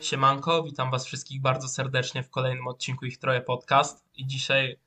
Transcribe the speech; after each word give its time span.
Siemanko, 0.00 0.62
witam 0.62 0.90
was 0.90 1.06
wszystkich 1.06 1.40
bardzo 1.40 1.68
serdecznie 1.68 2.22
w 2.22 2.30
kolejnym 2.30 2.66
odcinku 2.66 3.06
Ich 3.06 3.18
Troje 3.18 3.40
Podcast 3.40 4.04
i 4.14 4.26
dzisiaj, 4.26 4.78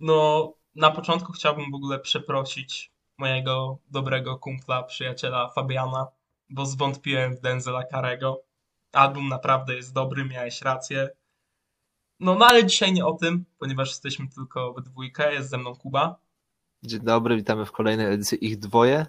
no 0.00 0.52
na 0.74 0.90
początku 0.90 1.32
chciałbym 1.32 1.70
w 1.70 1.74
ogóle 1.74 1.98
przeprosić 1.98 2.92
mojego 3.18 3.78
dobrego 3.90 4.38
kumpla, 4.38 4.82
przyjaciela 4.82 5.48
Fabiana, 5.48 6.06
bo 6.50 6.66
zwątpiłem 6.66 7.36
w 7.36 7.40
Denzela 7.40 7.84
Karego. 7.84 8.42
Album 8.92 9.28
naprawdę 9.28 9.74
jest 9.74 9.92
dobry, 9.92 10.24
miałeś 10.24 10.62
rację. 10.62 11.08
No, 12.20 12.34
no 12.34 12.46
ale 12.46 12.66
dzisiaj 12.66 12.92
nie 12.92 13.06
o 13.06 13.12
tym, 13.12 13.44
ponieważ 13.58 13.88
jesteśmy 13.88 14.28
tylko 14.28 14.72
we 14.72 14.82
dwójkę, 14.82 15.32
jest 15.32 15.50
ze 15.50 15.58
mną 15.58 15.76
Kuba. 15.76 16.18
Dzień 16.82 17.00
dobry, 17.00 17.36
witamy 17.36 17.66
w 17.66 17.72
kolejnej 17.72 18.06
edycji 18.06 18.46
Ich 18.46 18.58
Dwoje. 18.58 19.06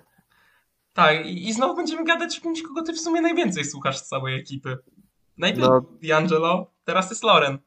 Tak, 0.93 1.25
i, 1.25 1.47
i 1.47 1.53
znowu 1.53 1.75
będziemy 1.75 2.03
gadać 2.03 2.37
o 2.37 2.41
kimś, 2.41 2.61
kogo 2.61 2.81
ty 2.81 2.93
w 2.93 2.99
sumie 2.99 3.21
najwięcej 3.21 3.65
słuchasz 3.65 3.97
z 3.97 4.07
całej 4.07 4.39
ekipy. 4.39 4.77
Najpierw 5.37 5.67
No. 5.67 5.85
D'Angelo, 6.03 6.65
teraz 6.85 7.09
jest 7.09 7.23
Loren. 7.23 7.57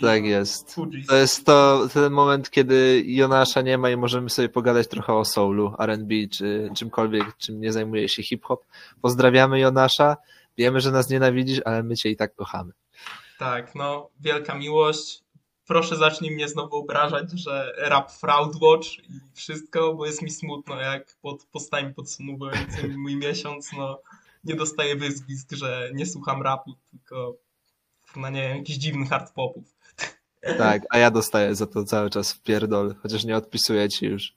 Tak 0.00 0.24
jest. 0.24 0.76
To 1.08 1.16
jest 1.16 1.46
to 1.46 1.88
ten 1.94 2.12
moment, 2.12 2.50
kiedy 2.50 3.02
Jonasza 3.06 3.60
nie 3.60 3.78
ma 3.78 3.90
i 3.90 3.96
możemy 3.96 4.30
sobie 4.30 4.48
pogadać 4.48 4.88
trochę 4.88 5.12
o 5.14 5.24
soulu, 5.24 5.74
R&B 5.78 6.14
czy 6.32 6.70
czymkolwiek, 6.76 7.36
czym 7.36 7.60
nie 7.60 7.72
zajmuje 7.72 8.08
się 8.08 8.22
hip-hop. 8.22 8.64
Pozdrawiamy 9.02 9.60
Jonasza. 9.60 10.16
Wiemy, 10.58 10.80
że 10.80 10.90
nas 10.92 11.10
nienawidzisz, 11.10 11.60
ale 11.64 11.82
my 11.82 11.96
cię 11.96 12.10
i 12.10 12.16
tak 12.16 12.34
kochamy. 12.34 12.72
Tak, 13.38 13.74
no, 13.74 14.10
wielka 14.20 14.54
miłość. 14.54 15.22
Proszę 15.68 15.96
zacznij 15.96 16.30
mnie 16.30 16.48
znowu 16.48 16.76
obrażać, 16.76 17.30
że 17.30 17.72
rap 17.78 18.12
fraudwatch 18.12 18.88
i 18.98 19.20
wszystko, 19.34 19.94
bo 19.94 20.06
jest 20.06 20.22
mi 20.22 20.30
smutno, 20.30 20.80
jak 20.80 21.16
pod 21.22 21.44
postami 21.44 21.94
podsumowującymi 21.94 22.96
mój 22.96 23.16
miesiąc, 23.16 23.70
no, 23.72 24.00
nie 24.44 24.54
dostaję 24.54 24.96
wyzwisk, 24.96 25.52
że 25.52 25.90
nie 25.94 26.06
słucham 26.06 26.42
rapu, 26.42 26.74
tylko 26.90 27.36
na 28.16 28.30
nie 28.30 28.48
wiem, 28.48 28.56
jakichś 28.56 28.78
dziwnych 28.78 29.08
hard 29.08 29.32
popów. 29.32 29.64
Tak, 30.58 30.82
a 30.90 30.98
ja 30.98 31.10
dostaję 31.10 31.54
za 31.54 31.66
to 31.66 31.84
cały 31.84 32.10
czas 32.10 32.34
pierdol, 32.34 32.94
chociaż 33.02 33.24
nie 33.24 33.36
odpisuję 33.36 33.88
ci 33.88 34.06
już. 34.06 34.34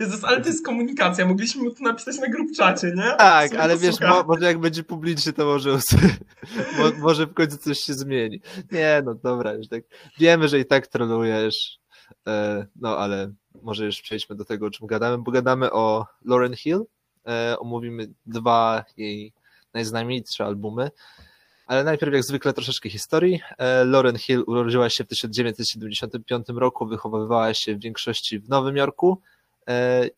Jezus, 0.00 0.24
ale 0.24 0.40
to 0.40 0.48
jest 0.48 0.64
komunikacja, 0.64 1.26
mogliśmy 1.26 1.62
mu 1.62 1.70
to 1.70 1.84
napisać 1.84 2.18
na 2.18 2.28
grupczacie, 2.28 2.92
nie? 2.96 3.14
Tak, 3.18 3.54
ale 3.54 3.76
wiesz, 3.76 4.00
mo, 4.00 4.24
może 4.24 4.44
jak 4.44 4.58
będzie 4.58 4.84
publiczny, 4.84 5.32
to 5.32 5.44
może, 5.44 5.70
mo, 6.78 6.84
może 6.98 7.26
w 7.26 7.34
końcu 7.34 7.58
coś 7.58 7.78
się 7.78 7.94
zmieni. 7.94 8.40
Nie, 8.72 9.02
no 9.04 9.14
dobra, 9.14 9.52
już 9.52 9.68
tak. 9.68 9.84
Wiemy, 10.18 10.48
że 10.48 10.60
i 10.60 10.64
tak 10.64 10.86
trolujesz, 10.86 11.78
e, 12.26 12.66
no 12.76 12.98
ale 12.98 13.32
może 13.62 13.86
już 13.86 14.02
przejdźmy 14.02 14.36
do 14.36 14.44
tego, 14.44 14.66
o 14.66 14.70
czym 14.70 14.86
gadamy, 14.86 15.18
bo 15.18 15.30
gadamy 15.30 15.72
o 15.72 16.06
Lauren 16.24 16.56
Hill, 16.56 16.84
e, 17.28 17.58
omówimy 17.58 18.08
dwa 18.26 18.84
jej 18.96 19.32
najznamienitsze 19.74 20.44
albumy, 20.44 20.90
ale 21.66 21.84
najpierw 21.84 22.12
jak 22.12 22.24
zwykle 22.24 22.52
troszeczkę 22.52 22.90
historii. 22.90 23.40
E, 23.58 23.84
Lauren 23.84 24.18
Hill 24.18 24.44
urodziła 24.46 24.90
się 24.90 25.04
w 25.04 25.08
1975 25.08 26.46
roku, 26.48 26.86
wychowywała 26.86 27.54
się 27.54 27.74
w 27.74 27.80
większości 27.80 28.38
w 28.38 28.48
Nowym 28.48 28.76
Jorku. 28.76 29.20
E, 29.68 30.08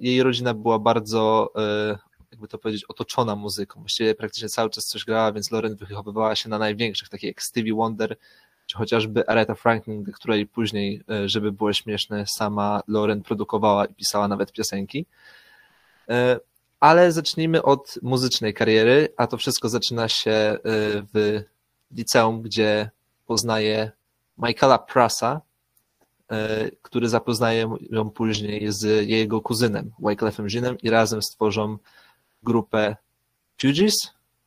jej 0.00 0.22
rodzina 0.22 0.54
była 0.54 0.78
bardzo, 0.78 1.52
e, 1.56 1.98
jakby 2.30 2.48
to 2.48 2.58
powiedzieć, 2.58 2.84
otoczona 2.84 3.36
muzyką. 3.36 3.80
Właściwie 3.80 4.14
praktycznie 4.14 4.48
cały 4.48 4.70
czas 4.70 4.84
coś 4.84 5.04
grała, 5.04 5.32
więc 5.32 5.50
Lauren 5.50 5.76
wychowywała 5.76 6.36
się 6.36 6.48
na 6.48 6.58
największych, 6.58 7.08
takich 7.08 7.28
jak 7.28 7.42
Stevie 7.42 7.74
Wonder, 7.74 8.16
czy 8.66 8.76
chociażby 8.76 9.28
Aretha 9.28 9.54
Franklin, 9.54 10.04
której 10.04 10.46
później, 10.46 11.02
e, 11.10 11.28
żeby 11.28 11.52
było 11.52 11.72
śmieszne, 11.72 12.26
sama 12.26 12.80
Lauren 12.88 13.22
produkowała 13.22 13.84
i 13.84 13.94
pisała 13.94 14.28
nawet 14.28 14.52
piosenki. 14.52 15.06
Ale 16.80 17.12
zacznijmy 17.12 17.62
od 17.62 17.98
muzycznej 18.02 18.54
kariery, 18.54 19.08
a 19.16 19.26
to 19.26 19.36
wszystko 19.36 19.68
zaczyna 19.68 20.08
się 20.08 20.58
w 21.14 21.42
liceum, 21.90 22.42
gdzie 22.42 22.90
poznaje 23.26 23.92
Michaela 24.38 24.78
Prasa, 24.78 25.40
który 26.82 27.08
zapoznaje 27.08 27.76
ją 27.90 28.10
później 28.10 28.72
z 28.72 29.08
jego 29.08 29.40
kuzynem, 29.40 29.90
Wyclefem 29.98 30.46
Jeanem 30.52 30.76
i 30.82 30.90
razem 30.90 31.22
stworzą 31.22 31.78
grupę 32.42 32.96
Fugees. 33.60 33.94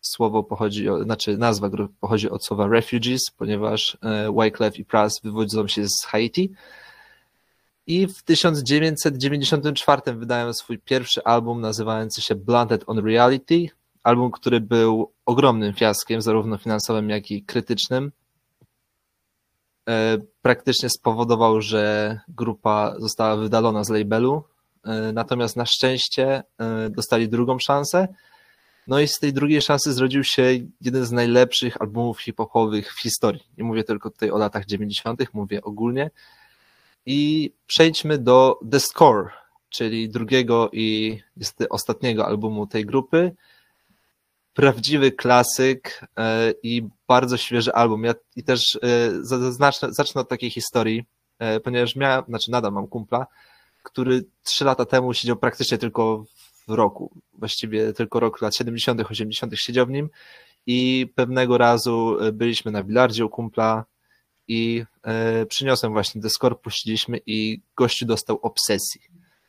Słowo 0.02 0.44
pochodzi, 0.44 0.88
znaczy 1.04 1.38
nazwa 1.38 1.70
grupy 1.70 1.94
pochodzi 2.00 2.30
od 2.30 2.46
słowa 2.46 2.68
refugees, 2.68 3.22
ponieważ 3.38 3.98
e, 4.02 4.32
Wyclef 4.32 4.80
i 4.80 4.86
Pras 4.86 5.20
wywodzą 5.24 5.68
się 5.68 5.88
z 5.88 6.06
Haiti. 6.06 6.52
I 7.88 8.08
w 8.08 8.24
1994 8.24 10.14
wydają 10.14 10.54
swój 10.54 10.80
pierwszy 10.80 11.24
album 11.24 11.62
nazywający 11.62 12.22
się 12.22 12.36
Blunted 12.36 12.84
on 12.88 13.06
Reality. 13.06 13.66
Album, 14.04 14.32
który 14.32 14.62
był 14.62 15.12
ogromnym 15.26 15.74
fiaskiem, 15.74 16.22
zarówno 16.22 16.58
finansowym, 16.58 17.10
jak 17.10 17.32
i 17.32 17.44
krytycznym 17.44 18.06
e, 18.06 18.12
praktycznie 20.42 20.90
spowodował, 20.90 21.62
że 21.62 22.20
grupa 22.28 22.96
została 23.00 23.36
wydalona 23.36 23.84
z 23.84 23.90
labelu. 23.90 24.44
E, 24.86 25.12
Natomiast 25.14 25.56
na 25.56 25.66
szczęście 25.66 26.44
e, 26.60 26.90
dostali 26.90 27.30
drugą 27.30 27.60
szansę. 27.60 28.08
No 28.88 29.00
i 29.00 29.08
z 29.08 29.20
tej 29.20 29.34
drugiej 29.34 29.62
szansy 29.62 29.94
zrodził 29.94 30.24
się 30.24 30.44
jeden 30.82 31.06
z 31.06 31.12
najlepszych 31.12 31.82
albumów 31.82 32.22
hip-hopowych 32.22 32.94
w 32.94 33.02
historii. 33.02 33.44
Nie 33.58 33.64
mówię 33.64 33.84
tylko 33.84 34.10
tutaj 34.10 34.32
o 34.32 34.38
latach 34.38 34.66
90., 34.66 35.24
mówię 35.34 35.62
ogólnie. 35.62 36.12
I 37.06 37.52
przejdźmy 37.68 38.18
do 38.18 38.60
The 38.72 38.80
Score, 38.80 39.30
czyli 39.70 40.10
drugiego 40.10 40.70
i 40.74 41.20
niestety 41.38 41.70
ostatniego 41.70 42.26
albumu 42.26 42.68
tej 42.68 42.86
grupy 42.86 43.32
prawdziwy 44.56 45.12
klasyk 45.12 46.02
e, 46.18 46.54
i 46.64 46.88
bardzo 47.08 47.38
świeży 47.38 47.74
album. 47.74 48.04
Ja 48.04 48.14
i 48.36 48.44
też 48.44 48.80
e, 48.84 49.50
zacznę, 49.52 49.94
zacznę 49.94 50.22
od 50.22 50.30
takiej 50.30 50.50
historii, 50.50 51.04
e, 51.40 51.60
ponieważ 51.60 51.96
miałem, 51.96 52.26
znaczy 52.26 52.52
nadal 52.52 52.72
mam 52.72 52.88
kumpla, 52.88 53.28
który 53.84 54.26
trzy 54.44 54.66
lata 54.66 54.86
temu 54.86 55.14
siedział 55.14 55.38
praktycznie 55.38 55.78
tylko 55.78 56.26
w 56.68 56.72
roku, 56.74 57.12
właściwie 57.34 57.94
tylko 57.94 58.20
rok 58.20 58.42
lat 58.42 58.56
70., 58.56 59.02
80. 59.02 59.54
siedział 59.56 59.86
w 59.86 59.90
nim 59.90 60.10
i 60.66 61.08
pewnego 61.16 61.58
razu 61.58 62.18
byliśmy 62.34 62.72
na 62.72 62.84
bilardzie 62.84 63.26
u 63.26 63.30
kumpla 63.30 63.86
i 64.48 64.84
przyniosłem 65.50 65.94
właśnie 65.94 66.22
Discord, 66.22 66.62
puściliśmy 66.62 67.20
i 67.26 67.62
gościu 67.76 68.06
dostał 68.06 68.40
obsesji 68.42 69.02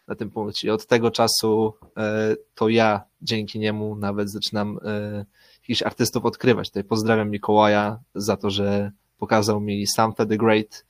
na 0.07 0.15
tym 0.15 0.31
punkcie. 0.31 0.69
I 0.69 0.71
od 0.71 0.87
tego 0.87 1.11
czasu 1.11 1.75
e, 1.97 2.37
to 2.55 2.69
ja 2.69 3.05
dzięki 3.23 3.59
niemu 3.59 3.97
nawet 3.97 4.31
zaczynam 4.31 4.79
e, 4.85 5.25
jakichś 5.63 5.83
artystów 5.83 6.25
odkrywać. 6.25 6.69
Tutaj 6.69 6.85
pozdrawiam 6.85 7.31
Mikołaja 7.31 7.99
za 8.15 8.37
to, 8.37 8.51
że 8.51 8.91
pokazał 9.19 9.61
mi 9.61 9.87
Samtha 9.87 10.27
the 10.27 10.37
Great. 10.37 10.87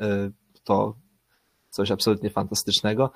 E, 0.00 0.30
To 0.64 0.94
coś 1.70 1.90
absolutnie 1.90 2.30
fantastycznego. 2.30 3.10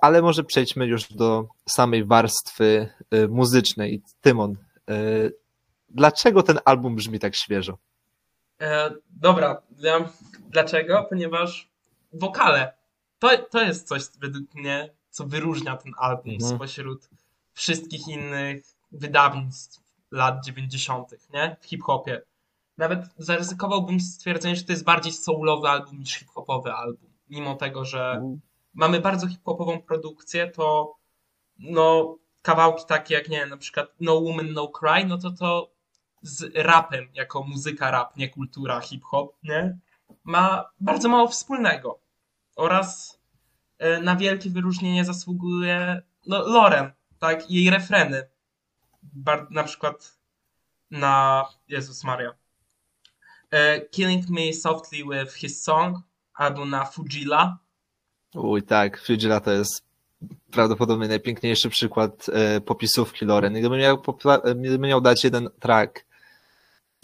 Ale 0.00 0.22
może 0.22 0.44
przejdźmy 0.44 0.86
już 0.86 1.12
do 1.12 1.48
samej 1.68 2.04
warstwy 2.04 2.88
muzycznej. 3.28 4.02
Tymon, 4.20 4.56
dlaczego 5.88 6.42
ten 6.42 6.58
album 6.64 6.96
brzmi 6.96 7.18
tak 7.18 7.36
świeżo? 7.36 7.78
Dobra, 9.10 9.62
dlaczego? 10.50 11.06
Ponieważ 11.08 11.70
wokale. 12.12 12.77
To, 13.18 13.28
to 13.50 13.62
jest 13.62 13.88
coś 13.88 14.02
według 14.20 14.54
mnie, 14.54 14.94
co 15.10 15.26
wyróżnia 15.26 15.76
ten 15.76 15.92
album 15.98 16.32
Mhm. 16.34 16.56
spośród 16.56 17.08
wszystkich 17.52 18.08
innych 18.08 18.64
wydawnictw 18.92 19.80
lat 20.10 20.44
90., 20.44 21.10
nie? 21.32 21.56
W 21.60 21.66
hip-hopie. 21.66 22.22
Nawet 22.78 23.00
zaryzykowałbym 23.18 24.00
stwierdzenie, 24.00 24.56
że 24.56 24.64
to 24.64 24.72
jest 24.72 24.84
bardziej 24.84 25.12
soulowy 25.12 25.68
album 25.68 25.98
niż 25.98 26.14
hip-hopowy 26.14 26.72
album. 26.72 27.10
Mimo 27.30 27.54
tego, 27.54 27.84
że 27.84 28.22
mamy 28.74 29.00
bardzo 29.00 29.26
hip-hopową 29.26 29.82
produkcję, 29.82 30.50
to 30.50 30.94
no 31.58 32.16
kawałki 32.42 32.84
takie 32.86 33.14
jak, 33.14 33.28
nie 33.28 33.38
wiem, 33.38 33.48
na 33.48 33.56
przykład 33.56 33.88
No 34.00 34.14
Woman, 34.14 34.52
No 34.52 34.68
Cry, 34.68 35.04
no 35.04 35.18
to 35.18 35.30
to 35.30 35.70
z 36.22 36.56
rapem, 36.56 37.08
jako 37.14 37.42
muzyka 37.42 37.90
rap, 37.90 38.16
nie 38.16 38.28
kultura 38.28 38.80
hip-hop, 38.80 39.36
nie? 39.42 39.78
Ma 40.24 40.64
bardzo 40.80 41.08
mało 41.08 41.28
wspólnego. 41.28 41.98
Oraz 42.56 43.17
na 44.02 44.16
wielkie 44.16 44.50
wyróżnienie 44.50 45.04
zasługuje 45.04 46.02
no, 46.26 46.48
Loren, 46.48 46.90
tak? 47.18 47.50
Jej 47.50 47.70
refreny. 47.70 48.28
Bar- 49.02 49.50
na 49.50 49.64
przykład 49.64 50.18
na 50.90 51.44
Jezus 51.68 52.04
Maria. 52.04 52.34
E, 53.50 53.80
Killing 53.80 54.28
Me 54.28 54.52
Softly 54.52 54.98
with 54.98 55.34
His 55.34 55.62
Song 55.62 55.96
albo 56.34 56.64
na 56.64 56.84
Fujila. 56.84 57.58
Uj, 58.34 58.62
tak, 58.62 59.00
Fujila 59.00 59.40
to 59.40 59.50
jest 59.50 59.88
prawdopodobnie 60.50 61.08
najpiękniejszy 61.08 61.70
przykład 61.70 62.26
e, 62.28 62.60
popisówki 62.60 63.24
Loren. 63.24 63.52
Gdybym 63.52 63.78
miał, 63.78 64.02
gdybym 64.56 64.80
miał 64.80 65.00
dać 65.00 65.24
jeden 65.24 65.50
track, 65.60 66.04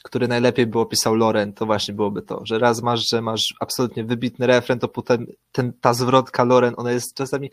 który 0.05 0.29
najlepiej 0.29 0.67
by 0.67 0.79
opisał 0.79 1.15
Loren, 1.15 1.53
to 1.53 1.67
właśnie 1.67 1.95
byłoby 1.95 2.23
to, 2.23 2.41
że 2.47 2.59
raz 2.59 2.83
masz, 2.83 3.09
że 3.09 3.23
masz 3.23 3.55
absolutnie 3.61 4.05
wybitny 4.05 4.47
refren, 4.47 4.79
to 4.79 4.89
potem 4.89 5.27
ten, 5.53 5.73
ta 5.81 5.95
zwrotka 5.95 6.45
Loren, 6.45 6.75
ona 6.77 6.93
jest 6.93 7.15
czasami 7.15 7.51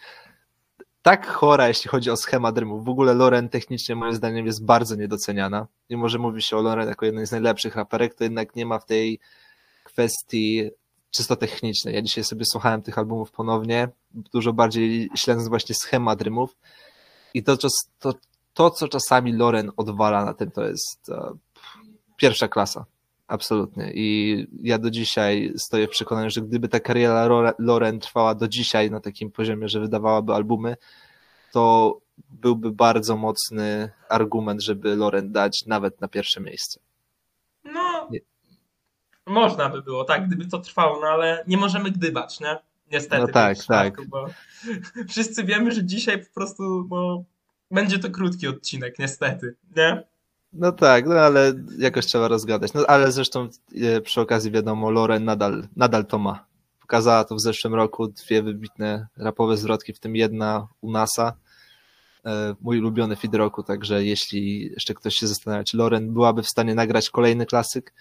tak 1.02 1.28
chora, 1.28 1.68
jeśli 1.68 1.90
chodzi 1.90 2.12
o 2.12 2.18
schemat 2.18 2.58
rymów. 2.58 2.86
W 2.86 2.90
ogóle 2.90 3.14
Loren 3.14 3.50
technicznie 3.50 3.96
moim 3.96 4.14
zdaniem 4.14 4.46
jest 4.46 4.66
bardzo 4.66 4.96
niedoceniana. 4.96 5.68
Mimo, 5.90 6.10
że 6.10 6.20
mówi 6.20 6.42
się 6.42 6.58
o 6.58 6.62
Loren 6.62 6.88
jako 6.88 7.06
jednej 7.06 7.28
z 7.28 7.32
najlepszych 7.32 7.76
raperek, 7.76 8.16
to 8.16 8.24
jednak 8.24 8.56
nie 8.56 8.66
ma 8.66 8.80
w 8.80 8.86
tej 8.86 9.20
kwestii 9.84 10.70
czysto 11.12 11.36
technicznej. 11.36 11.96
Ja 11.96 12.02
dzisiaj 12.02 12.24
sobie 12.24 12.46
słuchałem 12.46 12.82
tych 12.82 12.98
albumów 12.98 13.32
ponownie, 13.32 13.90
dużo 14.12 14.54
bardziej 14.54 15.10
śledząc 15.16 15.48
właśnie 15.48 15.76
schemat 15.76 16.22
rymów 16.22 16.56
i 17.34 17.44
to, 17.44 17.58
to, 18.00 18.14
to 18.54 18.72
co 18.72 18.88
czasami 18.88 19.34
Loren 19.34 19.72
odwala 19.78 20.26
na 20.26 20.34
tym, 20.34 20.52
to 20.52 20.64
jest 20.64 21.12
pierwsza 21.12 21.34
klasa. 22.30 22.86
Absolutnie. 23.28 23.92
I 23.94 24.48
ja 24.62 24.78
do 24.78 24.90
dzisiaj 24.90 25.54
stoję 25.58 25.88
w 25.88 25.90
przekonaniu, 25.90 26.30
że 26.30 26.42
gdyby 26.42 26.70
ta 26.70 26.80
kariera 26.80 27.54
Loren 27.60 28.00
trwała 28.00 28.36
do 28.36 28.48
dzisiaj 28.48 28.92
na 28.92 29.00
takim 29.00 29.32
poziomie, 29.32 29.68
że 29.68 29.80
wydawałaby 29.80 30.34
albumy, 30.34 30.76
to 31.52 31.98
byłby 32.30 32.72
bardzo 32.72 33.18
mocny 33.18 33.90
argument, 34.10 34.62
żeby 34.62 34.96
Loren 34.96 35.32
dać 35.32 35.66
nawet 35.66 36.02
na 36.02 36.08
pierwsze 36.08 36.42
miejsce. 36.42 36.80
No, 37.64 38.08
nie. 38.12 38.20
można 39.26 39.70
by 39.70 39.82
było, 39.82 40.04
tak, 40.04 40.28
gdyby 40.28 40.48
to 40.48 40.60
trwało, 40.60 41.00
no 41.02 41.08
ale 41.08 41.44
nie 41.48 41.58
możemy 41.58 41.92
gdybać, 41.92 42.40
nie? 42.40 42.60
Niestety. 42.92 43.22
No 43.22 43.28
tak, 43.28 43.58
tak. 43.68 44.08
Bo 44.08 44.26
wszyscy 45.10 45.44
wiemy, 45.44 45.72
że 45.72 45.86
dzisiaj 45.86 46.26
po 46.26 46.34
prostu 46.34 46.88
no, 46.90 47.24
będzie 47.72 48.00
to 48.00 48.10
krótki 48.10 48.48
odcinek, 48.48 49.00
niestety, 49.00 49.56
nie? 49.76 50.11
No 50.54 50.72
tak, 50.72 51.06
no 51.06 51.16
ale 51.16 51.54
jakoś 51.78 52.06
trzeba 52.06 52.28
rozgadać. 52.28 52.74
No 52.74 52.86
ale 52.88 53.12
zresztą 53.12 53.50
e, 53.82 54.02
przy 54.02 54.22
okazji 54.22 54.52
wiadomo, 54.52 54.92
Loren 54.92 55.26
nadal, 55.26 55.68
nadal 55.76 56.06
to 56.06 56.20
ma. 56.20 56.46
Pokazała 56.80 57.24
to 57.24 57.36
w 57.36 57.42
zeszłym 57.42 57.76
roku 57.76 58.08
dwie 58.08 58.44
wybitne 58.44 59.08
rapowe 59.18 59.58
zwrotki, 59.58 59.94
w 59.94 60.00
tym 60.00 60.16
jedna 60.16 60.68
u 60.82 60.92
NASA. 60.92 61.34
E, 62.26 62.56
mój 62.62 62.80
ulubiony 62.80 63.16
feed 63.16 63.36
roku, 63.36 63.64
także 63.64 64.06
jeśli 64.06 64.72
jeszcze 64.72 64.94
ktoś 64.94 65.16
się 65.16 65.28
zastanawia, 65.28 65.64
czy 65.64 65.78
Loren 65.78 66.14
byłaby 66.14 66.44
w 66.44 66.48
stanie 66.48 66.76
nagrać 66.76 67.10
kolejny 67.10 67.46
klasyk, 67.46 67.94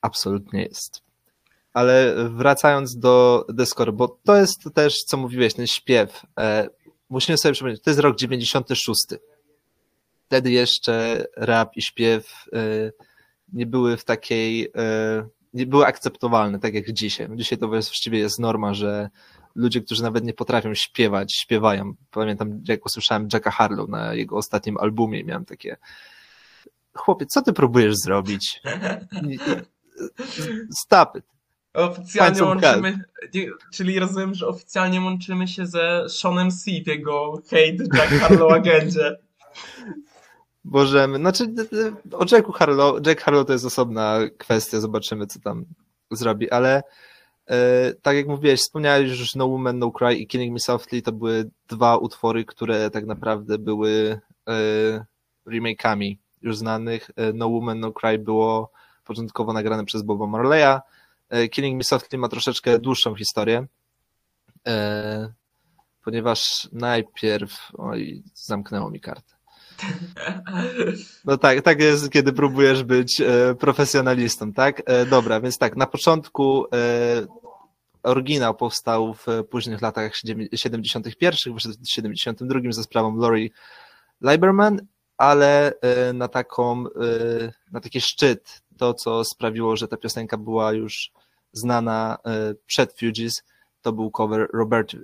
absolutnie 0.00 0.62
jest. 0.62 1.02
Ale 1.72 2.14
wracając 2.30 2.98
do 2.98 3.46
Descore, 3.48 3.92
bo 3.92 4.18
to 4.24 4.36
jest 4.36 4.68
też, 4.74 4.98
co 5.06 5.16
mówiłeś, 5.16 5.54
ten 5.54 5.66
śpiew. 5.66 6.26
E, 6.38 6.68
musimy 7.10 7.38
sobie 7.38 7.52
przypomnieć, 7.52 7.82
to 7.82 7.90
jest 7.90 8.00
rok 8.00 8.16
96 8.16 8.98
wtedy 10.28 10.50
jeszcze 10.50 11.24
rap 11.36 11.76
i 11.76 11.82
śpiew 11.82 12.44
y, 12.54 12.92
nie 13.52 13.66
były 13.66 13.96
w 13.96 14.04
takiej, 14.04 14.64
y, 14.64 14.70
nie 15.54 15.66
były 15.66 15.86
akceptowalne, 15.86 16.58
tak 16.58 16.74
jak 16.74 16.92
dzisiaj. 16.92 17.28
Dzisiaj 17.34 17.58
to 17.58 17.68
właściwie 17.68 18.18
jest 18.18 18.38
norma, 18.38 18.74
że 18.74 19.08
ludzie, 19.54 19.80
którzy 19.80 20.02
nawet 20.02 20.24
nie 20.24 20.34
potrafią 20.34 20.74
śpiewać, 20.74 21.34
śpiewają. 21.34 21.92
Pamiętam, 22.10 22.62
jak 22.68 22.86
usłyszałem 22.86 23.28
Jacka 23.32 23.50
Harlow 23.50 23.88
na 23.88 24.14
jego 24.14 24.36
ostatnim 24.36 24.76
albumie, 24.76 25.24
miałem 25.24 25.44
takie 25.44 25.76
chłopie, 26.94 27.26
co 27.26 27.42
ty 27.42 27.52
próbujesz 27.52 27.94
zrobić? 27.96 28.62
Stop 30.84 31.16
it. 31.16 31.24
Oficjalnie 31.74 32.42
łączymy, 32.42 33.04
czyli 33.72 33.98
rozumiem, 33.98 34.34
że 34.34 34.46
oficjalnie 34.46 35.00
łączymy 35.00 35.48
się 35.48 35.66
ze 35.66 36.08
Seanem 36.08 36.50
w 36.50 36.86
jego 36.86 37.42
Hate 37.50 37.98
Jack 37.98 38.10
Harlow 38.10 38.52
agendzie 38.52 39.18
możemy, 40.70 41.18
znaczy 41.18 41.54
o 42.12 42.24
Jacku 42.32 42.52
Harlow, 42.52 43.06
Jack 43.06 43.22
Harlow 43.22 43.46
to 43.46 43.52
jest 43.52 43.64
osobna 43.64 44.18
kwestia, 44.38 44.80
zobaczymy 44.80 45.26
co 45.26 45.40
tam 45.40 45.64
zrobi, 46.10 46.50
ale 46.50 46.82
e, 47.46 47.94
tak 48.02 48.16
jak 48.16 48.26
mówiłeś, 48.26 48.60
wspomniałeś 48.60 49.10
już 49.10 49.34
No 49.34 49.46
Woman, 49.46 49.78
No 49.78 49.90
Cry 49.90 50.14
i 50.14 50.26
Killing 50.26 50.52
Me 50.52 50.60
Softly 50.60 51.02
to 51.02 51.12
były 51.12 51.50
dwa 51.68 51.96
utwory, 51.96 52.44
które 52.44 52.90
tak 52.90 53.06
naprawdę 53.06 53.58
były 53.58 54.20
e, 54.48 55.04
remake'ami 55.46 56.16
już 56.42 56.56
znanych. 56.56 57.10
E, 57.16 57.32
no 57.32 57.48
Woman, 57.48 57.80
No 57.80 57.92
Cry 57.92 58.18
było 58.18 58.70
początkowo 59.04 59.52
nagrane 59.52 59.84
przez 59.84 60.02
Boba 60.02 60.26
Marleya. 60.26 60.80
Killing 61.50 61.78
Me 61.78 61.84
Softly 61.84 62.18
ma 62.18 62.28
troszeczkę 62.28 62.78
dłuższą 62.78 63.14
historię, 63.14 63.66
ponieważ 66.04 66.68
najpierw, 66.72 67.70
oj, 67.78 68.22
zamknęło 68.34 68.90
mi 68.90 69.00
kartę. 69.00 69.37
No 71.24 71.38
tak, 71.38 71.62
tak 71.62 71.80
jest, 71.80 72.10
kiedy 72.10 72.32
próbujesz 72.32 72.84
być 72.84 73.20
e, 73.20 73.54
profesjonalistą, 73.54 74.52
tak? 74.52 74.82
E, 74.86 75.06
dobra, 75.06 75.40
więc 75.40 75.58
tak, 75.58 75.76
na 75.76 75.86
początku 75.86 76.66
e, 76.74 77.26
oryginał 78.02 78.54
powstał 78.54 79.14
w 79.14 79.26
późnych 79.50 79.82
latach 79.82 80.12
71., 80.54 81.54
wyszedł 81.54 81.74
w 81.84 81.88
72 81.88 82.60
za 82.70 82.82
sprawą 82.82 83.16
Lori 83.16 83.52
Lieberman, 84.20 84.80
ale 85.16 85.72
na 86.14 86.28
taką, 86.28 86.84
na 87.72 87.80
taki 87.80 88.00
szczyt, 88.00 88.62
to 88.76 88.94
co 88.94 89.24
sprawiło, 89.24 89.76
że 89.76 89.88
ta 89.88 89.96
piosenka 89.96 90.36
była 90.36 90.72
już 90.72 91.10
znana 91.52 92.18
przed 92.66 92.92
Fugees, 93.00 93.42
to 93.82 93.92
był 93.92 94.10
cover 94.10 94.48
Robert, 94.52 94.96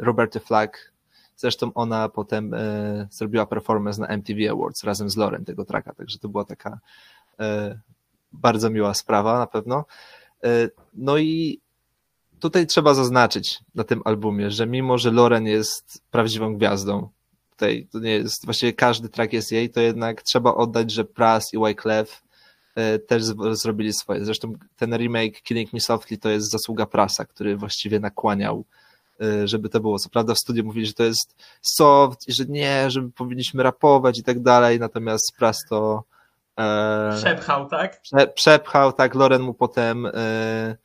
Roberty 0.00 0.40
Flack 0.40 0.92
Zresztą 1.36 1.70
ona 1.74 2.08
potem 2.08 2.54
e, 2.54 3.08
zrobiła 3.10 3.46
performance 3.46 4.00
na 4.00 4.06
MTV 4.06 4.50
Awards 4.50 4.84
razem 4.84 5.10
z 5.10 5.16
Lorem 5.16 5.44
tego 5.44 5.64
tracka, 5.64 5.94
także 5.94 6.18
to 6.18 6.28
była 6.28 6.44
taka 6.44 6.78
e, 7.40 7.78
bardzo 8.32 8.70
miła 8.70 8.94
sprawa 8.94 9.38
na 9.38 9.46
pewno. 9.46 9.84
E, 10.44 10.68
no 10.94 11.18
i 11.18 11.60
tutaj 12.40 12.66
trzeba 12.66 12.94
zaznaczyć 12.94 13.58
na 13.74 13.84
tym 13.84 14.02
albumie, 14.04 14.50
że 14.50 14.66
mimo, 14.66 14.98
że 14.98 15.10
Loren 15.10 15.46
jest 15.46 16.02
prawdziwą 16.10 16.56
gwiazdą, 16.56 17.08
tutaj 17.50 17.88
to 17.92 17.98
nie 17.98 18.10
jest, 18.10 18.44
właściwie 18.44 18.72
każdy 18.72 19.08
track 19.08 19.32
jest 19.32 19.52
jej, 19.52 19.70
to 19.70 19.80
jednak 19.80 20.22
trzeba 20.22 20.54
oddać, 20.54 20.90
że 20.92 21.04
Pras 21.04 21.54
i 21.54 21.58
Wyclef 21.58 22.22
e, 22.74 22.98
też 22.98 23.22
zrobili 23.52 23.92
swoje. 23.92 24.24
Zresztą 24.24 24.52
ten 24.76 24.96
remake 24.96 25.42
Killing 25.42 25.72
Me 25.72 25.80
Softly 25.80 26.18
to 26.18 26.28
jest 26.30 26.50
zasługa 26.50 26.86
Prasa, 26.86 27.24
który 27.24 27.56
właściwie 27.56 28.00
nakłaniał 28.00 28.64
żeby 29.44 29.68
to 29.68 29.80
było. 29.80 29.98
Co 29.98 30.08
prawda 30.08 30.34
w 30.34 30.38
studiu 30.38 30.64
mówili, 30.64 30.86
że 30.86 30.92
to 30.92 31.04
jest 31.04 31.36
soft 31.62 32.28
i 32.28 32.32
że 32.32 32.44
nie, 32.44 32.90
że 32.90 33.08
powinniśmy 33.16 33.62
rapować 33.62 34.18
i 34.18 34.22
tak 34.22 34.42
dalej, 34.42 34.80
natomiast 34.80 35.36
Pras 35.38 35.64
to 35.68 36.04
e, 36.58 37.16
przepchał, 37.16 37.68
tak? 37.68 38.00
Prze, 38.00 38.26
przepchał, 38.26 38.92
tak, 38.92 39.14
Loren 39.14 39.42
mu 39.42 39.54
potem 39.54 40.06
e, 40.06 40.76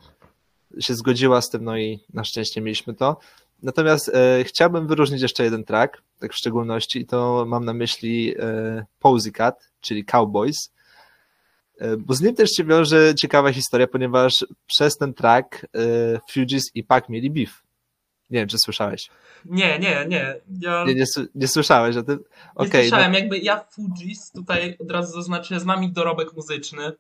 się 0.80 0.96
zgodziła 0.96 1.42
z 1.42 1.50
tym, 1.50 1.64
no 1.64 1.78
i 1.78 2.00
na 2.14 2.24
szczęście 2.24 2.62
mieliśmy 2.62 2.94
to. 2.94 3.18
Natomiast 3.64 4.12
e, 4.14 4.44
chciałbym 4.44 4.88
wyróżnić 4.88 5.22
jeszcze 5.22 5.44
jeden 5.44 5.64
track, 5.64 6.02
tak 6.20 6.34
w 6.34 6.36
szczególności, 6.36 7.00
i 7.00 7.06
to 7.06 7.46
mam 7.48 7.66
na 7.66 7.74
myśli 7.74 8.36
e, 8.40 9.32
Cat, 9.34 9.70
czyli 9.82 10.06
Cowboys, 10.06 10.72
e, 11.80 11.98
bo 11.98 12.14
z 12.14 12.22
nim 12.22 12.36
też 12.36 12.52
się 12.52 12.64
wiąże 12.64 13.16
ciekawa 13.16 13.54
historia, 13.54 13.88
ponieważ 13.88 14.46
przez 14.68 14.98
ten 14.98 15.14
track 15.14 15.66
e, 15.66 15.68
Fugees 16.32 16.76
i 16.76 16.84
Pac 16.84 17.10
mieli 17.10 17.30
beef. 17.30 17.64
Nie 18.32 18.40
wiem, 18.40 18.48
czy 18.48 18.58
słyszałeś. 18.58 19.10
Nie, 19.46 19.80
nie, 19.80 20.06
nie. 20.08 20.36
Ja... 20.62 20.86
Nie, 20.86 20.96
nie, 20.96 21.06
nie 21.36 21.48
słyszałeś 21.48 21.98
o 21.98 22.04
tym? 22.04 22.20
Okay, 22.56 22.84
nie 22.84 22.90
słyszałem, 22.90 23.12
no... 23.12 23.18
jakby 23.18 23.38
ja 23.38 23.66
Fujis 23.72 24.32
tutaj 24.32 24.78
od 24.80 24.92
razu 24.92 25.14
zaznaczę, 25.14 25.60
znam 25.60 25.84
ich 25.84 25.92
dorobek 25.92 26.34
muzyczny, 26.34 26.92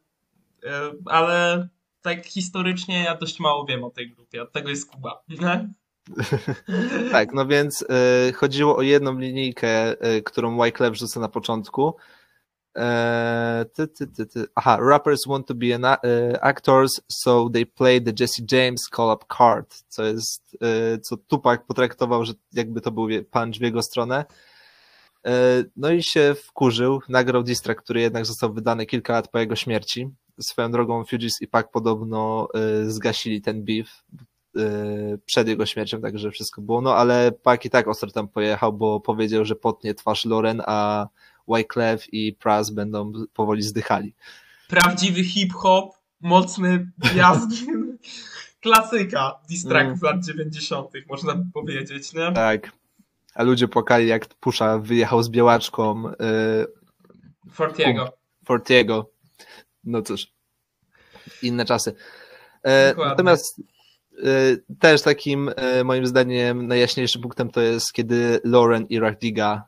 e, 0.63 0.91
ale 1.05 1.67
tak 2.01 2.25
historycznie 2.25 3.03
ja 3.03 3.15
dość 3.15 3.39
mało 3.39 3.65
wiem 3.65 3.83
o 3.83 3.89
tej 3.89 4.11
grupie, 4.11 4.43
od 4.43 4.51
tego 4.51 4.69
jest 4.69 4.91
Kuba. 4.91 5.23
tak, 7.11 7.33
no 7.33 7.45
więc 7.45 7.81
y, 8.29 8.33
chodziło 8.33 8.77
o 8.77 8.81
jedną 8.81 9.19
linijkę, 9.19 9.91
y, 10.15 10.23
którą 10.23 10.57
Wyclef 10.57 10.97
rzuca 10.97 11.19
na 11.19 11.27
początku, 11.27 11.95
ty, 13.73 13.87
ty, 13.87 14.07
ty, 14.07 14.25
ty. 14.25 14.45
Aha, 14.55 14.77
rappers 14.81 15.27
want 15.27 15.47
to 15.47 15.55
be 15.55 15.75
an, 15.75 15.83
uh, 15.85 16.37
actors, 16.41 17.01
so 17.07 17.49
they 17.49 17.65
play 17.65 18.01
the 18.01 18.13
Jesse 18.19 18.43
James 18.51 18.89
call-up 18.95 19.25
card, 19.37 19.83
co 19.87 20.03
jest, 20.03 20.57
uh, 20.61 21.01
co 21.01 21.17
Tupac 21.17 21.61
potraktował, 21.67 22.25
że 22.25 22.33
jakby 22.53 22.81
to 22.81 22.91
był 22.91 23.07
punch 23.31 23.55
w 23.55 23.61
jego 23.61 23.81
stronę. 23.81 24.25
Uh, 25.25 25.31
no 25.75 25.91
i 25.91 26.03
się 26.03 26.35
wkurzył, 26.43 27.01
nagrał 27.09 27.43
diss 27.43 27.61
który 27.77 28.01
jednak 28.01 28.25
został 28.25 28.53
wydany 28.53 28.85
kilka 28.85 29.13
lat 29.13 29.27
po 29.27 29.39
jego 29.39 29.55
śmierci. 29.55 30.09
Swoją 30.39 30.71
drogą 30.71 31.05
Fugees 31.05 31.41
i 31.41 31.47
Pac 31.47 31.65
podobno 31.71 32.47
zgasili 32.83 33.41
ten 33.41 33.65
beef 33.65 34.03
przed 35.25 35.47
jego 35.47 35.65
śmiercią, 35.65 36.01
także 36.01 36.31
wszystko 36.31 36.61
było, 36.61 36.81
no 36.81 36.95
ale 36.95 37.31
Pac 37.31 37.65
i 37.65 37.69
tak 37.69 37.87
ostro 37.87 38.11
tam 38.11 38.27
pojechał, 38.27 38.73
bo 38.73 38.99
powiedział, 38.99 39.45
że 39.45 39.55
potnie 39.55 39.93
twarz 39.93 40.25
Loren, 40.25 40.61
a 40.65 41.07
Wyclef 41.51 42.13
i 42.13 42.33
Pras 42.33 42.69
będą 42.69 43.11
powoli 43.33 43.61
zdychali. 43.61 44.13
Prawdziwy 44.67 45.23
hip-hop, 45.23 45.93
mocny 46.21 46.91
jazd, 47.15 47.49
klasyka 48.61 49.39
distrack 49.49 49.97
z 49.97 50.01
lat 50.01 50.25
90., 50.25 50.89
można 51.09 51.35
by 51.35 51.43
powiedzieć, 51.53 52.13
nie? 52.13 52.31
Tak. 52.31 52.71
A 53.35 53.43
ludzie 53.43 53.67
płakali, 53.67 54.07
jak 54.07 54.27
Pusza 54.27 54.77
wyjechał 54.77 55.23
z 55.23 55.29
białaczką. 55.29 56.03
Yy, 56.03 57.51
Fortiego. 57.51 58.13
Fortiego. 58.45 59.11
No 59.83 60.01
cóż, 60.01 60.27
inne 61.41 61.65
czasy. 61.65 61.95
E, 62.63 62.95
natomiast 62.97 63.59
y, 64.13 64.63
też 64.79 65.01
takim 65.01 65.49
y, 65.79 65.83
moim 65.83 66.05
zdaniem 66.05 66.67
najjaśniejszym 66.67 67.21
punktem 67.21 67.49
to 67.49 67.61
jest, 67.61 67.93
kiedy 67.93 68.39
Lauren 68.43 68.85
i 68.89 68.99
Rachdiga, 68.99 69.67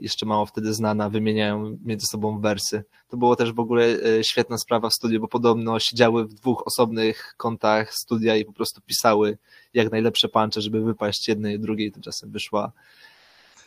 jeszcze 0.00 0.26
mało 0.26 0.46
wtedy 0.46 0.74
znana, 0.74 1.10
wymieniają 1.10 1.78
między 1.84 2.06
sobą 2.06 2.40
wersy. 2.40 2.84
To 3.08 3.16
było 3.16 3.36
też 3.36 3.52
w 3.52 3.60
ogóle 3.60 3.84
y, 3.86 4.24
świetna 4.24 4.58
sprawa 4.58 4.88
w 4.88 4.94
studiu, 4.94 5.20
bo 5.20 5.28
podobno 5.28 5.80
siedziały 5.80 6.24
w 6.26 6.34
dwóch 6.34 6.66
osobnych 6.66 7.34
kątach 7.36 7.94
studia 7.94 8.36
i 8.36 8.44
po 8.44 8.52
prostu 8.52 8.80
pisały 8.80 9.38
jak 9.74 9.92
najlepsze 9.92 10.28
puncze, 10.28 10.60
żeby 10.60 10.80
wypaść 10.84 11.28
jednej 11.28 11.56
i 11.56 11.60
drugiej. 11.60 11.92
Tymczasem 11.92 12.30
wyszła 12.30 12.72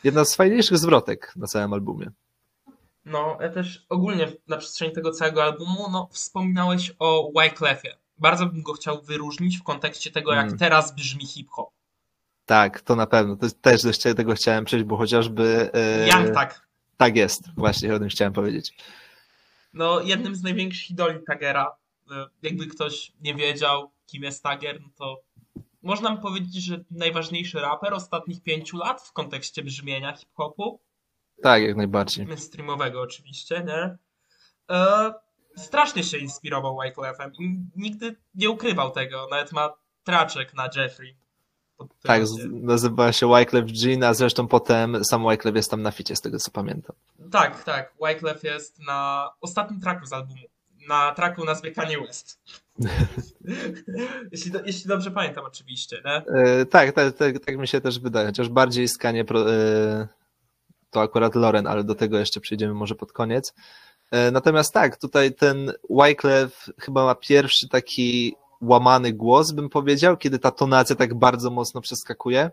jedna 0.03 0.25
z 0.25 0.35
fajniejszych 0.35 0.77
zwrotek 0.77 1.33
na 1.35 1.47
całym 1.47 1.73
albumie. 1.73 2.11
No, 3.05 3.37
ja 3.41 3.49
też 3.49 3.85
ogólnie 3.89 4.27
na 4.47 4.57
przestrzeni 4.57 4.91
tego 4.93 5.11
całego 5.11 5.43
albumu, 5.43 5.85
no, 5.91 6.09
wspominałeś 6.11 6.95
o 6.99 7.31
Wyclefie. 7.35 7.89
Bardzo 8.17 8.45
bym 8.45 8.63
go 8.63 8.73
chciał 8.73 9.01
wyróżnić 9.01 9.57
w 9.57 9.63
kontekście 9.63 10.11
tego, 10.11 10.33
jak 10.33 10.45
Mm. 10.45 10.57
teraz 10.57 10.95
brzmi 10.95 11.25
hip-hop. 11.25 11.69
Tak, 12.47 12.81
to 12.81 12.95
na 12.95 13.07
pewno. 13.07 13.35
To 13.35 13.47
też 13.61 13.81
do 13.83 14.15
tego 14.15 14.33
chciałem 14.33 14.65
przejść, 14.65 14.85
bo 14.85 14.97
chociażby. 14.97 15.71
y, 16.05 16.07
Young 16.07 16.33
tak. 16.33 16.67
Tak 16.97 17.15
jest, 17.15 17.43
właśnie 17.57 17.95
o 17.95 17.99
tym 17.99 18.09
chciałem 18.09 18.33
powiedzieć. 18.33 18.77
No, 19.73 20.01
jednym 20.01 20.35
z 20.35 20.43
największych 20.43 20.89
idoli 20.89 21.19
Tagera. 21.27 21.75
E, 22.11 22.25
Jakby 22.41 22.67
ktoś 22.67 23.11
nie 23.21 23.35
wiedział, 23.35 23.91
kim 24.05 24.23
jest 24.23 24.43
Tager, 24.43 24.81
no 24.81 24.87
to 24.97 25.21
można 25.81 26.15
by 26.15 26.21
powiedzieć, 26.21 26.53
że 26.63 26.83
najważniejszy 26.91 27.59
raper 27.59 27.93
ostatnich 27.93 28.43
pięciu 28.43 28.77
lat 28.77 29.01
w 29.01 29.11
kontekście 29.13 29.63
brzmienia 29.63 30.15
hip-hopu. 30.15 30.79
Tak, 31.43 31.63
jak 31.63 31.75
najbardziej. 31.75 32.25
mainstreamowego 32.25 33.01
oczywiście, 33.01 33.63
nie? 33.67 33.97
E, 34.75 35.13
strasznie 35.57 36.03
się 36.03 36.17
inspirował 36.17 36.77
Wyclefem 36.83 37.31
i 37.39 37.59
nigdy 37.75 38.15
nie 38.35 38.49
ukrywał 38.49 38.91
tego. 38.91 39.27
Nawet 39.31 39.51
ma 39.51 39.73
traczek 40.03 40.53
na 40.53 40.69
Jeffrey. 40.75 41.17
Tak, 42.03 42.21
nazywała 42.51 43.13
się 43.13 43.27
Wyclef 43.27 43.65
Jean, 43.73 44.03
a 44.03 44.13
zresztą 44.13 44.47
potem 44.47 45.05
sam 45.05 45.27
Wyclef 45.27 45.55
jest 45.55 45.71
tam 45.71 45.81
na 45.81 45.91
ficie, 45.91 46.15
z 46.15 46.21
tego 46.21 46.39
co 46.39 46.51
pamiętam. 46.51 46.95
tak, 47.31 47.63
tak. 47.63 47.93
Wyclef 48.01 48.43
jest 48.43 48.79
na 48.79 49.29
ostatnim 49.41 49.81
traku 49.81 50.05
z 50.05 50.13
albumu. 50.13 50.41
Na 50.87 51.13
traku 51.13 51.45
nazwie 51.45 51.71
Kanye 51.71 51.97
West. 51.99 52.39
jeśli, 54.31 54.51
do, 54.51 54.59
jeśli 54.65 54.87
dobrze 54.87 55.11
pamiętam 55.11 55.45
oczywiście, 55.45 56.01
nie? 56.05 56.11
E, 56.11 56.65
tak, 56.65 56.91
tak, 56.91 57.13
tak, 57.15 57.39
tak 57.45 57.57
mi 57.57 57.67
się 57.67 57.81
też 57.81 57.99
wydaje, 57.99 58.27
chociaż 58.27 58.49
bardziej 58.49 58.87
skanie 58.87 59.25
pro, 59.25 59.53
e, 59.53 60.07
to 60.89 61.01
akurat 61.01 61.35
Loren, 61.35 61.67
ale 61.67 61.83
do 61.83 61.95
tego 61.95 62.19
jeszcze 62.19 62.39
przejdziemy 62.39 62.73
może 62.73 62.95
pod 62.95 63.13
koniec. 63.13 63.53
E, 64.11 64.31
natomiast 64.31 64.73
tak, 64.73 64.97
tutaj 64.97 65.33
ten 65.33 65.73
Wyclef 65.89 66.69
chyba 66.79 67.05
ma 67.05 67.15
pierwszy 67.15 67.69
taki 67.69 68.35
łamany 68.61 69.13
głos, 69.13 69.51
bym 69.51 69.69
powiedział, 69.69 70.17
kiedy 70.17 70.39
ta 70.39 70.51
tonacja 70.51 70.95
tak 70.95 71.13
bardzo 71.13 71.51
mocno 71.51 71.81
przeskakuje 71.81 72.51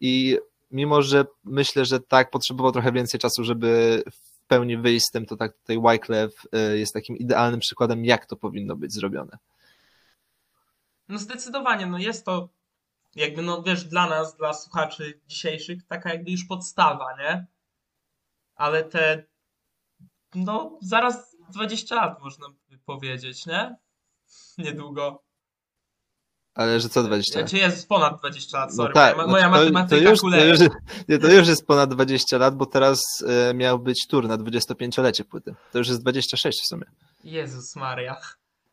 i 0.00 0.38
mimo, 0.70 1.02
że 1.02 1.24
myślę, 1.44 1.84
że 1.84 2.00
tak 2.00 2.30
potrzebował 2.30 2.72
trochę 2.72 2.92
więcej 2.92 3.20
czasu, 3.20 3.44
żeby 3.44 4.02
w 4.12 4.46
pełni 4.46 4.76
wyjść 4.76 5.06
z 5.06 5.10
tym, 5.10 5.26
to 5.26 5.36
tak 5.36 5.52
tutaj 5.52 5.80
Wyclef 5.80 6.34
e, 6.52 6.78
jest 6.78 6.94
takim 6.94 7.16
idealnym 7.16 7.60
przykładem, 7.60 8.04
jak 8.04 8.26
to 8.26 8.36
powinno 8.36 8.76
być 8.76 8.92
zrobione. 8.92 9.38
No 11.08 11.18
zdecydowanie, 11.18 11.86
no 11.86 11.98
jest 11.98 12.24
to 12.24 12.48
jakby, 13.16 13.42
no 13.42 13.62
wiesz, 13.62 13.84
dla 13.84 14.08
nas, 14.08 14.36
dla 14.36 14.54
słuchaczy 14.54 15.20
dzisiejszych, 15.26 15.86
taka 15.86 16.10
jakby 16.10 16.30
już 16.30 16.44
podstawa, 16.44 17.16
nie? 17.18 17.46
Ale 18.54 18.84
te, 18.84 19.24
no 20.34 20.78
zaraz 20.82 21.36
20 21.50 21.94
lat 21.94 22.22
można 22.22 22.46
by 22.68 22.78
powiedzieć, 22.78 23.46
nie? 23.46 23.76
Niedługo. 24.58 25.22
Ale 26.54 26.80
że 26.80 26.88
co 26.88 27.02
20 27.02 27.40
lat? 27.40 27.50
Czy 27.50 27.56
jest 27.56 27.88
ponad 27.88 28.18
20 28.18 28.58
lat, 28.58 28.74
sorry, 28.74 28.88
No 28.88 28.94
tak, 28.94 29.16
moja, 29.16 29.28
moja 29.28 29.48
znaczy 29.48 29.72
matematyka 29.72 30.04
to, 30.04 30.10
już, 30.10 30.18
to, 30.18 30.22
kuleje. 30.26 30.48
już, 30.48 30.58
nie, 31.08 31.18
to 31.18 31.32
już 31.32 31.48
jest 31.48 31.66
ponad 31.66 31.94
20 31.94 32.38
lat, 32.38 32.56
bo 32.56 32.66
teraz 32.66 33.24
e, 33.28 33.54
miał 33.54 33.78
być 33.78 34.06
tur 34.06 34.28
na 34.28 34.38
25-lecie 34.38 35.24
płyty. 35.24 35.54
To 35.72 35.78
już 35.78 35.88
jest 35.88 36.02
26 36.02 36.62
w 36.62 36.66
sumie. 36.66 36.84
Jezus 37.24 37.76
Maria. 37.76 38.16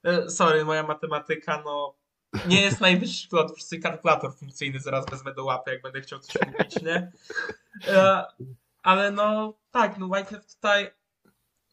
E, 0.03 0.29
Sorry, 0.29 0.65
moja 0.65 0.83
matematyka, 0.83 1.61
no 1.65 1.95
nie 2.47 2.61
jest 2.61 2.81
najwyższy 2.81 3.27
wszyscy 3.55 3.79
kalkulator 3.79 4.35
funkcyjny 4.35 4.79
zaraz 4.79 5.05
wezmę 5.11 5.33
do 5.33 5.43
łapy, 5.45 5.71
jak 5.71 5.81
będę 5.81 6.01
chciał 6.01 6.19
coś 6.19 6.35
mówić, 6.47 6.81
nie? 6.81 7.11
E, 7.87 8.25
Ale 8.83 9.11
no 9.11 9.53
tak, 9.71 9.97
no 9.97 10.07
Wyclef 10.07 10.55
tutaj 10.55 10.91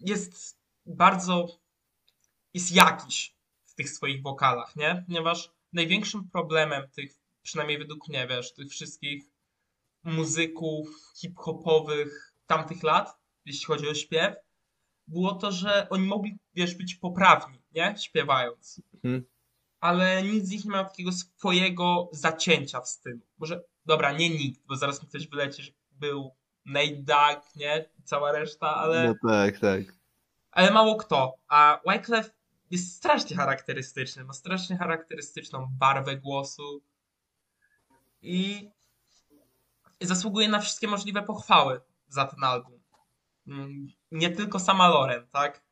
jest 0.00 0.58
bardzo, 0.86 1.46
jest 2.54 2.72
jakiś 2.72 3.34
tych 3.80 3.90
swoich 3.90 4.22
wokalach, 4.22 4.76
nie? 4.76 5.04
Ponieważ 5.06 5.50
największym 5.72 6.28
problemem 6.28 6.88
tych, 6.90 7.14
przynajmniej 7.42 7.78
według 7.78 8.08
mnie, 8.08 8.26
wiesz, 8.26 8.54
tych 8.54 8.68
wszystkich 8.68 9.24
muzyków 10.04 10.88
hip-hopowych 11.16 12.34
tamtych 12.46 12.82
lat, 12.82 13.18
jeśli 13.44 13.66
chodzi 13.66 13.88
o 13.88 13.94
śpiew, 13.94 14.34
było 15.08 15.34
to, 15.34 15.52
że 15.52 15.86
oni 15.90 16.06
mogli, 16.06 16.38
wiesz, 16.54 16.74
być 16.74 16.94
poprawni, 16.94 17.58
nie? 17.72 17.94
Śpiewając. 17.98 18.82
Mhm. 18.94 19.24
Ale 19.80 20.22
nikt 20.22 20.46
z 20.46 20.50
nich 20.50 20.64
nie 20.64 20.70
miał 20.70 20.84
takiego 20.84 21.12
swojego 21.12 22.08
zacięcia 22.12 22.80
w 22.80 22.88
stylu. 22.88 23.20
Może, 23.38 23.64
dobra, 23.86 24.12
nie 24.12 24.30
nikt, 24.30 24.60
bo 24.66 24.76
zaraz 24.76 25.02
mi 25.02 25.08
ktoś 25.08 25.28
wyleci, 25.28 25.62
że 25.62 25.72
był 25.90 26.34
Nate 26.66 26.96
Dogg, 26.96 27.56
nie? 27.56 27.90
Cała 28.04 28.32
reszta, 28.32 28.74
ale, 28.74 29.08
No 29.08 29.30
tak, 29.30 29.58
tak. 29.58 29.80
ale 30.50 30.70
mało 30.70 30.96
kto. 30.96 31.34
A 31.48 31.80
Wyclef 31.86 32.39
jest 32.70 32.96
strasznie 32.96 33.36
charakterystyczny, 33.36 34.24
ma 34.24 34.32
strasznie 34.32 34.76
charakterystyczną 34.78 35.68
barwę 35.78 36.16
głosu 36.16 36.82
i 38.22 38.70
zasługuje 40.00 40.48
na 40.48 40.58
wszystkie 40.60 40.88
możliwe 40.88 41.22
pochwały 41.22 41.80
za 42.08 42.24
ten 42.24 42.44
album. 42.44 42.80
Mm, 43.46 43.88
Nie 44.12 44.30
tylko 44.30 44.58
sama 44.58 44.88
Loren, 44.88 45.26
tak? 45.32 45.62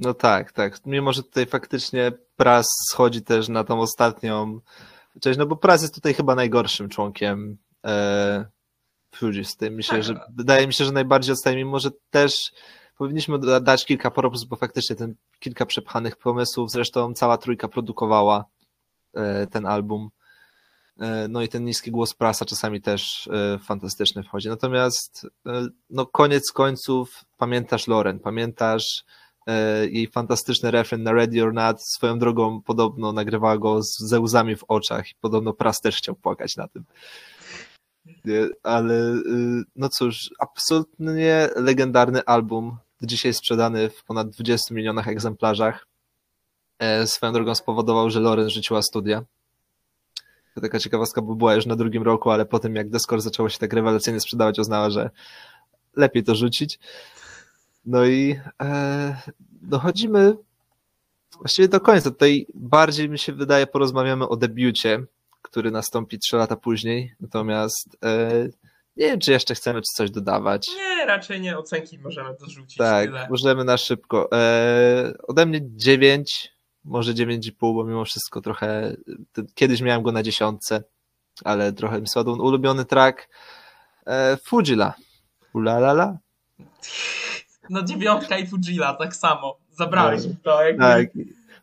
No 0.00 0.14
tak, 0.14 0.52
tak. 0.52 0.86
Mimo, 0.86 1.12
że 1.12 1.22
tutaj 1.22 1.46
faktycznie 1.46 2.12
Pras 2.36 2.66
schodzi 2.90 3.22
też 3.22 3.48
na 3.48 3.64
tą 3.64 3.80
ostatnią 3.80 4.60
część, 5.20 5.38
no 5.38 5.46
bo 5.46 5.56
Pras 5.56 5.82
jest 5.82 5.94
tutaj 5.94 6.14
chyba 6.14 6.34
najgorszym 6.34 6.88
członkiem 6.88 7.58
e. 7.86 8.44
Tutaj 9.10 9.70
myślę, 9.70 9.94
Tak. 9.94 10.04
że 10.04 10.20
wydaje 10.36 10.66
mi 10.66 10.72
się, 10.72 10.84
że 10.84 10.92
najbardziej 10.92 11.32
odstaje, 11.32 11.56
mimo 11.56 11.78
że 11.78 11.90
też 12.10 12.52
powinniśmy 12.98 13.38
da- 13.38 13.60
dać 13.60 13.86
kilka 13.86 14.10
propsów, 14.10 14.48
bo 14.48 14.56
faktycznie 14.56 14.96
ten 14.96 15.14
kilka 15.40 15.66
przepchanych 15.66 16.16
pomysłów, 16.16 16.70
zresztą 16.70 17.14
cała 17.14 17.38
trójka 17.38 17.68
produkowała 17.68 18.44
e, 19.14 19.46
ten 19.46 19.66
album. 19.66 20.10
E, 21.00 21.28
No 21.28 21.42
i 21.42 21.48
ten 21.48 21.64
niski 21.64 21.90
głos 21.90 22.14
prasa 22.14 22.44
czasami 22.44 22.80
też 22.80 23.28
e, 23.32 23.58
fantastyczny 23.58 24.22
wchodzi. 24.22 24.48
Natomiast 24.48 25.26
no 25.90 26.06
koniec 26.06 26.52
końców 26.52 27.24
pamiętasz 27.38 27.86
Loren, 27.86 28.18
pamiętasz 28.18 29.04
jej 29.90 30.06
fantastyczny 30.06 30.70
refren 30.70 31.02
na 31.02 31.12
Ready 31.12 31.42
or 31.42 31.54
Not. 31.54 31.82
Swoją 31.82 32.18
drogą 32.18 32.62
podobno 32.62 33.12
nagrywała 33.12 33.58
go 33.58 33.82
z, 33.82 33.98
ze 33.98 34.20
łzami 34.20 34.56
w 34.56 34.64
oczach 34.68 35.10
i 35.10 35.14
podobno 35.20 35.52
Pras 35.52 35.80
też 35.80 35.96
chciał 35.96 36.14
płakać 36.14 36.56
na 36.56 36.68
tym. 36.68 36.84
Ale 38.62 39.14
no 39.76 39.88
cóż, 39.88 40.30
absolutnie 40.38 41.48
legendarny 41.56 42.24
album, 42.24 42.76
dzisiaj 43.02 43.34
sprzedany 43.34 43.90
w 43.90 44.04
ponad 44.04 44.30
20 44.30 44.74
milionach 44.74 45.08
egzemplarzach. 45.08 45.86
E, 46.78 47.06
Swoją 47.06 47.32
drogą 47.32 47.54
spowodował, 47.54 48.10
że 48.10 48.20
Loren 48.20 48.50
rzuciła 48.50 48.82
studia. 48.82 49.22
To 50.54 50.60
taka 50.60 50.78
ciekawostka 50.78 51.22
by 51.22 51.36
była 51.36 51.54
już 51.54 51.66
na 51.66 51.76
drugim 51.76 52.02
roku, 52.02 52.30
ale 52.30 52.46
po 52.46 52.58
tym 52.58 52.74
jak 52.76 52.90
Discord 52.90 53.22
zaczęło 53.22 53.48
się 53.48 53.58
tak 53.58 53.72
rewelacyjnie 53.72 54.20
sprzedawać, 54.20 54.58
uznała, 54.58 54.90
że 54.90 55.10
lepiej 55.96 56.24
to 56.24 56.34
rzucić. 56.34 56.78
No 57.86 58.06
i 58.06 58.40
e, 58.62 59.16
dochodzimy 59.62 60.36
właściwie 61.38 61.68
do 61.68 61.80
końca. 61.80 62.10
Tutaj 62.10 62.46
bardziej 62.54 63.08
mi 63.08 63.18
się 63.18 63.32
wydaje 63.32 63.66
porozmawiamy 63.66 64.28
o 64.28 64.36
debiucie, 64.36 65.04
który 65.42 65.70
nastąpi 65.70 66.18
trzy 66.18 66.36
lata 66.36 66.56
później. 66.56 67.14
Natomiast 67.20 67.96
e, 68.04 68.48
nie 68.96 69.06
wiem, 69.06 69.20
czy 69.20 69.32
jeszcze 69.32 69.54
chcemy 69.54 69.80
czy 69.80 69.92
coś 69.94 70.10
dodawać. 70.10 70.68
Nie, 70.76 71.06
raczej 71.06 71.40
nie. 71.40 71.58
Ocenki 71.58 71.98
możemy 71.98 72.36
dorzucić. 72.40 72.76
Tak, 72.76 73.06
Tyle. 73.06 73.26
możemy 73.30 73.64
na 73.64 73.76
szybko. 73.76 74.28
E, 74.32 75.12
ode 75.28 75.46
mnie 75.46 75.60
9, 75.62 76.52
może 76.84 77.12
9,5, 77.14 77.52
bo 77.60 77.84
mimo 77.84 78.04
wszystko 78.04 78.40
trochę. 78.40 78.96
Kiedyś 79.54 79.80
miałem 79.80 80.02
go 80.02 80.12
na 80.12 80.22
dziesiątce, 80.22 80.84
ale 81.44 81.72
trochę 81.72 82.00
mi 82.00 82.08
spadł. 82.08 82.32
Ulubiony 82.32 82.84
track 82.84 83.28
e, 84.06 84.36
Fujila. 84.44 84.94
Ulalala. 85.54 86.18
No 87.70 87.82
dziewiątka 87.82 88.38
i 88.38 88.46
Fujila, 88.46 88.94
tak 88.94 89.16
samo. 89.16 89.58
Zabrałeś 89.70 90.22
No. 90.22 90.28
mi 90.28 90.36
to. 90.36 90.62
Jakby, 90.64 90.82
Tak. 90.82 91.06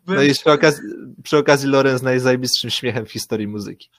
No 0.06 0.22
i 0.22 0.32
przy 0.34 0.52
okazji, 0.52 0.82
przy 1.22 1.38
okazji 1.38 1.68
Loren 1.68 1.98
z 1.98 2.02
najzajbistszym 2.02 2.70
śmiechem 2.70 3.06
w 3.06 3.12
historii 3.12 3.48
muzyki. 3.48 3.90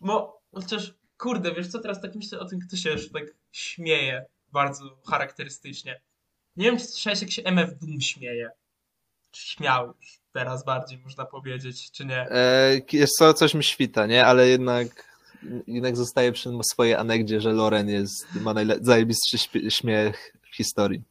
Bo 0.00 0.39
chociaż, 0.52 0.94
kurde, 1.18 1.54
wiesz 1.54 1.68
co, 1.68 1.78
teraz 1.78 2.00
tak 2.00 2.14
myślę 2.14 2.38
o 2.38 2.44
tym, 2.44 2.60
kto 2.60 2.76
się 2.76 2.90
już 2.90 3.10
tak 3.10 3.24
śmieje 3.52 4.24
bardzo 4.52 4.96
charakterystycznie. 5.06 6.00
Nie 6.56 6.64
wiem, 6.64 6.78
czy 6.78 6.84
słyszałeś, 6.84 7.22
jak 7.22 7.30
się 7.30 7.42
MF 7.42 7.78
Doom 7.78 8.00
śmieje. 8.00 8.50
śmiał 9.32 9.94
już 10.00 10.20
teraz 10.32 10.64
bardziej, 10.64 10.98
można 10.98 11.24
powiedzieć, 11.24 11.90
czy 11.90 12.04
nie? 12.04 12.30
E, 12.30 12.80
jest 12.92 13.12
co, 13.18 13.34
coś 13.34 13.54
mi 13.54 13.64
świta, 13.64 14.06
nie? 14.06 14.26
Ale 14.26 14.48
jednak, 14.48 15.18
jednak 15.66 15.96
zostaje 15.96 16.32
przy 16.32 16.50
swojej 16.62 16.94
anegdzie, 16.94 17.40
że 17.40 17.52
Loren 17.52 17.88
jest, 17.88 18.34
ma 18.34 18.54
zajebistszy 18.80 19.38
śmiech 19.68 20.36
w 20.42 20.56
historii. 20.56 21.02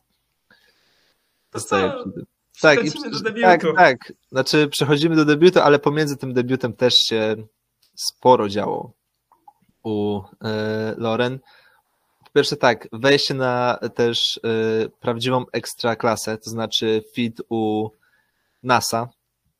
To 1.52 1.60
Zostaje 1.60 1.92
przy 1.92 2.12
tym. 2.12 2.26
Tak, 2.62 2.86
i, 2.86 2.92
tak, 3.42 3.62
tak. 3.78 4.14
Znaczy, 4.32 4.68
przechodzimy 4.68 5.16
do 5.16 5.26
debiutu, 5.26 5.60
ale 5.60 5.80
pomiędzy 5.80 6.18
tym 6.18 6.34
debiutem 6.34 6.74
też 6.74 6.94
się 6.94 7.36
sporo 7.96 8.50
działo 8.50 8.99
u 9.84 10.22
e, 10.44 10.94
Loren. 10.98 11.40
Po 12.26 12.32
pierwsze 12.34 12.56
tak, 12.56 12.88
wejście 12.94 13.34
na 13.34 13.80
też 13.96 14.40
e, 14.44 14.90
prawdziwą 14.90 15.46
ekstra 15.52 15.96
klasę, 15.96 16.38
to 16.38 16.50
znaczy 16.50 17.04
fit 17.14 17.42
u 17.50 17.90
NASA 18.64 19.10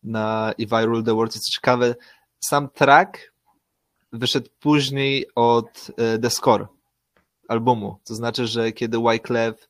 na 0.04 0.54
If 0.58 0.84
I 0.84 0.86
Rule 0.86 1.04
the 1.04 1.16
World. 1.16 1.34
Co 1.34 1.52
ciekawe, 1.52 1.96
sam 2.40 2.70
track 2.70 3.34
wyszedł 4.14 4.50
później 4.60 5.26
od 5.36 5.92
e, 5.98 6.20
The 6.20 6.30
Score 6.30 6.68
albumu. 7.48 8.00
To 8.04 8.16
znaczy, 8.16 8.48
że 8.48 8.72
kiedy 8.72 9.00
Wyclef 9.00 9.70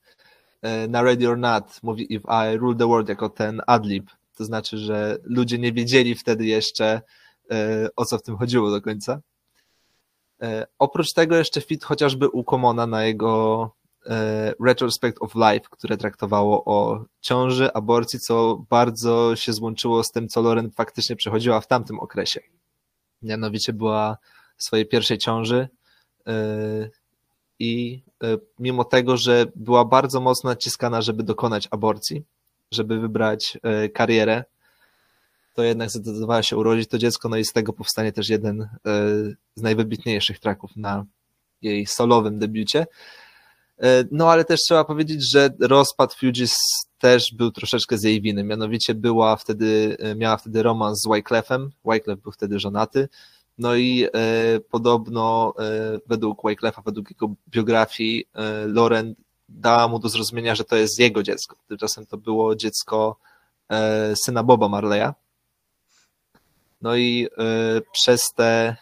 na 0.90 1.02
Ready 1.02 1.30
or 1.30 1.38
Not 1.38 1.84
mówi 1.84 2.14
If 2.14 2.24
I 2.28 2.58
Rule 2.58 2.76
the 2.76 2.88
World 2.88 3.10
jako 3.10 3.30
ten 3.30 3.62
adlib, 3.68 4.12
to 4.38 4.46
znaczy, 4.46 4.78
że 4.78 5.18
ludzie 5.24 5.58
nie 5.58 5.74
wiedzieli 5.74 6.16
wtedy 6.16 6.46
jeszcze 6.46 7.02
o 7.96 8.06
co 8.06 8.18
w 8.18 8.24
tym 8.24 8.38
chodziło 8.38 8.72
do 8.72 8.82
końca. 8.82 9.22
E, 10.42 10.68
Oprócz 10.80 11.14
tego 11.14 11.36
jeszcze 11.36 11.62
fit 11.62 11.84
chociażby 11.84 12.30
u 12.30 12.44
Komona 12.44 12.88
na 12.88 13.04
jego 13.04 13.72
e, 14.06 14.54
Retrospect 14.66 15.18
of 15.22 15.36
Life, 15.36 15.66
które 15.70 15.98
traktowało 15.98 16.66
o 16.66 17.06
ciąży, 17.22 17.74
aborcji, 17.74 18.20
co 18.20 18.66
bardzo 18.70 19.36
się 19.36 19.54
złączyło 19.54 20.04
z 20.04 20.12
tym, 20.12 20.28
co 20.28 20.42
Loren 20.42 20.72
faktycznie 20.72 21.16
przechodziła 21.16 21.62
w 21.62 21.68
tamtym 21.68 22.00
okresie. 22.00 22.40
Mianowicie 23.22 23.74
była 23.74 24.18
w 24.58 24.64
swojej 24.64 24.86
pierwszej 24.86 25.18
ciąży 25.18 25.70
e, 26.28 26.90
i 27.60 28.02
mimo 28.60 28.84
tego, 28.84 29.18
że 29.18 29.46
była 29.56 29.86
bardzo 29.86 30.20
mocno 30.22 30.50
naciskana, 30.50 31.02
żeby 31.02 31.24
dokonać 31.24 31.68
aborcji, 31.72 32.24
żeby 32.72 33.00
wybrać 33.00 33.58
karierę, 33.94 34.44
to 35.54 35.64
jednak 35.64 35.90
zdecydowała 35.90 36.44
się 36.44 36.58
urodzić 36.58 36.90
to 36.90 36.98
dziecko, 36.98 37.30
no 37.30 37.38
i 37.38 37.46
z 37.46 37.54
tego 37.54 37.74
powstanie 37.74 38.12
też 38.12 38.30
jeden 38.30 38.62
e, 38.62 38.68
z 39.56 39.62
najwybitniejszych 39.62 40.40
traków 40.40 40.76
na 40.76 41.06
jej 41.62 41.86
solowym 41.86 42.40
debiucie. 42.40 42.88
E, 43.78 44.04
No 44.12 44.32
ale 44.32 44.46
też 44.46 44.60
trzeba 44.62 44.84
powiedzieć, 44.84 45.32
że 45.32 45.50
rozpad 45.60 46.14
Fugees 46.14 46.58
też 47.00 47.34
był 47.34 47.52
troszeczkę 47.52 47.98
z 47.98 48.04
jej 48.04 48.22
winy, 48.22 48.44
mianowicie 48.44 48.94
była 48.94 49.36
wtedy, 49.36 49.98
e, 50.00 50.16
miała 50.16 50.38
wtedy 50.38 50.64
romans 50.64 51.02
z 51.02 51.08
Wyclefem, 51.08 51.72
Wyclef 51.86 52.20
był 52.20 52.32
wtedy 52.32 52.60
żonaty, 52.60 53.10
no 53.60 53.76
i 53.76 54.04
e, 54.04 54.10
podobno 54.60 55.54
e, 55.60 56.00
według 56.08 56.42
Wyclefa, 56.44 56.82
według 56.82 57.10
jego 57.10 57.34
biografii, 57.48 58.26
e, 58.34 58.68
Lauren 58.68 59.16
dała 59.50 59.88
mu 59.88 60.00
do 60.00 60.10
zrozumienia, 60.10 60.56
że 60.56 60.64
to 60.64 60.76
jest 60.76 61.00
jego 61.00 61.24
dziecko. 61.24 61.56
Tymczasem 61.68 62.06
to 62.06 62.18
było 62.18 62.56
dziecko 62.56 63.18
syna 64.26 64.44
Boba 64.44 64.70
Marleya. 64.70 65.12
No 66.82 66.96
i 66.96 67.28
e, 67.38 67.82
przez 67.92 68.22
te, 68.36 68.76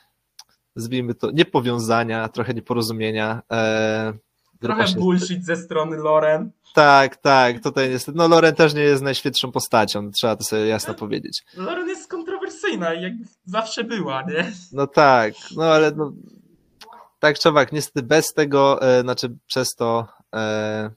nazwijmy 0.76 1.16
to, 1.16 1.32
niepowiązania, 1.32 2.30
trochę 2.30 2.54
nieporozumienia. 2.54 3.42
E, 3.52 4.14
Trochę 4.62 4.86
bullshit 4.98 5.46
ze 5.46 5.56
strony 5.56 5.98
Loren. 5.98 6.52
Tak, 6.74 7.16
tak, 7.16 7.64
tutaj 7.64 7.90
niestety. 7.90 8.18
No, 8.18 8.28
Loren 8.28 8.56
też 8.56 8.74
nie 8.74 8.82
jest 8.82 9.04
najświetszą 9.04 9.52
postacią, 9.52 10.12
trzeba 10.12 10.36
to 10.36 10.44
sobie 10.44 10.68
jasno 10.68 10.94
powiedzieć. 10.94 11.44
Loren 11.58 11.88
jest 11.88 12.10
kontrowersyjna 12.10 12.94
jak 12.94 13.14
zawsze 13.46 13.84
była, 13.84 14.22
nie? 14.22 14.52
No 14.72 14.88
tak, 14.88 15.34
no 15.56 15.64
ale 15.64 15.92
no, 15.92 16.12
tak 17.20 17.40
czy 17.40 17.50
owak, 17.50 17.72
niestety 17.72 18.04
bez 18.04 18.34
tego, 18.34 18.82
e, 18.82 19.02
znaczy 19.02 19.38
przez 19.48 19.76
to 19.76 20.08
e, 20.36 20.92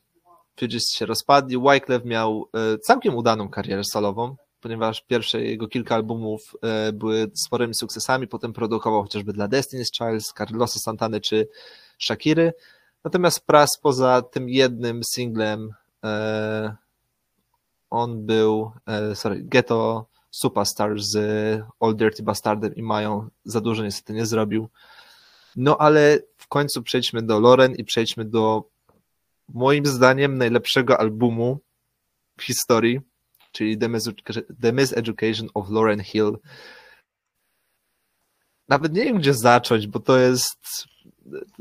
Fugees 0.60 0.90
się 0.92 1.06
rozpadli. 1.06 1.58
Wyclef 1.58 2.04
miał 2.04 2.48
e, 2.54 2.78
całkiem 2.78 3.14
udaną 3.14 3.48
karierę 3.48 3.84
solową, 3.84 4.36
ponieważ 4.60 5.00
pierwsze 5.00 5.42
jego 5.42 5.68
kilka 5.68 5.94
albumów 5.94 6.56
e, 6.62 6.92
były 6.92 7.30
sporymi 7.34 7.74
sukcesami, 7.74 8.26
potem 8.26 8.52
produkował 8.52 9.02
chociażby 9.02 9.32
dla 9.32 9.48
Destiny's 9.48 9.90
Child, 9.92 10.32
Carlosa 10.38 10.78
Santany 10.78 11.20
czy 11.20 11.48
Shakiry. 11.98 12.52
Natomiast 13.04 13.46
Pras 13.46 13.78
poza 13.82 14.22
tym 14.22 14.48
jednym 14.48 15.00
singlem 15.14 15.74
e, 16.04 16.76
on 17.90 18.26
był, 18.26 18.72
e, 18.86 19.14
sorry, 19.14 19.42
Ghetto 19.42 20.06
Superstar 20.30 21.00
z 21.00 21.16
All 21.80 21.96
Dirty 21.96 22.22
Bastardem 22.22 22.74
i 22.74 22.82
Mają 22.82 23.28
za 23.44 23.60
dużo 23.60 23.82
niestety 23.82 24.12
nie 24.12 24.26
zrobił. 24.26 24.68
No 25.56 25.78
ale 25.78 26.18
w 26.36 26.48
końcu 26.48 26.82
przejdźmy 26.82 27.22
do 27.22 27.40
Loren 27.40 27.74
i 27.74 27.84
przejdźmy 27.84 28.24
do 28.24 28.64
moim 29.48 29.86
zdaniem 29.86 30.38
najlepszego 30.38 31.00
albumu 31.00 31.58
w 32.38 32.42
historii, 32.42 33.00
czyli 33.52 33.78
The 34.60 34.72
Miseducation, 34.72 35.48
of 35.54 35.70
Lauren 35.70 36.00
Hill. 36.00 36.38
Nawet 38.68 38.92
nie 38.92 39.04
wiem, 39.04 39.18
gdzie 39.18 39.34
zacząć, 39.34 39.86
bo 39.86 40.00
to 40.00 40.18
jest 40.18 40.88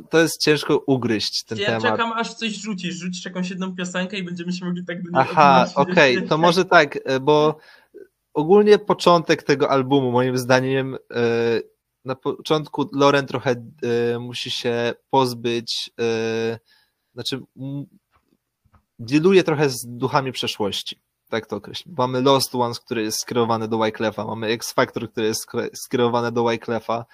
to 0.09 0.19
jest 0.19 0.41
ciężko 0.41 0.83
ugryźć 0.87 1.43
ten 1.43 1.57
ja 1.57 1.65
temat. 1.65 1.91
czekam 1.91 2.11
aż 2.11 2.33
coś 2.33 2.51
rzucisz, 2.51 2.95
rzucisz 2.95 3.25
jakąś 3.25 3.49
jedną 3.49 3.75
piosenkę 3.75 4.17
i 4.17 4.23
będziemy 4.23 4.51
się 4.51 4.65
mogli 4.65 4.85
tak 4.85 5.03
do 5.03 5.11
niej 5.11 5.21
Aha, 5.21 5.69
okej, 5.75 6.27
to 6.27 6.37
może 6.37 6.65
tak, 6.65 6.99
e, 7.05 7.19
bo 7.19 7.57
ogólnie 8.33 8.79
początek 8.79 9.43
tego 9.43 9.69
albumu, 9.69 10.11
moim 10.11 10.37
zdaniem, 10.37 10.95
e, 10.95 11.19
na 12.05 12.15
początku 12.15 12.89
Loren 12.93 13.25
trochę 13.25 13.51
e, 13.51 14.19
musi 14.19 14.51
się 14.51 14.93
pozbyć, 15.09 15.91
znaczy 17.13 17.39
dealuje 18.99 19.43
trochę 19.43 19.69
z 19.69 19.85
duchami 19.87 20.31
przeszłości. 20.31 20.99
Tak 21.29 21.45
to 21.45 21.55
określę. 21.55 21.91
Mamy 21.97 22.21
Lost 22.21 22.55
Ones, 22.55 22.79
który 22.79 23.03
jest 23.03 23.21
skierowany 23.21 23.67
do 23.67 23.77
Wyclefa, 23.77 24.25
mamy 24.25 24.47
X 24.47 24.73
Factor, 24.73 25.11
który 25.11 25.27
jest 25.27 25.47
skierowany 25.73 26.31
do 26.31 26.43
Wyclefa, 26.43 27.05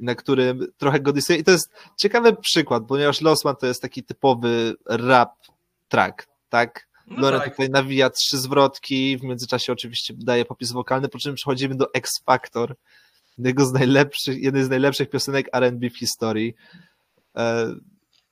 na 0.00 0.14
którym 0.14 0.66
trochę 0.78 1.00
go 1.00 1.12
dysuje. 1.12 1.38
I 1.38 1.44
to 1.44 1.50
jest 1.50 1.70
ciekawy 1.96 2.36
przykład, 2.36 2.82
ponieważ 2.88 3.20
Lost 3.20 3.46
One 3.46 3.56
to 3.56 3.66
jest 3.66 3.82
taki 3.82 4.02
typowy 4.02 4.74
rap 4.86 5.34
track, 5.88 6.26
tak? 6.48 6.88
No 7.06 7.22
Loren 7.22 7.40
tak. 7.40 7.50
tutaj 7.50 7.70
nawija 7.70 8.10
trzy 8.10 8.38
zwrotki, 8.38 9.18
w 9.18 9.22
międzyczasie 9.22 9.72
oczywiście 9.72 10.14
daje 10.16 10.44
popis 10.44 10.72
wokalny, 10.72 11.08
po 11.08 11.18
czym 11.18 11.34
przechodzimy 11.34 11.74
do 11.74 11.94
X 11.94 12.10
Factor, 12.26 12.76
jednego 13.38 13.66
z 13.66 13.72
najlepszych, 13.72 14.42
jednej 14.42 14.64
z 14.64 14.68
najlepszych 14.68 15.10
piosenek 15.10 15.48
R&B 15.52 15.90
w 15.90 15.98
historii. 15.98 16.54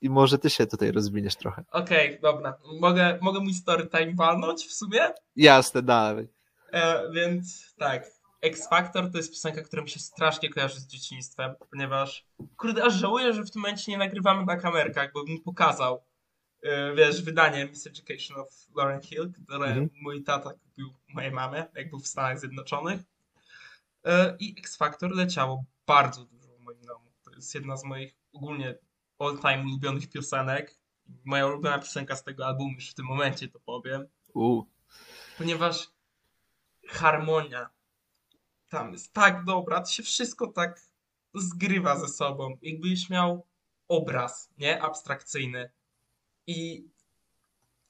I 0.01 0.09
może 0.09 0.37
ty 0.37 0.49
się 0.49 0.67
tutaj 0.67 0.91
rozwiniesz 0.91 1.35
trochę. 1.35 1.63
Okej, 1.71 2.19
dobra. 2.21 2.57
Mogę, 2.79 3.17
mogę 3.21 3.39
mój 3.39 3.53
story 3.53 3.87
time 3.87 4.13
walnąć 4.15 4.65
w 4.65 4.73
sumie? 4.73 4.99
Jasne, 5.35 5.81
dalej. 5.81 6.27
E, 6.71 7.11
więc 7.11 7.73
tak. 7.77 8.05
X 8.41 8.69
Factor 8.69 9.11
to 9.11 9.17
jest 9.17 9.31
piosenka, 9.31 9.61
która 9.61 9.81
mi 9.83 9.89
się 9.89 9.99
strasznie 9.99 10.49
kojarzy 10.49 10.79
z 10.79 10.87
dzieciństwem, 10.87 11.55
ponieważ 11.71 12.25
kurde, 12.57 12.83
aż 12.83 12.93
żałuję, 12.93 13.33
że 13.33 13.43
w 13.43 13.51
tym 13.51 13.61
momencie 13.61 13.91
nie 13.91 13.97
nagrywamy 13.97 14.45
na 14.45 14.57
kamerkach, 14.57 15.11
bo 15.13 15.23
bym 15.25 15.41
pokazał, 15.41 16.03
e, 16.63 16.95
wiesz, 16.95 17.21
wydanie 17.21 17.65
Miseducation 17.65 18.37
of 18.39 18.47
Lauren 18.75 19.01
Hill, 19.01 19.31
które 19.45 19.65
Mhm. 19.65 19.89
mój 20.01 20.23
tata 20.23 20.53
kupił 20.53 20.93
mojej 21.13 21.31
mamie, 21.31 21.65
jak 21.75 21.89
był 21.89 21.99
w 21.99 22.07
Stanach 22.07 22.39
Zjednoczonych. 22.39 23.01
E, 24.05 24.35
I 24.39 24.55
X 24.59 24.77
Factor 24.77 25.11
leciało 25.11 25.63
bardzo 25.87 26.25
dużo 26.25 26.47
w 26.57 26.59
moim 26.59 26.81
domu. 26.81 27.05
To 27.25 27.31
jest 27.31 27.55
jedna 27.55 27.77
z 27.77 27.83
moich 27.83 28.15
ogólnie 28.33 28.75
all-time 29.21 29.63
ulubionych 29.63 30.09
piosenek. 30.09 30.77
Moja 31.25 31.47
ulubiona 31.47 31.79
piosenka 31.79 32.15
z 32.15 32.23
tego 32.23 32.45
albumu, 32.45 32.73
już 32.75 32.89
w 32.89 32.93
tym 32.93 33.05
momencie 33.05 33.47
to 33.47 33.59
powiem 33.59 34.07
U, 34.33 34.63
ponieważ 35.37 35.87
harmonia 36.87 37.69
tam 38.69 38.91
jest 38.93 39.13
tak 39.13 39.43
dobra, 39.45 39.81
to 39.81 39.89
się 39.91 40.03
wszystko 40.03 40.47
tak 40.47 40.81
zgrywa 41.33 41.99
ze 41.99 42.07
sobą. 42.07 42.57
Jakbyś 42.61 43.09
miał 43.09 43.45
obraz, 43.87 44.49
nie? 44.57 44.81
Abstrakcyjny. 44.81 45.69
I 46.47 46.85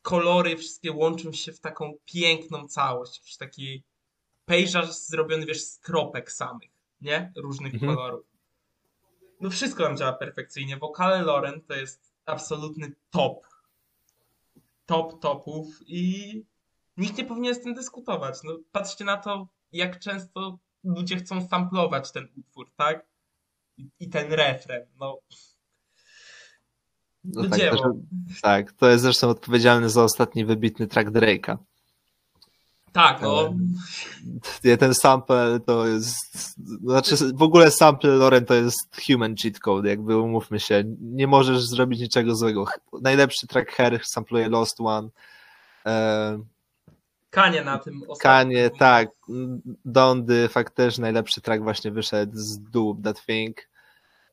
kolory 0.02 0.58
wszystkie 0.58 0.92
łączą 0.92 1.32
się 1.34 1.54
w 1.54 1.60
taką 1.60 1.94
piękną 2.06 2.68
całość, 2.68 3.34
w 3.36 3.38
taki 3.38 3.84
pejzaż 4.46 4.92
zrobiony, 4.92 5.46
wiesz, 5.46 5.64
z 5.64 5.80
kropek 5.80 6.32
samych, 6.32 6.72
nie? 7.02 7.32
Różnych 7.36 7.74
Mhm. 7.74 7.96
kolorów. 7.96 8.26
No 9.42 9.50
wszystko 9.50 9.84
tam 9.84 9.98
działa 9.98 10.14
perfekcyjnie. 10.14 10.78
Wokale 10.78 11.22
Loren 11.22 11.62
to 11.62 11.74
jest 11.74 12.14
absolutny 12.26 12.92
top. 13.12 13.48
Top 14.86 15.22
topów 15.22 15.68
i 15.88 16.44
nikt 16.98 17.18
nie 17.18 17.26
powinien 17.26 17.56
z 17.56 17.62
tym 17.62 17.74
dyskutować. 17.74 18.36
No, 18.44 18.58
patrzcie 18.72 19.06
na 19.06 19.18
to, 19.18 19.48
jak 19.72 20.00
często 20.00 20.60
ludzie 20.84 21.16
chcą 21.16 21.48
samplować 21.48 22.12
ten 22.12 22.28
utwór, 22.38 22.72
tak? 22.76 23.06
I, 23.78 23.90
i 24.00 24.10
ten 24.10 24.34
refren. 24.34 24.86
No, 25.00 25.18
no 27.24 27.44
no 27.44 27.50
tak, 27.50 27.60
też, 27.60 27.80
tak, 28.42 28.72
to 28.72 28.90
jest 28.90 29.04
zresztą 29.04 29.30
odpowiedzialny 29.30 29.90
za 29.90 30.04
ostatni 30.04 30.46
wybitny 30.46 30.88
track 30.88 31.10
Drake'a. 31.10 31.58
Tak, 32.94 33.22
no. 33.22 33.54
Nie, 34.64 34.78
ten 34.78 34.94
sample 34.94 35.60
to 35.66 35.88
jest. 35.88 36.56
Znaczy, 36.84 37.16
w 37.34 37.42
ogóle 37.42 37.72
sample 37.72 38.10
Loren 38.10 38.46
to 38.46 38.54
jest 38.54 39.02
human 39.08 39.36
cheat 39.36 39.60
code, 39.60 39.90
jakby 39.90 40.18
umówmy 40.18 40.60
się. 40.60 40.84
Nie 41.02 41.28
możesz 41.28 41.66
zrobić 41.66 42.00
niczego 42.00 42.36
złego. 42.36 42.66
Najlepszy 43.02 43.48
track 43.48 43.72
Hair 43.72 44.00
sampluje 44.04 44.50
Lost 44.50 44.82
One. 44.82 45.10
E, 45.86 46.40
Kanie 47.30 47.64
na 47.64 47.78
tym 47.78 48.04
ostatnim. 48.08 48.18
Kanie, 48.20 48.70
tak. 48.70 49.10
Dondy, 49.86 50.48
fakt 50.48 50.76
też 50.76 50.98
najlepszy 50.98 51.42
track 51.42 51.64
właśnie 51.64 51.92
wyszedł 51.92 52.32
z 52.36 52.60
Do 52.60 52.96
That 53.04 53.26
Thing. 53.26 53.58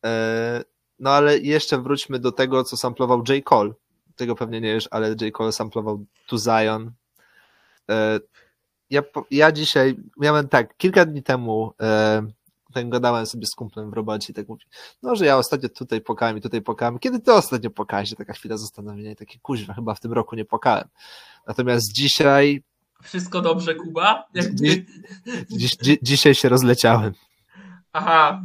E, 0.04 0.64
no 0.98 1.10
ale 1.10 1.38
jeszcze 1.38 1.78
wróćmy 1.78 2.18
do 2.18 2.32
tego, 2.32 2.64
co 2.64 2.76
samplował 2.76 3.22
J. 3.28 3.44
Cole. 3.44 3.70
Tego 4.16 4.34
pewnie 4.34 4.60
nie 4.60 4.74
wiesz, 4.74 4.88
ale 4.90 5.08
J. 5.08 5.32
Cole 5.32 5.52
samplował 5.52 6.04
To 6.26 6.38
Zion. 6.38 6.92
E, 7.90 8.20
ja, 8.90 9.02
ja 9.30 9.52
dzisiaj 9.52 9.96
miałem 10.18 10.48
tak, 10.48 10.76
kilka 10.76 11.04
dni 11.04 11.22
temu 11.22 11.72
e, 11.80 12.22
tak 12.74 12.88
gadałem 12.88 13.26
sobie 13.26 13.46
z 13.46 13.54
kumplem 13.54 13.90
w 13.90 13.92
robocie 13.92 14.32
i 14.32 14.34
tak 14.34 14.48
mówi, 14.48 14.64
no, 15.02 15.16
że 15.16 15.26
ja 15.26 15.36
ostatnio 15.36 15.68
tutaj 15.68 16.00
płakałem 16.00 16.38
i 16.38 16.40
tutaj 16.40 16.62
płakałem. 16.62 16.98
Kiedy 16.98 17.20
ty 17.20 17.32
ostatnio 17.32 17.70
płakałeś? 17.70 18.14
Taka 18.14 18.32
chwila 18.32 18.56
zastanowienia 18.56 19.10
i 19.10 19.16
takie, 19.16 19.38
kuźwa, 19.38 19.74
chyba 19.74 19.94
w 19.94 20.00
tym 20.00 20.12
roku 20.12 20.36
nie 20.36 20.44
płakałem. 20.44 20.88
Natomiast 21.46 21.92
dzisiaj... 21.92 22.62
Wszystko 23.02 23.40
dobrze, 23.40 23.74
Kuba? 23.74 24.28
Jak 24.34 24.54
dziś, 24.54 24.78
dziś, 25.50 25.76
dzi, 25.76 25.98
dzisiaj 26.02 26.34
się 26.34 26.48
rozleciałem. 26.48 27.12
Aha. 27.92 28.42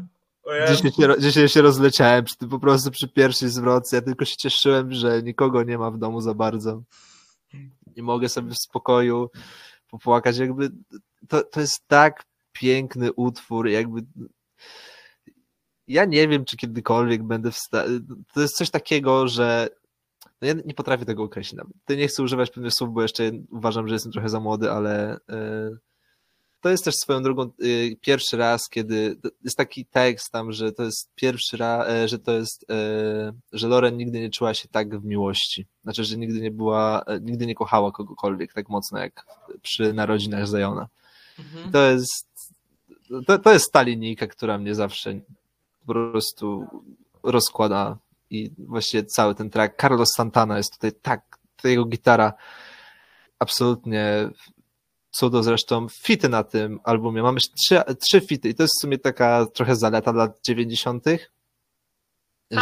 Dzisiaj 0.69 0.91
się, 0.91 1.15
dzisiaj 1.19 1.49
się 1.49 1.61
rozleciałem 1.61 2.25
przy, 2.25 2.35
po 2.35 2.59
prostu 2.59 2.91
przy 2.91 3.07
pierwszej 3.07 3.49
zwrotce. 3.49 3.95
Ja 3.95 4.01
tylko 4.01 4.25
się 4.25 4.37
cieszyłem, 4.37 4.93
że 4.93 5.23
nikogo 5.23 5.63
nie 5.63 5.77
ma 5.77 5.91
w 5.91 5.97
domu 5.97 6.21
za 6.21 6.33
bardzo. 6.33 6.81
I 7.95 8.01
mogę 8.01 8.29
sobie 8.29 8.51
w 8.51 8.57
spokoju 8.57 9.29
popłakać. 9.93 10.37
Jakby 10.37 10.69
to, 11.27 11.43
to 11.43 11.59
jest 11.61 11.87
tak 11.87 12.23
piękny 12.51 13.13
utwór, 13.13 13.67
jakby 13.67 14.01
ja 15.87 16.05
nie 16.05 16.27
wiem, 16.27 16.45
czy 16.45 16.57
kiedykolwiek 16.57 17.23
będę 17.23 17.51
w 17.51 17.57
stanie. 17.57 17.99
To 18.33 18.41
jest 18.41 18.55
coś 18.55 18.69
takiego, 18.69 19.27
że 19.27 19.69
no 20.41 20.47
ja 20.47 20.53
nie 20.65 20.73
potrafię 20.73 21.05
tego 21.05 21.23
określić 21.23 21.57
nawet. 21.57 21.73
Nie 21.89 22.07
chcę 22.07 22.23
używać 22.23 22.51
pewnych 22.51 22.73
słów, 22.73 22.93
bo 22.93 23.01
jeszcze 23.01 23.31
uważam, 23.51 23.87
że 23.87 23.95
jestem 23.95 24.11
trochę 24.11 24.29
za 24.29 24.39
młody, 24.39 24.71
ale 24.71 25.17
yy, 25.29 25.79
to 26.63 26.69
jest 26.69 26.85
też 26.85 26.95
swoją 26.95 27.23
drogą 27.23 27.51
yy, 27.59 27.95
pierwszy 28.01 28.37
raz, 28.37 28.69
kiedy 28.69 29.17
jest 29.43 29.57
taki 29.57 29.85
tekst 29.85 30.31
tam, 30.31 30.51
że 30.51 30.71
to 30.71 30.83
jest 30.83 31.09
pierwszy 31.15 31.57
raz, 31.57 31.87
yy, 31.89 32.07
że 32.07 32.19
to 32.19 32.31
jest, 32.31 32.65
że 33.53 33.67
Loren 33.67 33.97
nigdy 33.97 34.19
nie 34.19 34.29
czuła 34.29 34.53
się 34.53 34.67
tak 34.67 34.99
w 34.99 35.05
miłości. 35.05 35.65
Znaczy, 35.83 36.03
że 36.03 36.17
nigdy 36.17 36.41
nie 36.41 36.51
była, 36.51 37.05
nigdy 37.21 37.45
nie 37.45 37.55
kochała 37.55 37.91
kogokolwiek 37.91 38.53
tak 38.53 38.69
mocno 38.69 38.99
jak 38.99 39.25
przy 39.61 39.93
narodzinach 39.93 40.47
Zajona. 40.47 40.87
Mhm. 41.39 41.71
To 41.71 41.81
jest 41.91 42.27
to, 43.27 43.39
to 43.39 43.53
jest 43.53 43.71
ta 43.71 43.81
linijka, 43.81 44.27
która 44.27 44.57
mnie 44.57 44.75
zawsze 44.75 45.13
po 45.85 45.93
prostu 45.93 46.67
rozkłada 47.23 47.97
i 48.29 48.51
właściwie 48.57 49.05
cały 49.05 49.35
ten 49.35 49.49
track. 49.49 49.81
Carlos 49.81 50.09
Santana 50.15 50.57
jest 50.57 50.73
tutaj 50.73 50.91
tak, 51.01 51.37
ta 51.61 51.69
jego 51.69 51.85
gitara 51.85 52.33
absolutnie 53.39 54.29
cudo 55.13 55.43
zresztą. 55.43 55.87
Fity 55.89 56.29
na 56.29 56.43
tym 56.43 56.79
albumie, 56.83 57.23
mamy 57.23 57.39
trzy, 57.39 57.81
trzy 57.99 58.21
fity 58.21 58.49
i 58.49 58.55
to 58.55 58.63
jest 58.63 58.75
w 58.79 58.81
sumie 58.81 58.97
taka 58.97 59.45
trochę 59.45 59.75
zaleta 59.75 60.11
lat 60.11 60.39
90. 60.45 61.03
Tak, 61.03 61.19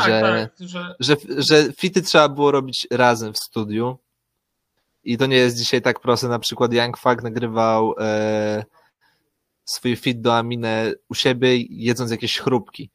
że, 0.05 0.21
tak, 0.21 0.67
że... 0.67 0.95
Że, 0.99 1.15
że 1.37 1.73
fity 1.73 2.01
trzeba 2.01 2.29
było 2.29 2.51
robić 2.51 2.87
razem 2.91 3.33
w 3.33 3.37
studiu 3.37 3.97
i 5.03 5.17
to 5.17 5.25
nie 5.25 5.37
jest 5.37 5.57
dzisiaj 5.57 5.81
tak 5.81 5.99
proste, 5.99 6.27
na 6.27 6.39
przykład 6.39 6.73
Young 6.73 6.97
Fuck 6.97 7.23
nagrywał 7.23 7.95
e, 7.99 8.63
swój 9.65 9.95
fit 9.95 10.21
do 10.21 10.37
Aminę 10.37 10.93
u 11.09 11.15
siebie 11.15 11.57
jedząc 11.69 12.11
jakieś 12.11 12.39
chrupki. 12.39 12.89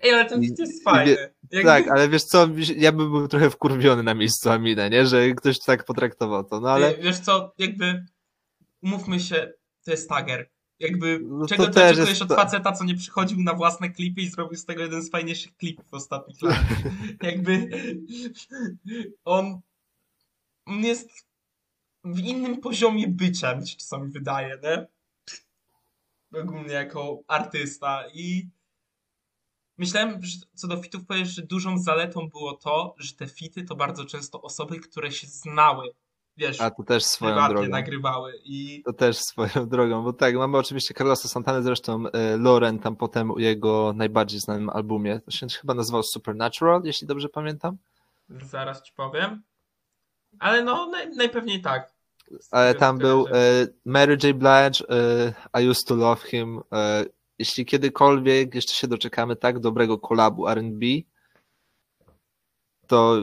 Ej, 0.00 0.12
ale 0.12 0.24
ten 0.24 0.42
fit 0.42 0.58
jest 0.58 0.84
fajny. 0.84 1.16
Jakby... 1.50 1.62
Tak, 1.64 1.88
ale 1.88 2.08
wiesz 2.08 2.24
co, 2.24 2.48
ja 2.76 2.92
bym 2.92 3.10
był 3.10 3.28
trochę 3.28 3.50
wkurwiony 3.50 4.02
na 4.02 4.14
miejscu 4.14 4.50
Aminę, 4.50 4.90
nie? 4.90 5.06
Że 5.06 5.30
ktoś 5.30 5.58
tak 5.58 5.84
potraktował 5.84 6.44
to, 6.44 6.60
no 6.60 6.70
ale... 6.70 6.94
Wiesz 6.94 7.18
co, 7.18 7.54
jakby 7.58 8.04
umówmy 8.82 9.20
się, 9.20 9.52
to 9.84 9.90
jest 9.90 10.08
tager. 10.08 10.50
Jakby 10.78 11.20
no 11.22 11.46
czego 11.46 11.64
ty 11.64 11.70
oczekujesz 11.70 12.08
jest... 12.08 12.22
od 12.22 12.28
faceta, 12.28 12.72
co 12.72 12.84
nie 12.84 12.94
przychodził 12.94 13.42
na 13.42 13.54
własne 13.54 13.90
klipy 13.90 14.20
i 14.20 14.28
zrobił 14.28 14.58
z 14.58 14.64
tego 14.64 14.82
jeden 14.82 15.02
z 15.02 15.10
fajniejszych 15.10 15.56
klipów 15.56 15.90
w 15.90 15.94
ostatnich 15.94 16.42
latach. 16.42 16.78
jakby 17.22 17.68
on, 19.24 19.60
on 20.66 20.84
jest 20.84 21.10
w 22.04 22.18
innym 22.18 22.60
poziomie 22.60 23.08
bycia, 23.08 23.54
mi 23.54 23.68
się 23.68 23.76
czasami 23.76 24.10
wydaje, 24.10 24.58
nie? 24.62 24.86
ogólnie 26.40 26.72
jako 26.72 27.22
artysta 27.28 28.04
i 28.14 28.48
myślałem, 29.78 30.22
że 30.22 30.38
co 30.54 30.68
do 30.68 30.82
fitów 30.82 31.06
powiesz, 31.06 31.34
że 31.34 31.42
dużą 31.42 31.78
zaletą 31.78 32.28
było 32.28 32.56
to, 32.56 32.94
że 32.98 33.14
te 33.14 33.26
fity 33.26 33.64
to 33.64 33.76
bardzo 33.76 34.04
często 34.04 34.42
osoby, 34.42 34.80
które 34.80 35.12
się 35.12 35.26
znały, 35.26 35.94
wiesz, 36.36 36.60
A 36.60 36.70
to 36.70 36.82
też 36.82 37.04
swoją 37.04 37.48
drogą. 37.48 37.68
nagrywały 37.68 38.32
i... 38.44 38.82
To 38.84 38.92
też 38.92 39.16
swoją 39.18 39.66
drogą, 39.68 40.02
bo 40.02 40.12
tak, 40.12 40.34
mamy 40.34 40.58
oczywiście 40.58 40.94
Carlosa 40.94 41.28
Santana, 41.28 41.62
zresztą 41.62 42.04
e, 42.06 42.36
Loren 42.36 42.78
tam 42.78 42.96
potem 42.96 43.30
u 43.30 43.38
jego 43.38 43.92
najbardziej 43.96 44.40
znanym 44.40 44.70
albumie, 44.70 45.20
to 45.20 45.30
się 45.30 45.46
chyba 45.48 45.74
nazywał 45.74 46.02
Supernatural, 46.02 46.82
jeśli 46.84 47.06
dobrze 47.06 47.28
pamiętam. 47.28 47.76
Zaraz 48.28 48.82
ci 48.82 48.92
powiem. 48.92 49.42
Ale 50.38 50.62
no, 50.62 50.86
naj, 50.86 51.10
najpewniej 51.10 51.62
tak. 51.62 51.92
Ale 52.50 52.74
tam 52.74 52.98
był 52.98 53.26
e, 53.26 53.66
Mary 53.84 54.12
J. 54.22 54.36
Blige, 54.36 54.84
e, 55.54 55.62
I 55.62 55.68
used 55.68 55.86
to 55.86 55.94
love 55.94 56.28
him. 56.28 56.60
E, 56.72 57.04
jeśli 57.38 57.64
kiedykolwiek 57.64 58.54
jeszcze 58.54 58.74
się 58.74 58.88
doczekamy 58.88 59.36
tak 59.36 59.58
dobrego 59.58 59.98
kolabu 59.98 60.48
R&B, 60.48 60.86
to 62.86 63.16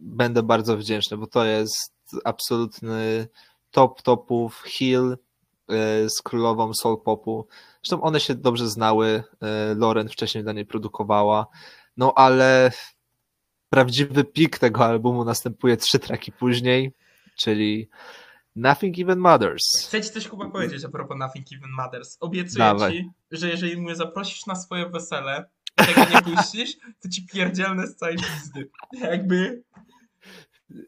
będę 0.00 0.42
bardzo 0.42 0.76
wdzięczny, 0.76 1.16
bo 1.16 1.26
to 1.26 1.44
jest 1.44 1.92
absolutny 2.24 3.28
top 3.70 4.02
topów 4.02 4.62
Hill 4.66 5.16
z 6.08 6.22
królową 6.22 6.74
soul 6.74 7.02
popu. 7.02 7.46
Zresztą 7.82 8.02
one 8.02 8.20
się 8.20 8.34
dobrze 8.34 8.68
znały, 8.68 9.22
Lauren 9.76 10.08
wcześniej 10.08 10.44
dla 10.44 10.52
niej 10.52 10.66
produkowała, 10.66 11.46
no 11.96 12.12
ale 12.16 12.72
prawdziwy 13.70 14.24
pik 14.24 14.58
tego 14.58 14.84
albumu 14.84 15.24
następuje 15.24 15.76
trzy 15.76 15.98
traki 15.98 16.32
później, 16.32 16.92
czyli 17.36 17.88
Nothing 18.56 18.98
Even 18.98 19.18
Matters. 19.18 19.86
Chcę 19.86 20.00
ci 20.00 20.10
coś 20.10 20.28
Kuba 20.28 20.50
powiedzieć 20.50 20.84
a 20.84 20.88
propos 20.88 21.18
Nothing 21.18 21.46
Even 21.52 21.70
Matters. 21.70 22.16
Obiecuję 22.20 22.58
Dawaj. 22.64 22.92
ci, 22.92 23.10
że 23.30 23.48
jeżeli 23.48 23.80
mnie 23.80 23.96
zaprosisz 23.96 24.46
na 24.46 24.56
swoje 24.56 24.88
wesele, 24.88 25.44
tego 25.74 26.00
nie 26.00 26.22
puścisz, 26.22 26.76
to 27.02 27.08
ci 27.08 27.26
pierdzielne 27.26 27.86
z 27.86 27.96
całej 27.96 28.16
pizdy. 28.16 28.70
Jakby... 28.92 29.62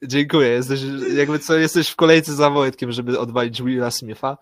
Dziękuję. 0.02 0.48
Jesteś, 0.48 0.80
jakby 1.16 1.38
co, 1.38 1.56
jesteś 1.56 1.88
w 1.88 1.96
kolejce 1.96 2.34
za 2.34 2.50
Wojtkiem, 2.50 2.92
żeby 2.92 3.18
odwalić 3.18 3.62
Willa 3.62 3.90
Smitha. 3.90 4.38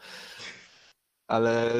Ale 1.26 1.72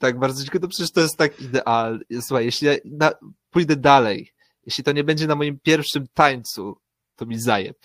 tak 0.00 0.18
bardzo 0.18 0.42
dziękuję. 0.42 0.60
To 0.60 0.68
przecież 0.68 0.92
to 0.92 1.00
jest 1.00 1.16
tak 1.16 1.40
ideal. 1.40 2.00
Słuchaj, 2.20 2.44
jeśli 2.44 2.66
ja 2.66 2.74
na, 2.84 3.12
pójdę 3.50 3.76
dalej, 3.76 4.32
jeśli 4.66 4.84
to 4.84 4.92
nie 4.92 5.04
będzie 5.04 5.26
na 5.26 5.34
moim 5.34 5.58
pierwszym 5.62 6.06
tańcu, 6.14 6.76
to 7.16 7.26
mi 7.26 7.38
zajeb. 7.38 7.76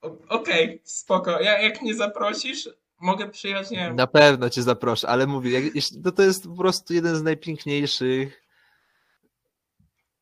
Okej, 0.00 0.18
okay, 0.28 0.80
spoko. 0.84 1.40
Ja, 1.40 1.60
jak 1.60 1.82
mnie 1.82 1.94
zaprosisz, 1.94 2.68
mogę 3.00 3.28
przyjechać, 3.28 3.70
nie 3.70 3.76
wiem. 3.76 3.96
Na 3.96 4.06
pewno 4.06 4.50
cię 4.50 4.62
zaproszę, 4.62 5.08
ale 5.08 5.26
mówię, 5.26 5.50
jak, 5.50 5.74
jeśli, 5.74 6.02
to, 6.02 6.12
to 6.12 6.22
jest 6.22 6.44
po 6.44 6.54
prostu 6.54 6.94
jeden 6.94 7.16
z 7.16 7.22
najpiękniejszych 7.22 8.47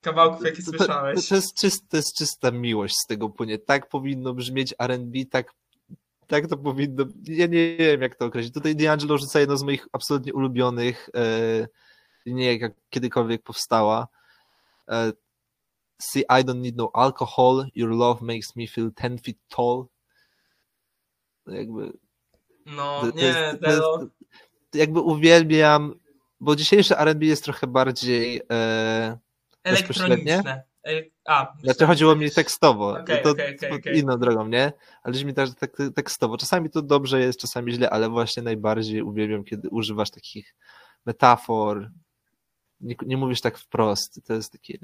kawałków, 0.07 0.45
jakie 0.45 0.63
to, 0.63 0.71
słyszałeś. 0.71 1.29
To, 1.29 1.35
jest 1.35 1.55
czyst, 1.55 1.89
to 1.89 1.97
jest 1.97 2.17
czysta 2.17 2.51
miłość 2.51 2.95
z 3.05 3.07
tego 3.07 3.29
płynie. 3.29 3.59
Tak 3.59 3.89
powinno 3.89 4.35
brzmieć 4.35 4.75
R&B, 4.79 5.19
tak, 5.31 5.53
tak 6.27 6.47
to 6.47 6.57
powinno... 6.57 7.05
Ja 7.25 7.47
nie 7.47 7.77
wiem, 7.77 8.03
jak 8.03 8.17
to 8.17 8.25
określić. 8.25 8.55
Tutaj 8.55 8.77
D'Angelo 8.77 9.19
rzuca 9.19 9.41
jedno 9.41 9.57
z 9.57 9.63
moich 9.63 9.89
absolutnie 9.93 10.35
ulubionych 10.35 11.11
e, 11.15 11.67
nie 12.27 12.59
jak 12.59 12.73
kiedykolwiek 12.91 13.43
powstała. 13.43 14.09
E, 14.89 15.13
See, 15.99 16.25
I 16.29 16.45
don't 16.45 16.61
need 16.61 16.77
no 16.77 16.91
alcohol, 16.95 17.71
your 17.75 17.91
love 17.91 18.21
makes 18.21 18.55
me 18.55 18.67
feel 18.67 18.91
ten 18.91 19.19
feet 19.19 19.39
tall. 19.49 19.89
Jakby. 21.47 21.93
No, 22.67 23.01
to, 23.01 23.07
nie, 23.07 23.59
to 23.63 23.71
jest, 23.71 23.83
to 24.71 24.79
jakby 24.79 25.01
uwielbiam, 25.01 25.95
bo 26.41 26.57
dzisiejsze 26.57 27.05
RB 27.05 27.23
jest 27.23 27.45
trochę 27.45 27.67
bardziej 27.67 28.43
e, 28.51 29.19
elektroniczne. 29.67 30.63
A, 31.25 31.53
znaczy 31.63 31.87
chodziło 31.87 32.17
mi 32.17 32.31
tekstowo. 32.31 32.91
Okay, 32.91 33.19
to, 33.19 33.31
okay, 33.31 33.57
okay, 33.73 33.93
inną 33.93 34.19
drogą, 34.19 34.49
nie? 34.49 34.73
Ale 35.03 35.25
mi 35.25 35.35
też 35.35 35.51
tak 35.55 35.77
tekstowo. 35.95 36.37
Czasami 36.37 36.71
to 36.71 36.83
dobrze 36.83 37.21
jest, 37.21 37.41
czasami 37.41 37.73
źle, 37.73 37.91
ale 37.91 38.09
właśnie 38.09 38.43
najbardziej 38.43 39.03
uwielbiam, 39.03 39.45
kiedy 39.45 39.69
używasz 39.69 40.11
takich 40.11 40.55
metafor. 41.07 41.91
Nie, 42.81 42.95
nie 43.07 43.17
mówisz 43.17 43.41
tak 43.41 43.59
wprost. 43.59 44.21
To 44.27 44.35
jest 44.35 44.53
takie 44.53 44.79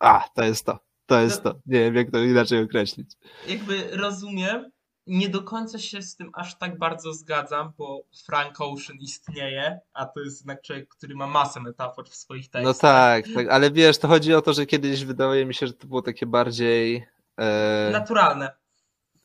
a, 0.00 0.28
to 0.34 0.44
jest 0.44 0.66
to. 0.66 0.78
To 1.06 1.20
jest 1.20 1.42
to. 1.42 1.54
Nie 1.66 1.78
wiem, 1.80 1.94
jak 1.94 2.10
to 2.10 2.18
inaczej 2.18 2.62
określić. 2.62 3.10
Jakby 3.48 3.96
rozumiem. 3.96 4.70
Nie 5.10 5.28
do 5.28 5.42
końca 5.42 5.78
się 5.78 6.02
z 6.02 6.16
tym 6.16 6.30
aż 6.34 6.58
tak 6.58 6.78
bardzo 6.78 7.14
zgadzam, 7.14 7.72
bo 7.78 8.02
Frank 8.26 8.60
Ocean 8.60 8.98
istnieje, 9.00 9.80
a 9.92 10.06
to 10.06 10.20
jest 10.20 10.40
jednak 10.40 10.62
człowiek, 10.62 10.88
który 10.88 11.14
ma 11.14 11.26
masę 11.26 11.60
metafor 11.60 12.08
w 12.08 12.14
swoich 12.14 12.50
tekstach. 12.50 12.62
No 12.64 12.74
tak, 12.74 13.24
tak, 13.34 13.48
ale 13.48 13.70
wiesz, 13.70 13.98
to 13.98 14.08
chodzi 14.08 14.34
o 14.34 14.42
to, 14.42 14.52
że 14.52 14.66
kiedyś 14.66 15.04
wydaje 15.04 15.46
mi 15.46 15.54
się, 15.54 15.66
że 15.66 15.72
to 15.72 15.86
było 15.86 16.02
takie 16.02 16.26
bardziej 16.26 17.06
e, 17.38 17.90
Naturalne. 17.92 18.50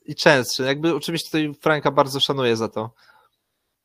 i 0.05 0.15
częstsze. 0.15 0.63
Jakby 0.63 0.95
oczywiście 0.95 1.27
tutaj 1.27 1.53
Franka 1.61 1.91
bardzo 1.91 2.19
szanuję 2.19 2.55
za 2.55 2.67
to, 2.67 2.93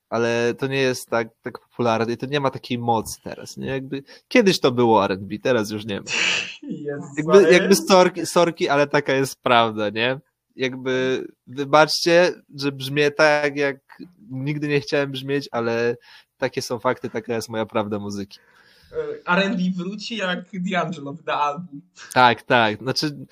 ale 0.08 0.54
to 0.54 0.66
nie 0.66 0.80
jest 0.80 1.08
tak, 1.08 1.28
tak 1.42 1.58
popularne 1.58 2.12
i 2.12 2.16
to 2.16 2.26
nie 2.26 2.40
ma 2.40 2.50
takiej 2.50 2.78
mocy 2.78 3.22
teraz. 3.22 3.56
Nie? 3.56 3.66
Jakby, 3.66 4.02
kiedyś 4.28 4.60
to 4.60 4.72
było 4.72 5.04
R&B, 5.04 5.38
teraz 5.42 5.70
już 5.70 5.84
nie 5.84 6.00
ma. 6.00 6.06
Jezus, 6.62 7.10
Jakby, 7.16 7.52
jakby 7.52 7.76
sorki, 7.76 8.26
sorki, 8.26 8.68
ale 8.68 8.86
taka 8.86 9.12
jest 9.12 9.42
prawda, 9.42 9.90
nie? 9.90 10.20
Jakby 10.56 11.26
wybaczcie, 11.46 12.32
że 12.56 12.72
brzmię 12.72 13.10
tak, 13.10 13.56
jak 13.56 13.76
nigdy 14.30 14.68
nie 14.68 14.80
chciałem 14.80 15.10
brzmieć, 15.10 15.48
ale 15.52 15.96
takie 16.38 16.62
są 16.62 16.78
fakty, 16.78 17.10
taka 17.10 17.34
jest 17.34 17.48
moja 17.48 17.66
prawda 17.66 17.98
muzyki. 17.98 18.38
E, 18.92 19.32
R&B 19.32 19.62
wróci 19.76 20.16
jak 20.16 20.50
D'Angelo 20.52 21.12
wyda 21.12 21.34
album. 21.34 21.80
Tak, 22.12 22.42
tak. 22.42 22.78
Znaczy, 22.78 23.26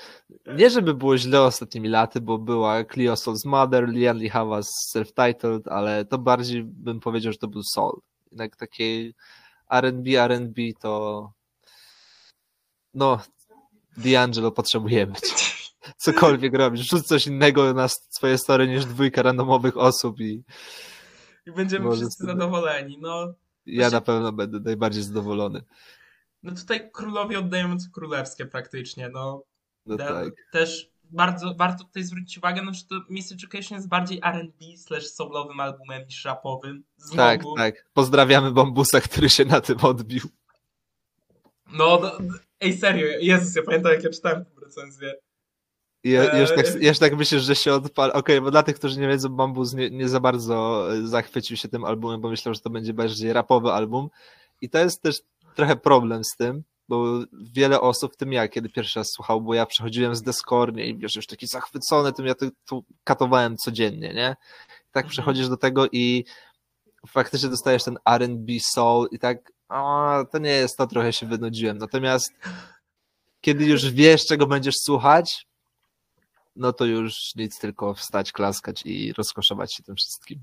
nie 0.46 0.70
żeby 0.70 0.94
było 0.94 1.18
źle 1.18 1.42
ostatnimi 1.42 1.88
laty, 1.88 2.20
bo 2.20 2.38
była 2.38 2.84
Clio 2.84 3.14
Soul's 3.14 3.46
Mother, 3.46 3.88
Lian 3.88 4.18
Lee 4.18 4.28
Havas 4.28 4.70
self-titled, 4.94 5.68
ale 5.68 6.04
to 6.04 6.18
bardziej 6.18 6.64
bym 6.64 7.00
powiedział, 7.00 7.32
że 7.32 7.38
to 7.38 7.48
był 7.48 7.62
soul. 7.62 8.00
Jednak 8.30 8.56
takie 8.56 9.12
R&B, 9.70 10.22
R&B 10.22 10.62
to 10.80 11.32
no, 12.94 13.18
D'Angelo 13.96 14.52
potrzebujemy. 14.52 15.14
Cokolwiek 15.96 16.54
robisz, 16.54 16.88
rzuć 16.90 17.06
coś 17.06 17.26
innego 17.26 17.74
na 17.74 17.88
swoje 17.88 18.38
story 18.38 18.68
niż 18.68 18.84
dwójka 18.84 19.22
randomowych 19.22 19.76
osób 19.76 20.20
i 20.20 20.42
I 21.46 21.52
będziemy 21.52 21.84
Może 21.84 22.00
wszyscy 22.00 22.24
sobie. 22.24 22.32
zadowoleni. 22.32 22.98
No, 23.00 23.34
ja 23.66 23.80
Właśnie- 23.82 23.96
na 23.96 24.00
pewno 24.00 24.32
będę 24.32 24.60
najbardziej 24.60 25.02
zadowolony. 25.02 25.62
no 26.42 26.54
tutaj 26.54 26.90
królowie 26.92 27.38
oddają 27.38 27.78
co 27.78 27.86
królewskie 27.92 28.46
praktycznie. 28.46 29.08
No, 29.08 29.42
No 29.86 29.96
Te- 29.96 30.04
tak. 30.08 30.34
Też 30.52 30.90
bardzo 31.04 31.54
warto 31.54 31.84
tutaj 31.84 32.02
zwrócić 32.04 32.38
uwagę, 32.38 32.62
no, 32.62 32.74
że 32.74 32.84
to 32.84 32.94
Miss 33.10 33.32
Education 33.32 33.76
jest 33.76 33.88
bardziej 33.88 34.20
R&B 34.24 34.64
slash 34.76 35.06
soulowym 35.10 35.60
albumem 35.60 36.04
niż 36.06 36.24
rapowym. 36.24 36.84
Znowu, 36.96 37.16
Tak, 37.16 37.40
tak. 37.56 37.84
Pozdrawiamy 37.94 38.50
Bambusa, 38.52 39.00
który 39.00 39.28
się 39.30 39.44
na 39.44 39.60
tym 39.60 39.78
odbił. 39.82 40.22
No, 41.72 42.00
no, 42.02 42.12
ej 42.60 42.78
serio, 42.78 43.06
Jezus, 43.20 43.56
ja 43.56 43.62
pamiętam 43.62 43.92
jak 43.92 44.04
ja 44.04 44.10
czytałem 44.10 44.44
tę 44.44 44.50
recenzję. 44.64 45.14
I 46.04 46.10
ja, 46.10 46.38
już, 46.38 46.50
tak, 46.54 46.66
już 46.80 46.98
tak 46.98 47.16
myślisz, 47.16 47.42
że 47.42 47.54
się 47.56 47.72
odpal. 47.72 48.10
Okej, 48.14 48.40
bo 48.40 48.50
dla 48.50 48.62
tych, 48.62 48.76
którzy 48.76 49.00
nie 49.00 49.08
wiedzą, 49.08 49.28
Bambus 49.28 49.74
nie, 49.74 49.90
nie 49.90 50.08
za 50.08 50.20
bardzo 50.20 50.86
e, 50.94 51.06
zachwycił 51.06 51.56
się 51.56 51.68
tym 51.68 51.84
albumem, 51.84 52.20
bo 52.20 52.28
myślał, 52.28 52.54
że 52.54 52.60
to 52.60 52.70
będzie 52.70 52.94
bardziej 52.94 53.32
rapowy 53.32 53.72
album. 53.72 54.08
I 54.60 54.70
to 54.70 54.78
jest 54.78 55.02
też 55.02 55.20
trochę 55.54 55.76
problem 55.76 56.24
z 56.24 56.36
tym, 56.36 56.62
bo 56.88 57.20
wiele 57.32 57.80
osób, 57.80 58.12
w 58.12 58.16
tym 58.16 58.32
ja, 58.32 58.48
kiedy 58.48 58.68
pierwszy 58.68 58.98
raz 58.98 59.10
słuchał, 59.10 59.40
bo 59.40 59.54
ja 59.54 59.66
przechodziłem 59.66 60.16
z 60.16 60.22
Deskornie 60.22 60.86
i 60.86 60.98
wiesz, 60.98 61.16
już 61.16 61.26
taki 61.26 61.46
zachwycony 61.46 62.12
tym, 62.12 62.26
ja 62.26 62.34
to, 62.34 62.46
to 62.66 62.80
katowałem 63.04 63.56
codziennie, 63.56 64.14
nie? 64.14 64.36
Tak 64.92 65.04
Mhm. 65.04 65.10
przechodzisz 65.10 65.48
do 65.48 65.56
tego 65.56 65.86
i 65.92 66.24
faktycznie 67.08 67.48
dostajesz 67.48 67.84
ten 67.84 67.98
R&B 68.06 68.52
soul 68.60 69.08
i 69.10 69.18
tak, 69.18 69.52
o, 69.68 70.24
to 70.32 70.38
nie 70.38 70.50
jest 70.50 70.76
to, 70.76 70.86
trochę 70.86 71.12
się 71.12 71.26
wynudziłem. 71.26 71.78
Natomiast 71.78 72.32
kiedy 73.40 73.64
już 73.64 73.90
wiesz, 73.90 74.26
czego 74.26 74.46
będziesz 74.46 74.74
słuchać, 74.76 75.47
no 76.58 76.72
to 76.72 76.84
już 76.84 77.34
nic, 77.34 77.58
tylko 77.58 77.94
wstać, 77.94 78.32
klaskać 78.32 78.82
i 78.86 79.12
rozkoszować 79.12 79.74
się 79.74 79.82
tym 79.82 79.96
wszystkim. 79.96 80.40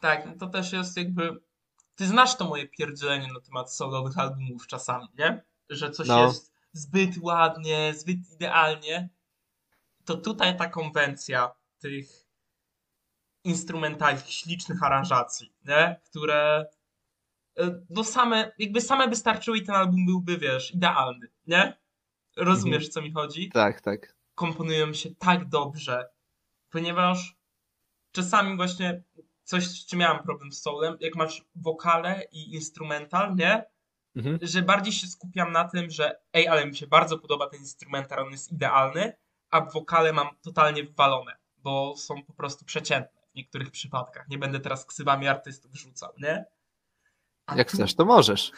Tak, 0.00 0.26
no 0.26 0.32
to 0.38 0.46
też 0.46 0.72
jest 0.72 0.96
jakby... 0.96 1.40
Ty 1.94 2.06
znasz 2.06 2.36
to 2.36 2.44
moje 2.44 2.68
pierdzielenie 2.68 3.32
na 3.32 3.40
temat 3.40 3.74
soulowych 3.74 4.18
albumów 4.18 4.66
czasami, 4.66 5.08
nie? 5.18 5.42
Że 5.68 5.90
coś 5.90 6.08
No. 6.08 6.26
jest 6.26 6.52
zbyt 6.72 7.18
ładnie, 7.20 7.94
zbyt 7.96 8.18
idealnie. 8.34 9.08
To 10.04 10.16
tutaj 10.16 10.56
ta 10.56 10.68
konwencja 10.68 11.52
tych 11.78 12.06
instrumentalnych, 13.44 14.30
ślicznych 14.30 14.82
aranżacji, 14.82 15.52
nie? 15.64 16.00
Które 16.04 16.66
e, 17.58 17.80
no 17.90 18.04
same, 18.04 18.52
jakby 18.58 18.80
same 18.80 19.08
wystarczyły 19.08 19.58
i 19.58 19.66
ten 19.66 19.74
album 19.74 20.06
byłby, 20.06 20.38
wiesz, 20.38 20.74
idealny, 20.74 21.28
nie? 21.46 21.76
Rozumiesz, 22.36 22.88
co 22.88 23.02
mi 23.02 23.12
chodzi? 23.12 23.48
Tak, 23.48 23.80
tak. 23.80 24.14
Komponują 24.46 24.92
się 24.94 25.14
tak 25.14 25.48
dobrze, 25.48 26.08
ponieważ 26.70 27.36
czasami 28.12 28.56
właśnie 28.56 29.02
coś, 29.44 29.66
z 29.66 29.86
czym 29.86 29.98
miałem 29.98 30.22
problem 30.22 30.52
z 30.52 30.62
soulem, 30.62 30.96
jak 31.00 31.14
masz 31.16 31.42
wokale 31.54 32.24
i 32.32 32.54
instrumental, 32.54 33.34
nie? 33.34 33.64
Mhm. 34.16 34.38
Że 34.42 34.62
bardziej 34.62 34.92
się 34.92 35.06
skupiam 35.06 35.52
na 35.52 35.64
tym, 35.68 35.90
że 35.90 36.20
ej, 36.32 36.48
ale 36.48 36.66
mi 36.66 36.76
się 36.76 36.86
bardzo 36.86 37.18
podoba 37.18 37.48
ten 37.48 37.60
instrumental, 37.60 38.18
on 38.26 38.32
jest 38.32 38.52
idealny, 38.52 39.12
a 39.50 39.60
wokale 39.60 40.12
mam 40.12 40.28
totalnie 40.42 40.84
wywalone, 40.84 41.36
bo 41.56 41.96
są 41.96 42.22
po 42.22 42.32
prostu 42.32 42.64
przeciętne 42.64 43.20
w 43.32 43.34
niektórych 43.34 43.70
przypadkach. 43.70 44.28
Nie 44.28 44.38
będę 44.38 44.60
teraz 44.60 44.86
ksywami 44.86 45.28
artystów 45.28 45.74
rzucał, 45.74 46.12
nie? 46.18 46.44
A 47.46 47.56
Jak 47.56 47.70
tu- 47.70 47.76
chcesz, 47.76 47.94
to 47.94 48.04
możesz. 48.04 48.52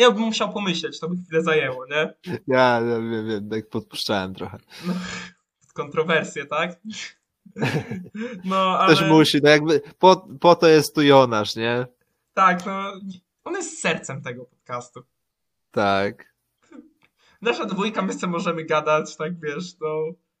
Ja 0.00 0.10
bym 0.10 0.22
musiał 0.22 0.52
pomyśleć, 0.52 1.00
to 1.00 1.08
by 1.08 1.16
chwilę 1.24 1.42
zajęło, 1.42 1.86
nie? 1.86 2.14
Ja, 2.46 2.80
ja 2.80 2.80
wiem, 3.00 3.28
wiem, 3.28 3.48
tak 3.50 3.68
podpuszczałem 3.68 4.34
trochę. 4.34 4.58
No, 4.86 4.94
kontrowersje, 5.74 6.46
tak? 6.46 6.70
No, 8.44 8.78
ale 8.78 8.94
Ktoś 8.94 9.08
musi, 9.08 9.38
no 9.42 9.50
jakby, 9.50 9.80
po, 9.98 10.28
po 10.40 10.54
to 10.56 10.68
jest 10.68 10.94
tu 10.94 11.02
Jonasz, 11.02 11.56
nie? 11.56 11.86
tak, 12.34 12.66
no, 12.66 12.92
on 13.44 13.54
jest 13.54 13.80
sercem 13.80 14.22
tego 14.22 14.44
podcastu. 14.44 15.02
Tak. 15.70 16.34
Nasza 17.42 17.64
dwójka, 17.64 18.02
my 18.02 18.12
sobie 18.12 18.32
możemy 18.32 18.64
gadać, 18.64 19.16
tak 19.16 19.40
wiesz, 19.40 19.78
no. 19.80 19.88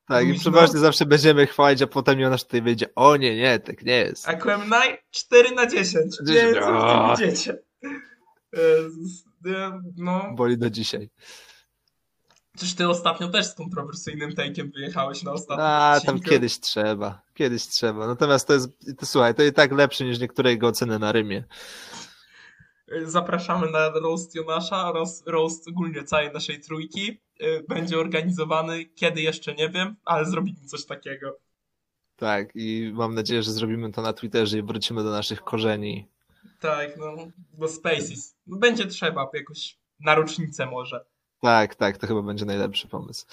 Tak, 0.08 0.24
i 0.24 0.28
Luźno. 0.28 0.40
przeważnie 0.40 0.78
zawsze 0.78 1.06
będziemy 1.06 1.46
chwalić, 1.46 1.82
a 1.82 1.86
potem 1.86 2.20
Jonasz 2.20 2.44
tutaj 2.44 2.62
wyjdzie, 2.62 2.86
o 2.94 3.16
nie, 3.16 3.36
nie, 3.36 3.58
tak 3.58 3.82
nie 3.82 3.96
jest. 3.96 4.28
Aquemini 4.28 4.70
4 5.10 5.54
na 5.54 5.66
10. 5.66 6.16
Nie 6.26 6.34
wiem, 6.34 6.54
co 6.54 6.68
O. 6.68 7.08
wy 7.08 7.16
tu 7.16 7.20
widzicie. 7.30 7.58
No, 9.96 10.34
Boli 10.34 10.58
do 10.58 10.70
dzisiaj. 10.70 11.10
przecież 12.56 12.74
ty 12.74 12.88
ostatnio 12.88 13.28
też 13.28 13.46
z 13.46 13.54
kontrowersyjnym 13.54 14.30
take'iem 14.30 14.72
wyjechałeś 14.74 15.22
na 15.22 15.32
ostatnim 15.32 15.66
A, 15.66 16.00
tam 16.06 16.14
odcinku. 16.14 16.30
kiedyś 16.30 16.60
trzeba, 16.60 17.22
kiedyś 17.34 17.66
trzeba. 17.66 18.06
Natomiast 18.06 18.46
to 18.46 18.52
jest, 18.54 18.68
to, 18.98 19.06
słuchaj, 19.06 19.34
to 19.34 19.42
i 19.42 19.52
tak 19.52 19.72
lepsze 19.72 20.04
niż 20.04 20.18
niektóre 20.20 20.50
jego 20.50 20.66
oceny 20.68 20.98
na 20.98 21.12
Rymie. 21.12 21.44
Zapraszamy 23.04 23.70
na 23.70 23.88
roast 23.90 24.34
Jonasza 24.34 24.88
oraz 24.88 25.22
roast 25.26 25.68
ogólnie 25.68 26.04
całej 26.04 26.32
naszej 26.32 26.60
trójki. 26.60 27.20
Y, 27.42 27.64
Będzie 27.68 27.98
organizowany, 27.98 28.84
kiedy 28.84 29.20
jeszcze 29.22 29.54
nie 29.54 29.68
wiem, 29.68 29.96
ale 30.04 30.26
zrobimy 30.26 30.58
coś 30.66 30.84
takiego. 30.86 31.38
Tak, 32.16 32.48
i 32.54 32.90
mam 32.94 33.14
nadzieję, 33.14 33.42
że 33.42 33.52
zrobimy 33.52 33.92
to 33.92 34.02
na 34.02 34.12
Twitterze 34.12 34.58
i 34.58 34.62
wrócimy 34.62 35.02
do 35.04 35.10
naszych 35.10 35.40
korzeni. 35.42 36.08
Tak, 36.60 36.96
no, 36.96 37.14
bo 37.52 37.68
Spaces. 37.68 38.34
No, 38.46 38.56
będzie 38.56 38.86
trzeba 38.86 39.30
jakoś 39.34 39.78
na 40.00 40.14
rocznicę 40.14 40.66
może. 40.66 41.04
Tak, 41.40 41.74
tak, 41.74 41.98
to 41.98 42.06
chyba 42.06 42.22
będzie 42.22 42.44
najlepszy 42.44 42.88
pomysł. 42.88 43.26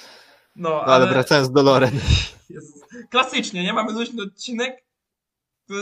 No, 0.56 0.70
No, 0.70 0.82
ale, 0.82 0.94
ale 0.96 1.08
wracając 1.08 1.52
do 1.52 1.64
Loren. 1.64 2.00
Jezus. 2.50 2.82
Klasycznie, 3.10 3.64
nie? 3.64 3.74
Mamy 3.74 3.92
luźny 3.94 4.24
odcinek, 4.24 4.84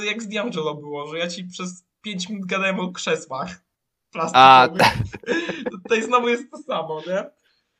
jak 0.06 0.24
z 0.24 0.28
D'Angelo 0.28 0.80
było, 0.80 1.08
że 1.08 1.18
ja 1.20 1.28
ci 1.28 1.44
przez 1.44 1.84
5 2.02 2.30
minut 2.30 2.46
gadałem 2.46 2.80
o 2.80 2.92
krzesłach 2.92 3.50
A, 4.34 4.68
plastikowych. 4.72 5.12
Tutaj 5.72 6.04
znowu 6.04 6.30
jest 6.30 6.52
to 6.52 6.58
samo, 6.58 7.02
nie? 7.08 7.30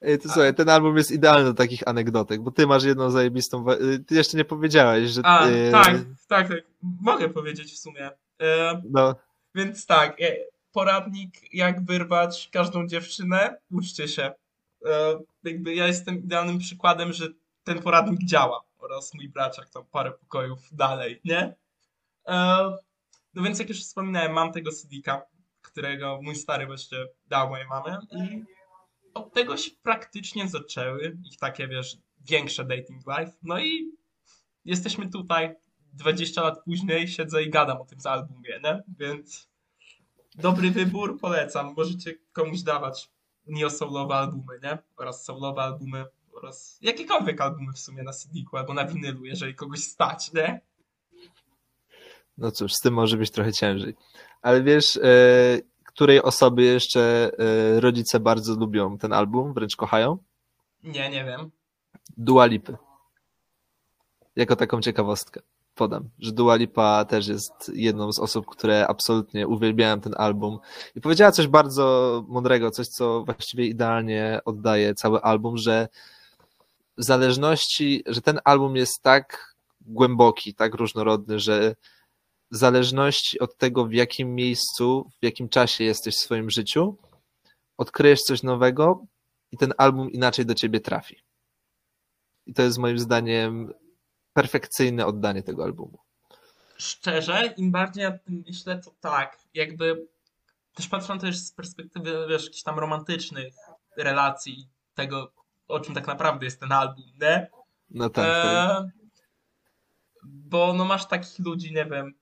Ej, 0.02 0.18
to 0.20 0.24
słuchaj, 0.30 0.56
ten 0.56 0.70
album 0.70 0.98
jest 0.98 1.12
idealny 1.12 1.46
do 1.46 1.54
takich 1.54 1.88
anegdotek, 1.88 2.42
bo 2.42 2.52
ty 2.52 2.68
masz 2.68 2.84
jedną 2.84 3.10
zajebistą. 3.12 3.66
y, 3.72 4.00
Ty 4.00 4.16
jeszcze 4.16 4.38
nie 4.38 4.46
powiedziałeś, 4.46 5.10
że. 5.12 5.22
A, 5.24 5.48
y, 5.48 5.72
tak, 5.72 5.96
tak, 6.28 6.48
tak. 6.50 6.58
Mogę 7.02 7.30
powiedzieć 7.30 7.74
w 7.74 7.80
sumie. 7.80 8.12
E, 8.42 8.82
No, 8.90 9.16
Więc 9.56 9.86
tak, 9.86 10.22
e, 10.22 10.36
poradnik 10.72 11.54
jak 11.54 11.86
wyrwać 11.86 12.50
każdą 12.52 12.88
dziewczynę, 12.88 13.58
uczcie 13.72 14.08
się. 14.08 14.32
E, 14.86 15.20
Jakby 15.44 15.76
ja 15.76 15.88
jestem 15.88 16.24
idealnym 16.24 16.60
przykładem, 16.60 17.14
że 17.14 17.28
ten 17.64 17.82
poradnik 17.82 18.24
działa 18.24 18.62
oraz 18.78 19.14
mój 19.14 19.30
braciak 19.30 19.70
tam 19.70 19.86
parę 19.86 20.12
pokojów 20.12 20.60
dalej, 20.72 21.22
nie? 21.26 21.56
E, 22.28 22.70
No 23.34 23.44
więc 23.44 23.60
jak 23.60 23.70
już 23.70 23.82
wspominałem, 23.82 24.34
mam 24.34 24.52
tego 24.52 24.72
CD-ka, 24.72 25.22
którego 25.62 26.20
mój 26.22 26.36
stary 26.36 26.66
właśnie 26.66 26.98
dał 27.28 27.50
mojej 27.50 27.68
mamie 27.68 27.98
i 28.12 28.44
od 29.14 29.34
tego 29.34 29.58
się 29.58 29.72
praktycznie 29.84 30.48
zaczęły 30.48 31.18
ich 31.32 31.38
takie, 31.38 31.68
wiesz, 31.68 31.98
większe 32.30 32.66
dating 32.66 33.02
life. 33.08 33.32
No 33.44 33.60
i 33.60 33.92
jesteśmy 34.66 35.10
tutaj 35.10 35.56
20 35.96 36.42
lat 36.42 36.64
później, 36.64 37.08
siedzę 37.08 37.44
i 37.44 37.50
gadam 37.50 37.82
o 37.82 37.86
tym 37.86 38.00
z 38.00 38.06
albumie, 38.06 38.60
nie? 38.64 38.84
Więc 39.00 39.50
dobry 40.36 40.72
wybór, 40.72 41.20
polecam. 41.20 41.74
Możecie 41.78 42.14
komuś 42.34 42.62
dawać 42.62 43.10
neo-soulowe 43.48 44.16
albumy, 44.16 44.60
nie? 44.64 44.78
Oraz 44.98 45.26
soulowe 45.26 45.62
albumy 45.62 46.06
oraz 46.34 46.78
jakiekolwiek 46.82 47.42
albumy 47.42 47.74
w 47.74 47.80
sumie 47.80 48.04
na 48.04 48.14
CD-ku 48.14 48.58
albo 48.58 48.74
na 48.74 48.86
winylu, 48.86 49.26
jeżeli 49.26 49.56
kogoś 49.56 49.80
stać, 49.80 50.34
nie? 50.34 50.62
No 52.38 52.52
cóż, 52.52 52.74
z 52.74 52.80
tym 52.80 52.94
może 52.94 53.18
być 53.18 53.32
trochę 53.32 53.54
ciężej. 53.54 53.96
Ale 54.42 54.64
wiesz, 54.64 54.98
e, 54.98 55.02
której 55.86 56.22
osoby 56.22 56.64
jeszcze 56.64 57.32
e, 57.38 57.80
rodzice 57.80 58.20
bardzo 58.20 58.56
lubią 58.56 58.98
ten 58.98 59.14
album, 59.14 59.54
wręcz 59.54 59.76
kochają? 59.76 60.18
Nie, 60.84 61.10
nie 61.10 61.26
wiem. 61.26 61.52
Dua 62.18 62.46
Lipy. 62.46 62.78
Jako 64.36 64.56
taką 64.56 64.82
ciekawostkę 64.82 65.42
podam, 65.76 66.10
że 66.20 66.32
Dua 66.32 66.56
Lipa 66.56 67.06
też 67.06 67.28
jest 67.28 67.72
jedną 67.74 68.12
z 68.12 68.20
osób, 68.20 68.46
które 68.46 68.88
absolutnie 68.88 69.48
uwielbiają 69.48 70.02
ten 70.02 70.14
album 70.18 70.60
i 70.96 71.02
powiedziała 71.02 71.32
coś 71.32 71.48
bardzo 71.48 72.24
mądrego, 72.28 72.72
coś 72.72 72.88
co 72.88 73.24
właściwie 73.24 73.66
idealnie 73.66 74.40
oddaje 74.46 74.96
cały 74.96 75.22
album, 75.22 75.58
że 75.58 75.88
w 76.98 77.04
zależności, 77.04 78.04
że 78.06 78.22
ten 78.22 78.40
album 78.44 78.76
jest 78.76 79.02
tak 79.02 79.56
głęboki, 79.82 80.54
tak 80.54 80.76
różnorodny, 80.76 81.40
że 81.40 81.76
w 82.52 82.58
zależności 82.58 83.40
od 83.40 83.58
tego, 83.58 83.86
w 83.86 83.94
jakim 83.94 84.36
miejscu, 84.36 85.10
w 85.22 85.26
jakim 85.26 85.50
czasie 85.50 85.84
jesteś 85.84 86.16
w 86.16 86.24
swoim 86.24 86.50
życiu, 86.50 86.98
odkryjesz 87.78 88.22
coś 88.22 88.44
nowego 88.44 89.06
i 89.52 89.58
ten 89.58 89.74
album 89.78 90.12
inaczej 90.12 90.46
do 90.46 90.56
ciebie 90.56 90.80
trafi. 90.80 91.16
I 92.46 92.54
to 92.54 92.62
jest 92.62 92.78
moim 92.78 93.00
zdaniem 93.00 93.74
perfekcyjne 94.36 95.06
oddanie 95.06 95.44
tego 95.44 95.64
albumu. 95.64 96.00
Szczerze, 96.78 97.54
im 97.58 97.72
bardziej 97.72 98.04
nad 98.04 98.24
tym 98.24 98.44
myślę, 98.48 98.80
to 98.80 98.92
tak, 99.02 99.38
jakby 99.54 100.08
też 100.74 100.88
patrzę 100.88 101.18
też 101.18 101.38
z 101.38 101.52
perspektywy, 101.52 102.26
wiesz, 102.30 102.44
jakichś 102.44 102.64
tam 102.64 102.80
romantycznych 102.80 103.54
relacji, 103.98 104.68
tego, 104.94 105.32
o 105.68 105.80
czym 105.80 105.96
tak 105.96 106.08
naprawdę 106.08 106.46
jest 106.46 106.60
ten 106.60 106.72
album, 106.72 107.06
nie? 107.22 107.48
No 107.90 108.10
tak. 108.10 108.26
tak. 108.26 108.84
E, 108.84 108.90
bo 110.24 110.74
no 110.74 110.86
masz 110.86 111.08
takich 111.08 111.40
ludzi, 111.40 111.74
nie 111.74 111.86
wiem, 111.86 112.14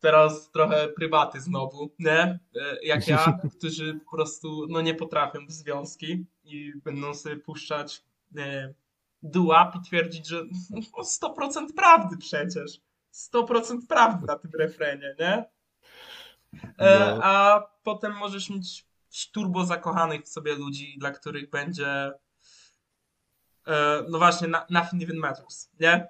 teraz 0.00 0.50
trochę 0.50 0.88
prywaty 0.88 1.40
znowu, 1.40 1.94
nie? 1.98 2.20
E, 2.20 2.38
jak 2.82 3.08
ja, 3.08 3.38
którzy 3.58 4.00
po 4.04 4.16
prostu 4.16 4.66
no 4.68 4.80
nie 4.80 4.94
potrafią 4.94 5.46
w 5.46 5.52
związki 5.52 6.26
i 6.44 6.72
będą 6.84 7.14
sobie 7.14 7.36
puszczać 7.36 8.02
nie, 8.32 8.74
duap 9.22 9.76
i 9.76 9.80
twierdzić, 9.80 10.28
że 10.28 10.42
no 10.70 11.02
100% 11.02 11.66
prawdy 11.76 12.16
przecież. 12.16 12.80
100% 13.34 13.86
prawdy 13.88 14.26
na 14.26 14.36
tym 14.36 14.50
refrenie, 14.58 15.14
nie? 15.18 15.44
E, 16.78 16.98
No. 16.98 17.20
a 17.22 17.60
potem 17.82 18.12
możesz 18.16 18.50
mieć 18.50 18.86
turbo 19.32 19.64
zakochanych 19.64 20.22
w 20.22 20.28
sobie 20.28 20.54
ludzi, 20.54 20.96
dla 20.98 21.10
których 21.10 21.50
będzie 21.50 22.12
e, 23.66 24.04
no 24.08 24.18
właśnie, 24.18 24.48
na, 24.48 24.66
nothing 24.70 25.02
even 25.02 25.16
matters, 25.16 25.70
nie? 25.80 26.08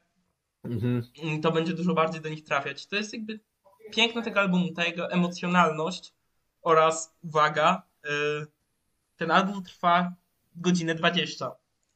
Mhm. 0.64 1.02
To 1.42 1.52
będzie 1.52 1.72
dużo 1.74 1.94
bardziej 1.94 2.20
do 2.20 2.28
nich 2.28 2.44
trafiać. 2.44 2.86
To 2.86 2.96
jest 2.96 3.12
jakby 3.12 3.40
piękno 3.92 4.22
tego 4.22 4.40
albumu, 4.40 4.72
ta 4.72 4.84
jego 4.84 5.10
emocjonalność 5.10 6.14
oraz, 6.62 7.16
uwaga, 7.22 7.82
y, 8.04 8.46
ten 9.16 9.30
album 9.30 9.62
trwa 9.62 10.12
godzinę 10.56 10.94
20 10.94 11.50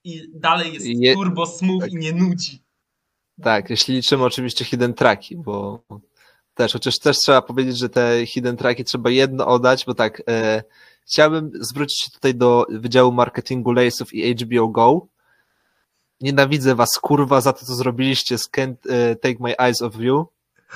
i 0.04 0.28
dalej 0.34 0.74
jest 0.74 0.86
Je- 0.86 1.14
turbo 1.14 1.46
smooth 1.46 1.80
tak. 1.80 1.92
i 1.92 1.96
nie 1.96 2.12
nudzi. 2.12 2.62
Tak, 3.42 3.70
jeśli 3.70 3.94
liczymy 3.94 4.24
oczywiście 4.24 4.64
hidden 4.64 4.94
tracki, 4.94 5.36
bo 5.36 5.82
też, 6.54 6.72
chociaż 6.72 6.98
też 6.98 7.18
trzeba 7.18 7.42
powiedzieć, 7.42 7.78
że 7.78 7.88
te 7.88 8.26
hidden 8.26 8.56
tracki 8.56 8.84
trzeba 8.84 9.10
jedno 9.10 9.46
oddać, 9.46 9.84
bo 9.84 9.94
tak, 9.94 10.22
e, 10.28 10.62
chciałbym 11.06 11.50
zwrócić 11.60 12.02
się 12.02 12.10
tutaj 12.10 12.34
do 12.34 12.66
Wydziału 12.70 13.12
Marketingu 13.12 13.72
Lace'ów 13.74 14.06
i 14.14 14.34
HBO 14.34 14.68
Go. 14.68 15.06
Nienawidzę 16.20 16.74
was, 16.74 16.90
kurwa, 17.00 17.40
za 17.40 17.52
to, 17.52 17.66
co 17.66 17.74
zrobiliście 17.74 18.38
z 18.38 18.50
Can't 18.50 18.74
e, 18.88 19.16
Take 19.16 19.36
My 19.40 19.56
Eyes 19.58 19.82
Off 19.82 19.96
You, 20.00 20.26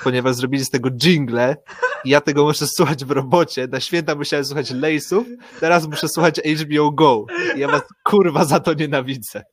ponieważ 0.03 0.35
zrobili 0.35 0.65
z 0.65 0.69
tego 0.69 0.89
jingle 0.91 1.57
i 2.03 2.09
ja 2.09 2.21
tego 2.21 2.43
muszę 2.43 2.67
słuchać 2.67 3.05
w 3.05 3.11
robocie. 3.11 3.67
Na 3.67 3.79
święta 3.79 4.15
musiałem 4.15 4.45
słuchać 4.45 4.71
Lace'ów, 4.71 5.23
teraz 5.59 5.87
muszę 5.87 6.07
słuchać 6.09 6.39
HBO 6.39 6.91
Go. 6.91 7.25
I 7.55 7.59
ja 7.59 7.67
was, 7.67 7.81
kurwa, 8.03 8.45
za 8.45 8.59
to 8.59 8.73
nienawidzę. 8.73 9.43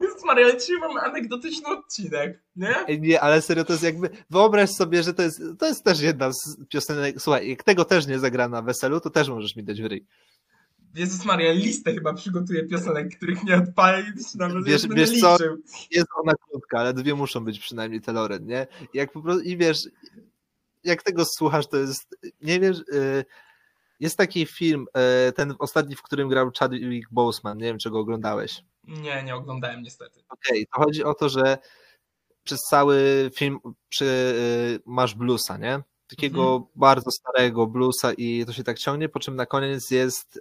Jest 0.00 0.24
Maria, 0.24 0.46
ale 0.46 0.58
dzisiaj 0.58 0.76
mamy 0.80 1.00
anegdotyczny 1.00 1.68
odcinek, 1.68 2.42
nie? 2.56 2.74
Nie, 2.98 3.20
ale 3.20 3.42
serio, 3.42 3.64
to 3.64 3.72
jest 3.72 3.84
jakby, 3.84 4.10
wyobraź 4.30 4.70
sobie, 4.70 5.02
że 5.02 5.14
to 5.14 5.22
jest, 5.22 5.42
to 5.58 5.66
jest 5.66 5.84
też 5.84 6.00
jedna 6.00 6.32
z 6.32 6.56
piosenek, 6.68 7.16
słuchaj, 7.18 7.48
jak 7.48 7.62
tego 7.62 7.84
też 7.84 8.06
nie 8.06 8.18
zagra 8.18 8.48
na 8.48 8.62
weselu, 8.62 9.00
to 9.00 9.10
też 9.10 9.28
możesz 9.28 9.56
mi 9.56 9.64
dać 9.64 9.82
w 9.82 9.86
ryj. 9.86 10.06
Jezus 10.94 11.24
Maria, 11.24 11.52
listę 11.52 11.94
chyba 11.94 12.14
przygotuje 12.14 12.64
piosenek, 12.64 13.16
których 13.16 13.44
nie 13.44 13.56
odpalę 13.56 14.00
i 14.00 14.04
się 14.24 14.38
nawet 14.38 14.64
Wiesz- 14.64 14.88
wiesz 14.88 15.20
co? 15.20 15.32
liczył. 15.32 15.62
Jest 15.90 16.08
ona 16.16 16.32
krótka, 16.34 16.78
ale 16.78 16.94
dwie 16.94 17.14
muszą 17.14 17.44
być 17.44 17.58
przynajmniej 17.60 18.00
te 18.00 18.12
Loren, 18.12 18.46
nie? 18.46 18.66
Jak 18.94 19.12
po 19.12 19.22
prostu, 19.22 19.42
i 19.42 19.56
wiesz, 19.56 19.88
jak 20.84 21.02
tego 21.02 21.24
słuchasz, 21.24 21.66
to 21.66 21.76
jest, 21.76 22.16
nie 22.40 22.60
wiesz, 22.60 22.78
y, 22.78 23.24
jest 24.00 24.16
taki 24.16 24.46
film, 24.46 24.86
y, 25.28 25.32
ten 25.32 25.54
ostatni, 25.58 25.96
w 25.96 26.02
którym 26.02 26.28
grał 26.28 26.50
Chadwick 26.58 27.10
Boseman, 27.10 27.58
nie 27.58 27.64
wiem, 27.64 27.78
czy 27.78 27.90
go 27.90 27.98
oglądałeś. 27.98 28.62
Nie, 28.84 29.22
nie 29.22 29.34
oglądałem 29.34 29.82
niestety. 29.82 30.20
Okej, 30.28 30.66
to 30.66 30.82
chodzi 30.82 31.04
o 31.04 31.14
to, 31.14 31.28
że 31.28 31.58
przez 32.44 32.60
cały 32.60 33.30
film 33.34 33.58
przy, 33.88 34.04
y, 34.04 34.82
masz 34.86 35.14
bluesa, 35.14 35.56
nie? 35.58 35.82
Takiego 36.10 36.42
Mhm. 36.42 36.62
bardzo 36.76 37.10
starego 37.10 37.66
bluesa 37.66 38.12
i 38.12 38.44
to 38.46 38.52
się 38.52 38.64
tak 38.64 38.78
ciągnie, 38.78 39.08
po 39.08 39.20
czym 39.20 39.36
na 39.36 39.46
koniec 39.46 39.90
jest 39.90 40.36
y, 40.36 40.40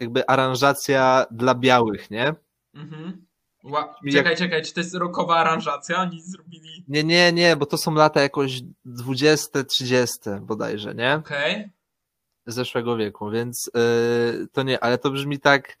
jakby 0.00 0.26
aranżacja 0.26 1.26
dla 1.30 1.54
białych, 1.54 2.10
nie? 2.10 2.34
Mhm. 2.74 3.26
Ła- 3.64 3.94
Jak- 4.02 4.14
Czekaj, 4.14 4.36
czekaj, 4.36 4.62
czy 4.62 4.74
to 4.74 4.80
jest 4.80 4.94
rockowa 4.94 5.36
aranżacja? 5.36 6.00
Oni 6.00 6.22
zrobili... 6.22 6.84
Nie, 6.88 7.04
nie, 7.04 7.32
nie, 7.32 7.56
bo 7.56 7.66
to 7.66 7.78
są 7.78 7.94
lata 7.94 8.20
jakoś 8.20 8.60
20, 8.84 9.64
30 9.64 10.18
bodajże, 10.40 10.94
nie? 10.94 11.14
Okej. 11.14 11.70
Zeszłego 12.46 12.96
wieku, 12.96 13.30
więc 13.30 13.68
y, 14.42 14.48
to 14.52 14.62
nie, 14.62 14.84
ale 14.84 14.98
to 14.98 15.10
brzmi 15.10 15.38
tak 15.40 15.78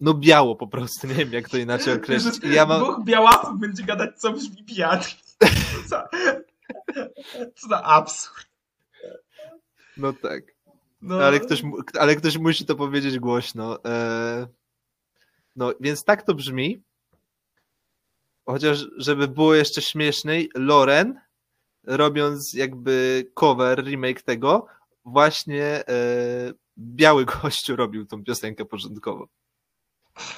no 0.00 0.14
biało 0.14 0.56
po 0.56 0.66
prostu, 0.66 1.06
nie 1.06 1.14
wiem 1.14 1.32
jak 1.32 1.48
to 1.48 1.56
inaczej 1.56 1.94
określić. 1.94 2.44
I 2.44 2.52
ja 2.54 2.66
mam, 2.66 2.80
Dwóch 2.82 3.04
białasów 3.04 3.58
będzie 3.60 3.82
gadać, 3.82 4.18
co 4.20 4.32
brzmi 4.32 4.64
pijany. 4.64 5.02
Co 7.54 7.68
za, 7.68 7.82
absurd. 7.82 8.46
no 9.96 10.12
tak. 10.12 10.44
No, 11.02 11.24
Ale 11.24 11.40
ktoś, 11.40 11.62
ale 11.98 12.16
ktoś 12.16 12.38
musi 12.38 12.66
to 12.66 12.76
powiedzieć 12.76 13.18
głośno. 13.18 13.84
E, 13.84 14.46
No, 15.56 15.72
więc 15.80 16.04
tak 16.04 16.22
to 16.22 16.34
brzmi. 16.34 16.82
Chociaż, 18.46 18.86
żeby 18.96 19.28
było 19.28 19.54
jeszcze 19.54 19.82
śmieszniej, 19.82 20.50
Loren, 20.54 21.20
robiąc 21.84 22.52
jakby 22.52 23.26
cover, 23.34 23.84
remake 23.84 24.22
tego, 24.22 24.66
właśnie 25.04 25.64
e, 25.64 25.84
biały 26.78 27.24
gościu 27.42 27.76
robił 27.76 28.06
tą 28.06 28.24
piosenkę 28.24 28.64
początkowo. 28.64 29.28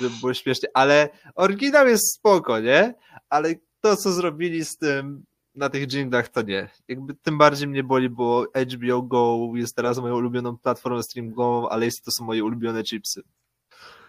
Żeby 0.00 0.16
było 0.20 0.34
śmiesznie. 0.34 0.68
Ale 0.74 1.08
oryginał 1.34 1.88
jest 1.88 2.14
spoko, 2.14 2.60
nie? 2.60 2.94
Ale 3.28 3.54
to, 3.80 3.96
co 3.96 4.12
zrobili 4.12 4.64
z 4.64 4.76
tym 4.76 5.24
na 5.54 5.68
tych 5.68 5.92
jinglach, 5.92 6.28
to 6.28 6.42
nie. 6.42 6.68
Jakby 6.88 7.14
tym 7.14 7.38
bardziej 7.38 7.68
mnie 7.68 7.84
boli, 7.84 8.10
bo 8.10 8.46
HBO 8.72 9.02
Go 9.02 9.38
jest 9.54 9.76
teraz 9.76 9.98
moją 9.98 10.14
ulubioną 10.16 10.56
platformą 10.58 11.02
streamingową, 11.02 11.68
ale 11.68 11.84
jest 11.84 12.04
to 12.04 12.10
są 12.10 12.24
moje 12.24 12.44
ulubione 12.44 12.82
chipsy. 12.84 13.22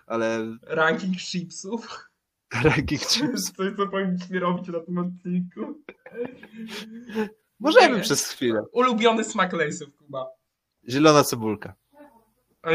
Ale 0.08 0.58
Ranking 0.64 1.18
chipsów. 1.18 2.10
ranking 2.64 3.02
chips. 3.02 3.52
Coś, 3.58 3.76
co 3.78 3.88
powinniśmy 3.88 4.40
robić 4.40 4.68
na 4.68 4.80
tym 4.80 4.98
odcinku. 4.98 5.82
Możemy 7.60 7.96
Nie. 7.96 8.02
przez 8.02 8.28
chwilę. 8.28 8.64
Ulubiony 8.72 9.24
smak 9.24 9.54
lejsów, 9.54 9.96
Kuba. 9.98 10.28
Zielona 10.90 11.24
cebulka. 11.24 11.74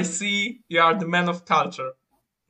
I 0.00 0.04
see 0.04 0.62
you 0.68 0.82
are 0.82 0.98
the 0.98 1.06
man 1.06 1.28
of 1.28 1.42
culture. 1.44 1.92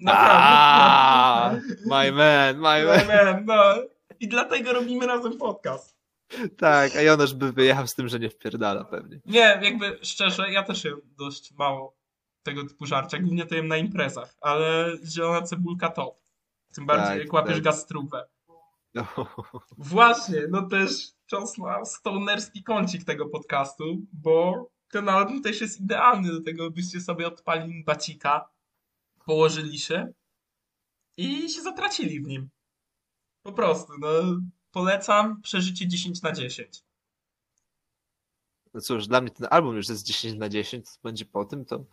Ah, 0.06 1.52
Naprawdę. 1.52 1.74
my 1.87 2.12
man, 2.12 2.56
my 2.56 2.83
No, 2.85 2.88
man. 2.88 3.24
man, 3.24 3.44
no. 3.46 3.83
I 4.20 4.28
dlatego 4.28 4.72
robimy 4.72 5.06
razem 5.06 5.38
podcast. 5.38 5.96
Tak, 6.57 6.97
a 6.97 7.03
Jonasz 7.03 7.35
by 7.35 7.53
wyjechał 7.53 7.87
z 7.87 7.95
tym, 7.95 8.09
że 8.09 8.19
nie 8.19 8.31
wpierdala 8.31 8.85
pewnie. 8.85 9.20
Nie, 9.26 9.61
jakby 9.62 9.99
szczerze, 10.03 10.53
ja 10.53 10.62
też 10.62 10.85
jem 10.85 11.01
dość 11.18 11.53
mało 11.53 11.97
tego 12.43 12.64
typu 12.64 12.87
żarcia, 12.87 13.18
głównie 13.18 13.47
to 13.47 13.55
jem 13.55 13.68
na 13.68 13.76
imprezach, 13.76 14.35
ale 14.41 14.93
zielona 15.05 15.43
cebulka 15.43 15.89
to. 15.91 16.16
Tym 16.74 16.87
bardziej 16.87 17.07
Tak, 17.09 17.18
jak 17.18 17.33
łapiesz 17.33 17.55
tak. 17.55 17.62
gastrówę. 17.64 18.28
No. 18.95 19.07
Właśnie, 19.78 20.43
no 20.51 20.62
też 20.62 21.12
czas 21.26 21.59
na 21.59 21.85
stonerski 21.85 22.62
kącik 22.62 23.05
tego 23.05 23.28
podcastu, 23.28 23.85
bo 24.12 24.66
ten 24.91 25.09
album 25.09 25.43
też 25.43 25.61
jest 25.61 25.81
idealny 25.81 26.33
do 26.33 26.43
tego, 26.43 26.70
byście 26.70 27.01
sobie 27.01 27.26
odpalili 27.26 27.85
bacika, 27.85 28.49
położyli 29.24 29.78
się 29.78 30.12
i 31.16 31.49
się 31.49 31.62
zatracili 31.62 32.20
w 32.20 32.26
nim. 32.26 32.51
Po 33.43 33.53
prostu, 33.53 33.93
no 34.01 34.09
polecam 34.73 35.43
przeżycie 35.43 35.89
10 35.89 36.23
na 36.23 36.33
10. 36.33 36.83
no 38.75 38.81
cóż, 38.81 39.07
dla 39.07 39.21
mnie 39.21 39.31
ten 39.31 39.49
album 39.51 39.77
już 39.77 39.89
jest 39.89 40.07
10 40.07 40.39
na 40.39 40.49
10, 40.49 40.89
co 40.91 40.99
będzie 41.03 41.25
po 41.25 41.45
tym, 41.45 41.64
to 41.64 41.85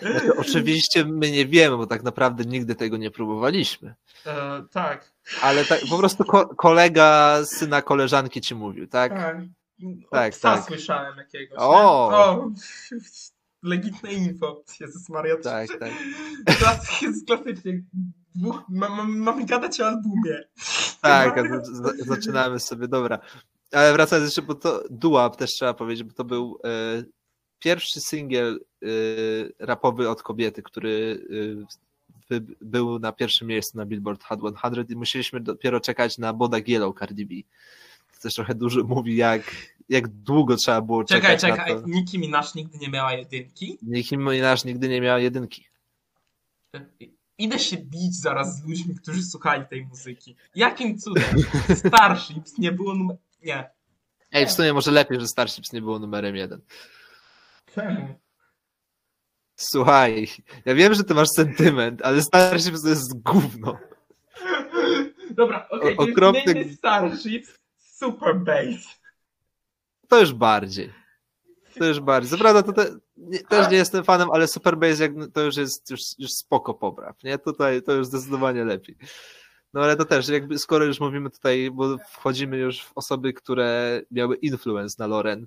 Znaczy, 0.00 0.36
oczywiście 0.36 1.04
my 1.04 1.30
nie 1.30 1.46
wiemy, 1.46 1.76
bo 1.76 1.86
tak 1.86 2.02
naprawdę 2.02 2.44
nigdy 2.44 2.74
tego 2.74 2.96
nie 2.96 3.10
próbowaliśmy. 3.10 3.94
E, 4.26 4.62
tak. 4.70 5.12
Ale 5.42 5.64
tak, 5.64 5.80
po 5.90 5.98
prostu 5.98 6.24
ko 6.24 6.46
kolega 6.46 7.38
syna 7.44 7.82
koleżanki 7.82 8.40
ci 8.40 8.54
mówił, 8.54 8.86
tak? 8.86 9.12
Tak. 9.12 9.36
Tak, 10.10 10.36
Tak, 10.36 10.64
słyszałem 10.64 11.18
jakiegoś. 11.18 11.58
O! 11.58 12.08
o! 12.08 12.50
Legitne 13.62 14.12
info. 14.12 14.64
Jezus 14.80 15.08
Maria. 15.08 15.36
Tak, 15.36 15.68
tak. 15.80 15.92
Jest 17.02 17.26
klasycznie. 17.26 17.82
Dwóch, 18.34 18.62
ma, 18.68 18.88
ma, 18.88 19.04
mamy 19.04 19.44
gadać 19.46 19.80
o 19.80 19.86
albumie. 19.86 20.38
Tak, 21.00 21.34
z- 21.66 22.06
zaczynamy 22.06 22.60
sobie, 22.60 22.88
dobra. 22.88 23.18
Ale 23.72 23.92
wracając 23.92 24.26
jeszcze, 24.28 24.42
bo 24.42 24.54
to 24.54 24.82
Duap 24.90 25.36
też 25.36 25.50
trzeba 25.50 25.74
powiedzieć, 25.74 26.04
bo 26.04 26.12
to 26.14 26.24
był 26.24 26.58
e, 26.64 26.68
pierwszy 27.58 28.00
singiel 28.00 28.60
e, 28.82 28.86
rapowy 29.58 30.08
od 30.10 30.22
kobiety, 30.22 30.62
który 30.62 31.26
e, 32.30 32.40
był 32.60 32.98
na 32.98 33.12
pierwszym 33.12 33.48
miejscu 33.48 33.78
na 33.78 33.86
Billboard 33.86 34.24
Hot 34.24 34.40
100 34.58 34.70
i 34.88 34.96
musieliśmy 34.96 35.40
dopiero 35.40 35.80
czekać 35.80 36.18
na 36.18 36.32
Bodak 36.32 36.68
Yellow 36.68 36.98
Cardi 36.98 37.26
B. 37.26 37.34
To 38.14 38.20
też 38.22 38.34
trochę 38.34 38.54
dużo 38.54 38.84
mówi, 38.84 39.16
jak, 39.16 39.42
jak 39.88 40.08
długo 40.08 40.56
trzeba 40.56 40.80
było 40.80 41.04
Czekaj, 41.04 41.38
czekać 41.38 41.58
czekaj. 41.60 41.82
to. 41.82 41.88
Nicki 41.88 42.18
Minaj 42.18 42.42
nigdy 42.54 42.78
nie 42.78 42.88
miała 42.88 43.12
jedynki. 43.12 43.78
Nicki 43.82 44.18
Minaj 44.18 44.56
nigdy 44.64 44.88
nie 44.88 45.00
miała 45.00 45.18
jedynki. 45.18 45.64
Idę 47.42 47.58
się 47.58 47.76
bić 47.76 48.20
zaraz 48.20 48.56
z 48.56 48.64
ludźmi, 48.68 48.94
którzy 48.94 49.22
słuchali 49.22 49.66
tej 49.66 49.86
muzyki. 49.86 50.36
Jakim 50.54 50.98
cudem? 50.98 51.24
Starships 51.76 52.58
nie 52.58 52.72
było 52.72 52.94
numer... 52.94 53.16
Nie. 53.42 53.70
Ej, 54.32 54.46
w 54.46 54.52
sumie 54.52 54.72
może 54.72 54.90
lepiej, 54.90 55.20
że 55.20 55.26
Starships 55.28 55.72
nie 55.72 55.80
było 55.80 55.98
numerem 55.98 56.36
jeden. 56.36 56.60
Czemu? 57.74 58.14
Słuchaj, 59.56 60.28
ja 60.64 60.74
wiem, 60.74 60.94
że 60.94 61.04
ty 61.04 61.14
masz 61.14 61.28
sentyment, 61.36 62.02
ale 62.02 62.22
Starships 62.22 62.82
to 62.82 62.88
jest 62.88 63.22
gówno. 63.22 63.78
Dobra, 65.30 65.68
okej, 65.70 65.96
O- 65.96 65.96
to 65.96 66.06
jest 66.06 66.18
okropny- 66.18 66.76
Starships 66.76 67.58
Super 67.76 68.36
Bass. 68.38 69.00
To 70.08 70.20
już 70.20 70.32
bardziej. 70.32 70.92
To 71.78 71.84
już 71.84 72.00
bardziej. 72.00 72.30
Co 72.30 72.38
prawda, 72.38 72.62
to 72.62 72.72
te, 72.72 72.86
nie, 73.16 73.38
też 73.38 73.70
nie 73.70 73.76
jestem 73.76 74.04
fanem, 74.04 74.30
ale 74.30 74.48
Super 74.48 74.76
Bass 74.78 75.00
jak, 75.00 75.12
to 75.32 75.40
już 75.40 75.56
jest 75.56 75.90
już, 75.90 76.00
już 76.18 76.30
spoko 76.30 76.74
popraw, 76.74 77.22
nie? 77.24 77.38
Tutaj 77.38 77.82
to 77.82 77.92
już 77.92 78.06
zdecydowanie 78.06 78.64
lepiej. 78.64 78.96
No 79.74 79.80
ale 79.80 79.96
to 79.96 80.04
też, 80.04 80.28
jakby 80.28 80.58
skoro 80.58 80.84
już 80.84 81.00
mówimy 81.00 81.30
tutaj, 81.30 81.70
bo 81.70 81.96
wchodzimy 82.10 82.56
już 82.56 82.84
w 82.84 82.92
osoby, 82.94 83.32
które 83.32 84.00
miały 84.10 84.36
influence 84.36 84.96
na 84.98 85.06
Loren. 85.06 85.46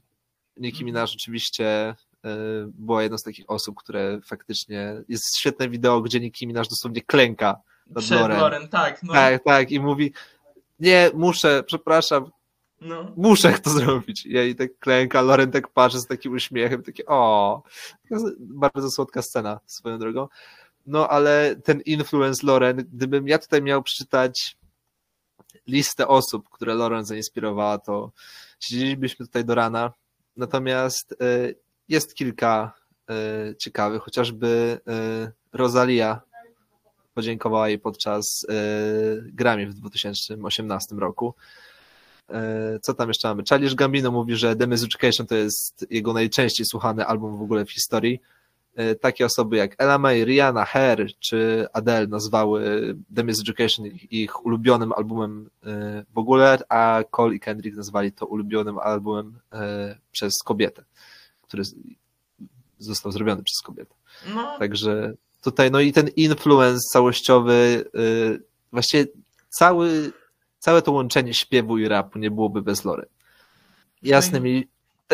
Nicki 0.58 0.86
Minaj 0.86 1.04
oczywiście 1.04 1.96
y, 2.26 2.30
była 2.68 3.04
jedną 3.04 3.18
z 3.18 3.24
takich 3.24 3.46
osób, 3.48 3.76
które 3.76 4.20
faktycznie, 4.26 5.04
jest 5.10 5.38
świetne 5.38 5.70
wideo, 5.70 6.02
gdzie 6.02 6.20
Nicki 6.20 6.48
Minaj 6.48 6.64
dosłownie 6.70 7.02
klęka 7.02 7.56
nad 7.88 8.04
Przed 8.04 8.20
Loren. 8.20 8.40
Loren, 8.40 8.68
tak. 8.68 9.04
No, 9.04 9.14
Tak, 9.14 9.44
tak, 9.44 9.72
i 9.72 9.80
mówi, 9.80 10.14
nie, 10.80 11.12
muszę, 11.14 11.64
przepraszam, 11.66 12.32
no. 12.82 13.14
muszę 13.18 13.60
to 13.60 13.70
zrobić. 13.70 14.26
Ja 14.26 14.44
i 14.44 14.56
tak 14.56 14.80
klęka, 14.80 15.22
Loren 15.22 15.52
tak 15.52 15.68
patrzy 15.68 16.00
z 16.00 16.08
takim 16.08 16.34
uśmiechem, 16.34 16.84
takie 16.84 17.06
o, 17.06 17.64
bardzo 18.40 18.92
słodka 18.92 19.22
scena 19.22 19.60
swoją 19.66 20.00
drogą. 20.00 20.28
No 20.86 21.10
ale 21.10 21.56
ten 21.64 21.82
influence 21.82 22.48
Loren, 22.48 22.78
gdybym 22.78 23.28
ja 23.28 23.40
tutaj 23.40 23.62
miał 23.62 23.84
przeczytać 23.84 24.58
listę 25.68 26.08
osób, 26.08 26.50
które 26.50 26.74
Loren 26.74 27.06
zainspirowała, 27.06 27.78
to 27.78 28.12
siedzielibyśmy 28.60 29.26
tutaj 29.26 29.46
do 29.46 29.56
rana. 29.56 29.94
Natomiast 30.38 31.12
y, 31.12 31.56
jest 31.88 32.16
kilka 32.16 32.74
y, 33.52 33.56
ciekawych, 33.56 34.02
chociażby 34.02 34.80
y, 35.28 35.32
Rosalia 35.54 36.22
podziękowała 37.14 37.70
jej 37.70 37.80
podczas 37.80 38.46
Grammy 39.24 39.68
w 39.68 39.74
2018 39.74 40.96
roku. 40.96 41.36
E, 42.30 42.80
Co 42.82 42.94
tam 42.94 43.08
jeszcze 43.08 43.28
mamy? 43.28 43.44
Charlie 43.50 43.76
Gambino 43.76 44.12
mówi, 44.12 44.36
że 44.36 44.56
The 44.56 44.66
Education 44.66 45.28
to 45.28 45.36
jest 45.36 45.86
jego 45.90 46.14
najczęściej 46.14 46.66
słuchany 46.66 47.06
album 47.06 47.38
w 47.38 47.42
ogóle 47.42 47.66
w 47.66 47.72
historii. 47.72 48.22
E, 48.76 48.96
Takie 48.96 49.26
osoby 49.26 49.58
jak 49.58 49.76
Ella 49.78 49.98
May, 49.98 50.26
Rihanna, 50.26 50.66
Hair 50.66 51.08
czy 51.20 51.68
Adele 51.74 52.08
nazwały 52.08 52.96
The 53.16 53.22
Education 53.22 53.86
ich, 53.86 54.12
ich 54.12 54.46
ulubionym 54.46 54.94
albumem 54.94 55.50
e, 55.66 56.06
w 56.14 56.18
ogóle, 56.18 56.60
a 56.70 57.04
Cole 57.12 57.36
i 57.36 57.40
Kendrick 57.40 57.78
nazwali 57.78 58.12
to 58.12 58.26
ulubionym 58.26 58.80
albumem 58.80 59.40
przez 60.12 60.34
kobietę, 60.44 60.84
który 61.42 61.64
został 62.80 63.12
zrobiony 63.12 63.44
przez 63.44 63.62
kobietę. 63.62 63.96
no. 64.36 64.60
Także 64.60 65.14
tutaj, 65.42 65.72
no 65.72 65.80
i 65.80 65.92
ten 65.94 66.08
influence 66.08 66.80
całościowy, 66.94 67.86
właściwie 68.72 69.06
cały, 69.50 70.12
całe 70.66 70.82
to 70.82 70.91
łączenie 70.91 71.34
śpiewu 71.34 71.78
i 71.78 71.88
rapu 71.88 72.20
nie 72.20 72.32
byłoby 72.32 72.61
bez 72.61 72.86
Lory. 72.86 73.05
Jasne 74.01 74.39
mi, 74.39 74.68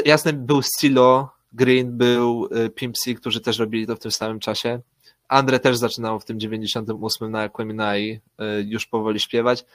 jasne 0.06 0.34
był 0.34 0.62
Stilo, 0.62 1.32
Green, 1.54 1.98
był 1.98 2.50
y, 2.66 2.70
Pimp 2.70 2.98
C, 2.98 3.14
którzy 3.14 3.42
też 3.42 3.60
robili 3.60 3.88
to 3.88 3.96
w 3.96 4.00
tym 4.00 4.12
samym 4.12 4.40
czasie. 4.40 4.80
Andre 5.28 5.60
też 5.60 5.78
zaczynał 5.78 6.20
w 6.20 6.26
tym 6.26 6.40
98 6.40 7.32
na 7.32 7.42
Aqueminai 7.42 8.12
y, 8.12 8.20
już 8.68 8.86
powoli 8.86 9.20
śpiewać. 9.20 9.66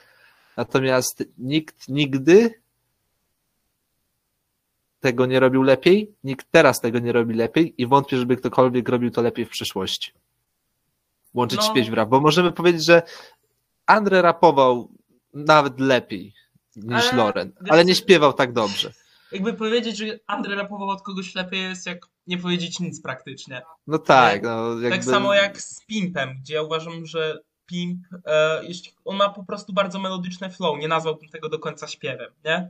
Natomiast 0.57 1.23
nikt 1.37 1.89
nigdy 1.89 2.61
tego 4.99 5.25
nie 5.25 5.39
robił 5.39 5.63
lepiej, 5.63 6.11
nikt 6.23 6.47
teraz 6.51 6.81
tego 6.81 6.99
nie 6.99 7.11
robi 7.11 7.33
lepiej 7.35 7.81
i 7.81 7.87
wątpię, 7.87 8.17
żeby 8.17 8.37
ktokolwiek 8.37 8.89
robił 8.89 9.11
to 9.11 9.21
lepiej 9.21 9.45
w 9.45 9.49
przyszłości. 9.49 10.11
Łączyć 11.33 11.59
No. 11.59 11.65
śpiew 11.65 11.89
w 11.89 11.93
rap, 11.93 12.09
bo 12.09 12.19
możemy 12.19 12.51
powiedzieć, 12.51 12.85
że 12.85 13.01
Andre 13.85 14.21
rapował 14.21 14.96
nawet 15.45 15.79
lepiej 15.79 16.33
niż 16.75 17.07
Ale- 17.07 17.17
Loren, 17.17 17.51
ale 17.69 17.85
nie 17.85 17.95
śpiewał 17.95 18.33
tak 18.33 18.53
dobrze. 18.53 18.93
Jakby 19.31 19.53
powiedzieć, 19.53 19.97
że 19.97 20.05
Andre 20.27 20.55
rapował 20.55 20.89
od 20.89 21.01
kogoś 21.01 21.35
lepiej 21.35 21.61
jest 21.61 21.85
jak 21.85 21.99
nie 22.27 22.37
powiedzieć 22.37 22.79
nic 22.79 23.01
praktycznie. 23.01 23.61
No 23.87 23.97
tak, 23.97 24.33
Tak. 24.33 24.43
no 24.43 24.69
jakby... 24.71 24.89
Tak 24.89 25.03
samo 25.03 25.33
jak 25.33 25.61
z 25.61 25.85
Pimpem, 25.85 26.37
gdzie 26.41 26.53
ja 26.53 26.61
uważam, 26.61 27.05
że 27.05 27.39
Pimp, 27.65 27.99
e, 28.25 28.61
jeśli 28.65 28.91
on 29.05 29.15
ma 29.17 29.29
po 29.29 29.43
prostu 29.43 29.73
bardzo 29.73 29.99
melodyczne 29.99 30.49
flow, 30.49 30.79
nie 30.79 30.87
nazwałbym 30.87 31.29
tego 31.29 31.49
do 31.49 31.59
końca 31.59 31.87
śpiewem, 31.87 32.31
nie? 32.45 32.69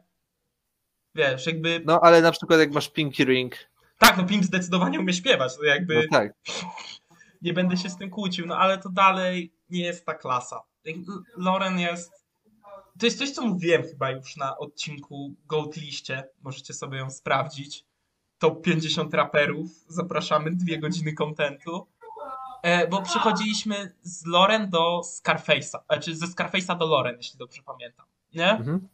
Wiesz, 1.15 1.45
jakby. 1.47 1.82
No 1.86 1.99
ale 2.03 2.22
na 2.22 2.32
przykład 2.32 2.59
jak 2.59 2.72
masz 2.72 2.89
Pinky 2.89 3.26
Ring, 3.26 3.55
Tak, 3.97 4.18
no 4.18 4.24
Pimp 4.26 4.43
zdecydowanie 4.43 4.99
umie 4.99 5.13
śpiewać, 5.13 5.57
to 5.57 5.63
jakby 5.63 5.95
no 5.95 6.18
tak, 6.18 6.34
nie 7.41 7.53
będę 7.53 7.78
się 7.78 7.89
z 7.89 7.97
tym 7.97 8.09
kłócił, 8.09 8.45
no 8.45 8.57
ale 8.57 8.78
to 8.78 8.89
dalej 8.89 9.53
nie 9.70 9.82
jest 9.86 10.05
ta 10.05 10.13
klasa. 10.13 10.61
Jak 10.86 10.95
L- 10.95 11.24
Lauren 11.38 11.80
jest. 11.80 12.11
To 12.99 13.05
jest 13.05 13.17
coś, 13.17 13.31
co 13.31 13.47
mówiłem 13.47 13.83
chyba 13.83 14.11
już 14.11 14.37
na 14.37 14.57
odcinku 14.57 15.35
Gold 15.45 15.77
Liście. 15.77 16.29
Możecie 16.43 16.73
sobie 16.73 16.97
ją 16.97 17.09
sprawdzić. 17.09 17.85
Top 18.39 18.61
50 18.61 19.13
raperów. 19.13 19.69
Zapraszamy, 19.87 20.55
dwie 20.55 20.79
godziny 20.79 21.13
kontentu. 21.13 21.87
E, 22.63 22.87
bo 22.87 23.01
przechodziliśmy 23.01 23.95
z 24.01 24.25
Loren 24.25 24.69
do 24.69 25.01
Scarface'a. 25.01 25.79
Znaczy 25.85 26.15
ze 26.15 26.25
Scarface'a 26.25 26.77
do 26.77 26.85
Loren, 26.85 27.17
jeśli 27.17 27.39
dobrze 27.39 27.61
pamiętam. 27.65 28.05
Nie? 28.33 28.51
mhm. 28.51 28.87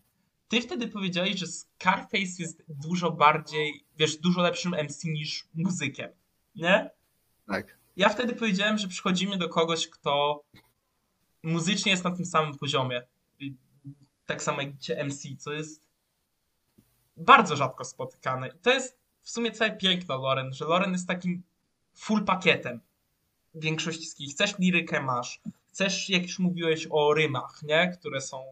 Ty 0.47 0.62
wtedy 0.62 0.88
powiedziałeś, 0.88 1.36
że 1.36 1.47
Scarface 1.47 2.36
jest 2.39 2.64
dużo 2.68 3.12
bardziej, 3.12 3.86
wiesz, 3.97 4.18
dużo 4.18 4.41
lepszym 4.41 4.72
MC 4.72 5.04
niż 5.04 5.47
muzykiem. 5.54 6.10
Nie? 6.56 6.89
tak. 7.47 7.78
Ja 7.95 8.10
wtedy 8.10 8.34
powiedziałem, 8.34 8.78
że 8.78 8.88
przychodzimy 8.88 9.38
do 9.38 9.49
kogoś, 9.49 9.88
kto 9.88 10.43
muzycznie 11.43 11.91
jest 11.91 12.04
na 12.04 12.12
tym 12.12 12.26
samym 12.26 12.58
poziomie. 12.58 13.01
Tak 14.26 14.44
samo 14.44 14.62
jak 14.62 14.74
gdzie 14.74 15.04
MC, 15.04 15.38
co 15.38 15.54
jest 15.54 15.88
bardzo 17.18 17.56
rzadko 17.56 17.86
spotykane. 17.86 18.48
I 18.48 18.60
to 18.62 18.70
jest 18.70 18.98
w 19.22 19.30
sumie 19.30 19.52
całe 19.52 19.72
piękno 19.72 20.18
Loren, 20.18 20.54
że 20.54 20.66
Loren 20.66 20.92
jest 20.92 21.08
takim 21.08 21.44
full 21.94 22.26
pakietem. 22.26 22.80
Większości 23.56 24.06
z 24.06 24.20
nich. 24.20 24.32
Chcesz 24.32 24.60
lirykę, 24.60 25.02
masz. 25.02 25.42
Chcesz, 25.68 26.10
jak 26.10 26.24
już 26.24 26.40
mówiłeś 26.40 26.88
o 26.90 27.14
rymach, 27.14 27.64
nie? 27.64 27.88
Które 28.00 28.22
są, 28.22 28.44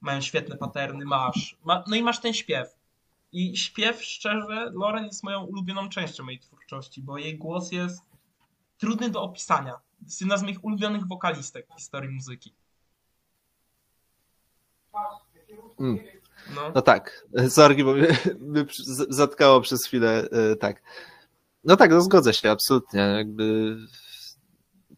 mają 0.00 0.20
świetne 0.20 0.56
paterny, 0.56 1.04
masz. 1.04 1.56
Ma, 1.64 1.84
no 1.86 1.96
i 1.96 2.02
masz 2.02 2.20
ten 2.20 2.34
śpiew. 2.34 2.76
I 3.32 3.56
śpiew, 3.56 4.04
szczerze, 4.04 4.70
Loren 4.72 5.04
jest 5.04 5.22
moją 5.22 5.44
ulubioną 5.44 5.88
częścią 5.88 6.24
mojej 6.24 6.40
twórczości, 6.40 7.02
bo 7.02 7.18
jej 7.18 7.38
głos 7.38 7.72
jest 7.72 8.02
trudny 8.78 9.10
do 9.10 9.22
opisania. 9.22 9.74
Jest 10.02 10.20
jedna 10.20 10.36
z 10.36 10.42
moich 10.42 10.64
ulubionych 10.64 11.08
wokalistek 11.08 11.66
w 11.68 11.74
historii 11.74 12.10
muzyki. 12.10 12.52
Mm. 15.80 15.98
No. 16.54 16.72
No 16.74 16.82
tak, 16.82 17.26
sorry, 17.48 17.84
bo 17.84 17.92
mnie, 17.92 18.08
mnie 18.40 18.64
zatkało 19.08 19.60
przez 19.60 19.84
chwilę, 19.86 20.28
e, 20.30 20.56
tak. 20.56 20.82
No 21.64 21.76
tak, 21.76 21.90
no 21.90 22.00
zgodzę 22.00 22.34
się, 22.34 22.50
absolutnie, 22.50 23.00
jakby 23.00 23.76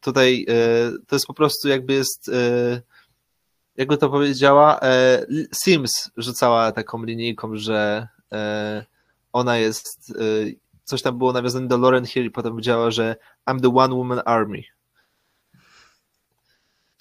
tutaj 0.01 0.47
e, 0.49 0.91
to 1.07 1.17
jest 1.17 1.27
po 1.27 1.35
prostu 1.35 1.69
jakby 1.69 1.93
jest, 1.93 2.29
e, 2.29 2.83
jakby 3.77 3.97
to 3.97 4.11
powiedziała, 4.11 4.81
Sims 5.65 6.11
rzucała 6.17 6.73
taką 6.73 7.05
linijką, 7.05 7.57
że 7.57 8.09
ona 9.33 9.57
jest 9.57 10.13
coś 10.85 11.03
tam 11.03 11.19
było 11.19 11.33
nawiązane 11.33 11.69
do 11.69 11.79
Lauren 11.79 12.07
Hill 12.07 12.25
i 12.25 12.31
potem 12.31 12.53
powiedziała, 12.53 12.91
że 12.91 13.17
I'm 13.47 13.61
the 13.61 13.77
one 13.77 13.95
woman 13.95 14.23
army. 14.25 14.63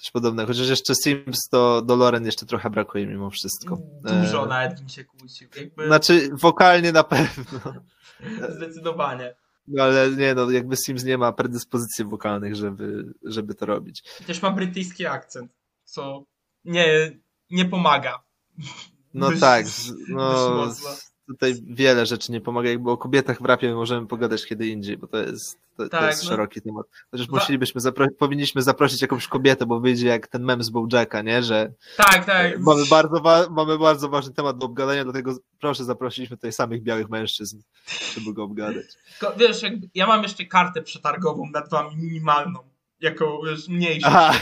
Coś 0.04 0.10
podobnego. 0.10 0.46
Chociaż 0.46 0.68
jeszcze 0.68 0.94
Sims 0.94 1.48
to 1.50 1.82
do 1.82 1.96
Lauren 1.96 2.26
jeszcze 2.26 2.46
trochę 2.46 2.70
brakuje 2.70 3.06
mimo 3.06 3.30
wszystko. 3.30 3.78
Dużo 4.02 4.44
E, 4.44 4.46
nawet 4.46 4.78
bym 4.78 4.88
się 4.88 5.04
kłócił. 5.04 5.48
Jakby 5.56 5.86
Znaczy 5.86 6.30
wokalnie 6.32 6.92
na 6.92 7.04
pewno. 7.04 7.74
Zdecydowanie. 8.56 9.34
No 9.68 9.82
ale 9.82 10.10
nie 10.10 10.34
no, 10.34 10.50
jakby 10.50 10.76
Sims 10.76 11.04
nie 11.04 11.18
ma 11.18 11.32
predyspozycji 11.32 12.04
wokalnych, 12.04 12.56
żeby, 12.56 13.14
żeby 13.22 13.54
to 13.54 13.66
robić. 13.66 14.02
Też 14.26 14.42
ma 14.42 14.50
brytyjski 14.50 15.06
akcent, 15.06 15.52
co 15.84 16.24
nie, 16.64 17.18
nie 17.50 17.64
pomaga. 17.64 18.22
No 19.14 19.30
tak, 19.40 19.66
no. 20.08 20.74
Tutaj 21.26 21.54
wiele 21.66 22.06
rzeczy 22.06 22.32
nie 22.32 22.40
pomaga, 22.40 22.68
jakby 22.70 22.90
o 22.90 22.96
kobietach 22.96 23.42
w 23.42 23.44
rapie 23.44 23.74
możemy 23.74 24.06
pogadać 24.06 24.46
kiedy 24.46 24.66
indziej, 24.66 24.96
bo 24.96 25.06
to 25.06 25.18
jest, 25.18 25.58
to, 25.76 25.82
to 25.82 25.88
Tak, 25.88 26.10
jest 26.10 26.24
no. 26.24 26.28
szeroki 26.30 26.62
temat. 26.62 26.86
Chociaż 27.10 27.28
musielibyśmy, 27.28 27.80
zapro- 27.80 28.14
powinniśmy 28.18 28.62
zaprosić 28.62 29.02
jakąś 29.02 29.28
kobietę, 29.28 29.66
bo 29.66 29.80
wyjdzie 29.80 30.06
jak 30.08 30.28
ten 30.28 30.44
mem 30.44 30.62
z 30.62 30.70
Bojacka, 30.70 31.22
nie, 31.22 31.42
że 31.42 31.72
Tak, 31.96 32.24
tak. 32.24 32.58
mamy 32.60 32.82
bardzo, 32.90 33.48
mamy 33.50 33.78
bardzo 33.78 34.08
ważny 34.08 34.34
temat 34.34 34.58
do 34.58 34.66
obgadania, 34.66 35.04
dlatego 35.04 35.36
proszę 35.60 35.84
zaprosiliśmy 35.84 36.36
tutaj 36.36 36.52
samych 36.52 36.82
białych 36.82 37.08
mężczyzn, 37.08 37.60
żeby 38.14 38.34
go 38.34 38.42
obgadać. 38.44 38.86
Tylko, 39.18 39.36
wiesz, 39.36 39.62
ja 39.94 40.06
mam 40.06 40.22
jeszcze 40.22 40.44
kartę 40.44 40.82
przetargową 40.82 41.50
nad 41.52 41.70
wami 41.70 41.96
minimalną. 41.96 42.58
Jako 43.00 43.40
wiesz, 43.46 43.68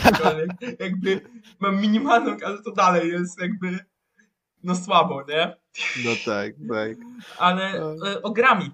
cokolwiek. 0.04 0.50
Jakby 0.80 1.20
mam 1.60 1.80
minimalną, 1.80 2.36
ale 2.46 2.62
to 2.62 2.72
dalej 2.72 3.10
jest 3.10 3.40
jakby 3.40 3.78
no 4.64 4.76
słabo, 4.76 5.24
nie? 5.28 5.56
No 6.04 6.10
tak, 6.24 6.52
tak. 6.68 6.96
Ale 7.38 7.62
e, 8.14 8.22
o 8.22 8.30
Grammy 8.30 8.70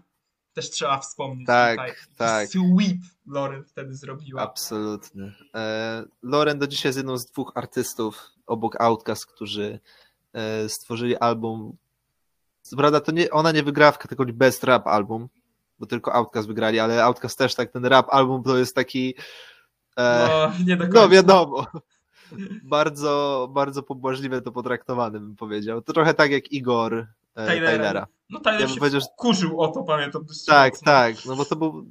też 0.54 0.70
trzeba 0.70 0.98
wspomnieć 0.98 1.46
Tak, 1.46 1.70
tutaj. 1.76 1.92
tak. 2.16 2.48
Sweep 2.48 2.98
Lauren 3.26 3.64
wtedy 3.64 3.94
zrobiła. 3.94 4.42
Absolutnie. 4.42 5.32
E, 5.54 6.04
Lauren 6.22 6.58
do 6.58 6.66
dzisiaj 6.66 6.88
jest 6.88 6.96
jedną 6.96 7.16
z 7.16 7.26
dwóch 7.26 7.52
artystów 7.54 8.22
obok 8.46 8.80
Outcast, 8.80 9.26
którzy 9.26 9.80
e, 10.32 10.68
stworzyli 10.68 11.16
album. 11.16 11.76
Co 12.62 12.76
prawda, 12.76 13.00
to 13.00 13.12
nie, 13.12 13.30
ona 13.30 13.52
nie 13.52 13.62
wygrała 13.62 13.92
w 13.92 13.98
kategorii 13.98 14.34
Best 14.34 14.64
Rap 14.64 14.86
Album, 14.86 15.28
bo 15.78 15.86
tylko 15.86 16.14
Outcast 16.14 16.48
wygrali, 16.48 16.78
ale 16.78 17.04
Outcast 17.04 17.38
też 17.38 17.54
tak, 17.54 17.70
ten 17.72 17.84
rap 17.84 18.06
album 18.10 18.42
to 18.42 18.58
jest 18.58 18.74
taki. 18.74 19.14
E, 19.96 20.28
No, 20.28 20.52
nie 20.66 20.76
do 20.76 20.84
końca. 20.84 21.00
no 21.00 21.08
wiadomo. 21.08 21.66
Bardzo, 22.64 23.48
bardzo 23.52 23.82
pobłażliwe 23.82 24.42
to 24.42 24.52
potraktowane, 24.52 25.20
bym 25.20 25.36
powiedział. 25.36 25.82
To 25.82 25.92
trochę 25.92 26.14
tak 26.14 26.30
jak 26.30 26.52
Igor 26.52 27.06
e. 27.34 27.46
Taylora. 27.46 28.06
No 28.30 28.40
Tyler 28.40 28.60
Ja 28.60 28.68
się 28.68 28.76
powiedział, 28.78 29.00
że- 29.00 29.06
kurzył 29.16 29.60
o 29.60 29.68
to, 29.68 29.82
pamiętam 29.82 30.24
Tak, 30.46 30.72
mocno. 30.72 30.84
tak, 30.84 31.16
no 31.26 31.36
bo 31.36 31.44
to 31.44 31.56
był, 31.56 31.86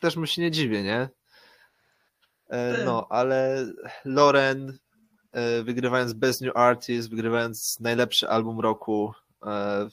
też 0.00 0.16
mu 0.16 0.26
się 0.26 0.42
nie 0.42 0.50
dziwię, 0.50 0.82
nie? 0.82 1.08
E, 2.48 2.76
Tak. 2.76 2.86
no, 2.86 3.06
ale 3.10 3.66
Loren 4.04 4.78
e, 5.32 5.62
wygrywając 5.62 6.12
Best 6.12 6.40
New 6.40 6.56
Artist, 6.56 7.10
wygrywając 7.10 7.80
najlepszy 7.80 8.28
album 8.28 8.60
roku, 8.60 9.12
e, 9.46 9.88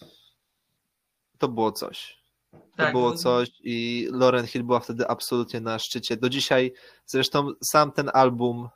to 1.37 1.47
było 1.47 1.71
coś. 1.71 2.19
To 2.51 2.57
Tak, 2.77 2.91
było 2.91 3.09
no- 3.09 3.15
coś 3.17 3.49
i 3.63 4.07
Lauren 4.11 4.47
Hill 4.47 4.63
była 4.63 4.79
wtedy 4.79 5.07
absolutnie 5.07 5.59
na 5.61 5.79
szczycie. 5.79 6.17
Do 6.17 6.29
dzisiaj, 6.29 6.73
zresztą 7.05 7.51
sam 7.63 7.91
ten 7.91 8.09
album 8.13 8.65
e, 8.65 8.69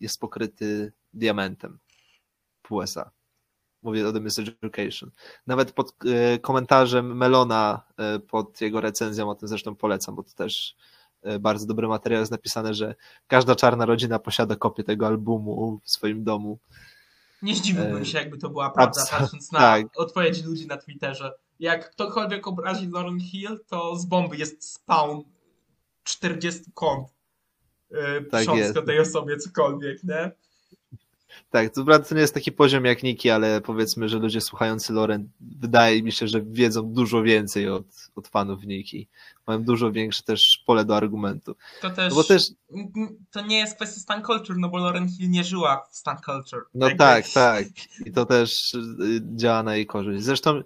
jest 0.00 0.20
pokryty 0.20 0.92
diamentem 1.14 1.78
w 2.66 2.72
USA. 2.72 3.10
Mówię 3.82 4.08
o 4.08 4.12
The 4.12 4.20
Miseducation. 4.20 5.10
Nawet 5.46 5.72
pod 5.72 5.94
e, 6.06 6.38
komentarzem 6.38 7.16
Melona 7.16 7.82
e, 7.96 8.18
pod 8.18 8.60
jego 8.60 8.80
recenzją, 8.80 9.30
o 9.30 9.34
tym 9.34 9.48
zresztą 9.48 9.74
polecam, 9.74 10.14
bo 10.14 10.22
to 10.22 10.32
też 10.34 10.76
e, 11.22 11.38
bardzo 11.38 11.66
dobry 11.66 11.88
materiał 11.88 12.20
jest 12.20 12.32
napisane, 12.32 12.74
że 12.74 12.94
każda 13.26 13.54
czarna 13.56 13.86
rodzina 13.86 14.18
posiada 14.18 14.56
kopię 14.56 14.84
tego 14.84 15.06
albumu 15.06 15.80
w 15.84 15.90
swoim 15.90 16.24
domu. 16.24 16.58
Nie 17.42 17.54
zdziwiłbym 17.54 18.02
E, 18.02 18.04
się, 18.06 18.18
jakby 18.18 18.38
to 18.38 18.50
była 18.50 18.70
prawda, 18.70 19.02
abso- 19.02 19.18
patrząc 19.18 19.52
na 19.52 19.58
tak. 19.58 19.86
odpowiedzi 19.96 20.42
ludzi 20.42 20.66
na 20.66 20.76
Twitterze. 20.76 21.32
Jak 21.60 21.90
ktokolwiek 21.90 22.46
obrazi 22.46 22.88
Lauren 22.90 23.20
Hill, 23.20 23.60
to 23.66 23.96
z 23.96 24.04
bomby 24.06 24.36
jest 24.36 24.72
spawn 24.72 25.20
40 26.04 26.62
kont. 26.74 27.08
Yy, 27.90 28.24
Tak 28.30 28.40
pisząc 28.40 28.58
jest. 28.58 28.76
o 28.76 28.82
tej 28.82 28.98
osobie 29.00 29.36
cokolwiek, 29.36 30.04
nie? 30.04 30.30
Tak, 31.50 31.74
to 31.74 31.84
prawda 31.84 32.08
to 32.08 32.14
nie 32.14 32.20
jest 32.20 32.34
taki 32.34 32.52
poziom 32.52 32.84
jak 32.84 33.02
Niki, 33.02 33.30
ale 33.30 33.60
powiedzmy, 33.60 34.08
że 34.08 34.18
ludzie 34.18 34.40
słuchający 34.40 34.92
Loren 34.92 35.28
wydaje 35.40 36.02
mi 36.02 36.12
się, 36.12 36.28
że 36.28 36.42
wiedzą 36.42 36.82
dużo 36.92 37.22
więcej 37.22 37.68
od, 37.68 37.84
od 38.16 38.28
fanów 38.28 38.64
Niki. 38.64 39.06
Mają 39.46 39.62
dużo 39.62 39.92
większe 39.92 40.22
też 40.22 40.62
pole 40.66 40.84
do 40.84 40.96
argumentu. 40.96 41.54
To 41.80 41.90
też, 41.90 42.10
No 42.10 42.14
bo 42.16 42.24
też, 42.24 42.42
to 43.30 43.40
nie 43.46 43.58
jest 43.58 43.76
kwestia 43.76 44.00
stan 44.00 44.22
culture, 44.24 44.56
no 44.58 44.68
bo 44.68 44.78
Lauren 44.78 45.08
Hill 45.08 45.30
nie 45.30 45.44
żyła 45.44 45.86
w 45.90 45.96
stan 45.96 46.16
culture. 46.26 46.62
no 46.74 46.86
Jakby- 46.86 46.98
tak, 46.98 47.24
tak. 47.34 47.64
I 48.06 48.12
to 48.12 48.26
też 48.26 48.74
y, 48.74 48.80
działa 49.36 49.62
na 49.62 49.76
jej 49.76 49.86
korzyść. 49.86 50.24
Zresztą, 50.24 50.62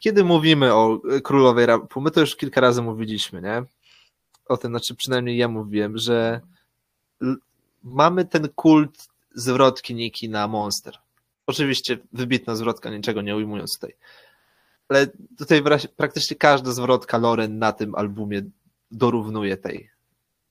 kiedy 0.00 0.24
mówimy 0.24 0.74
o 0.74 1.00
y, 1.16 1.20
królowej 1.20 1.66
rapu, 1.66 2.00
my 2.00 2.10
to 2.10 2.20
już 2.20 2.36
kilka 2.36 2.60
razy 2.60 2.82
mówiliśmy, 2.82 3.42
nie? 3.42 3.62
O 4.52 4.56
tym, 4.56 4.72
znaczy 4.72 4.94
przynajmniej 4.94 5.36
ja 5.36 5.48
mówiłem, 5.48 5.98
że 5.98 6.40
mamy 7.82 8.24
ten 8.24 8.48
kult 8.48 9.08
zwrotki 9.34 9.94
Niki 9.94 10.28
na 10.28 10.48
Monster. 10.48 10.98
Oczywiście 11.46 11.98
wybitna 12.12 12.56
zwrotka, 12.56 12.90
niczego 12.90 13.22
nie 13.22 13.36
ujmując 13.36 13.74
tutaj. 13.74 13.96
Ale 14.88 15.06
tutaj 15.38 15.62
praktycznie 15.96 16.36
każda 16.36 16.72
zwrotka 16.72 17.18
Loren 17.18 17.58
na 17.58 17.72
tym 17.72 17.94
albumie 17.94 18.42
dorównuje 18.90 19.56
tej. 19.56 19.90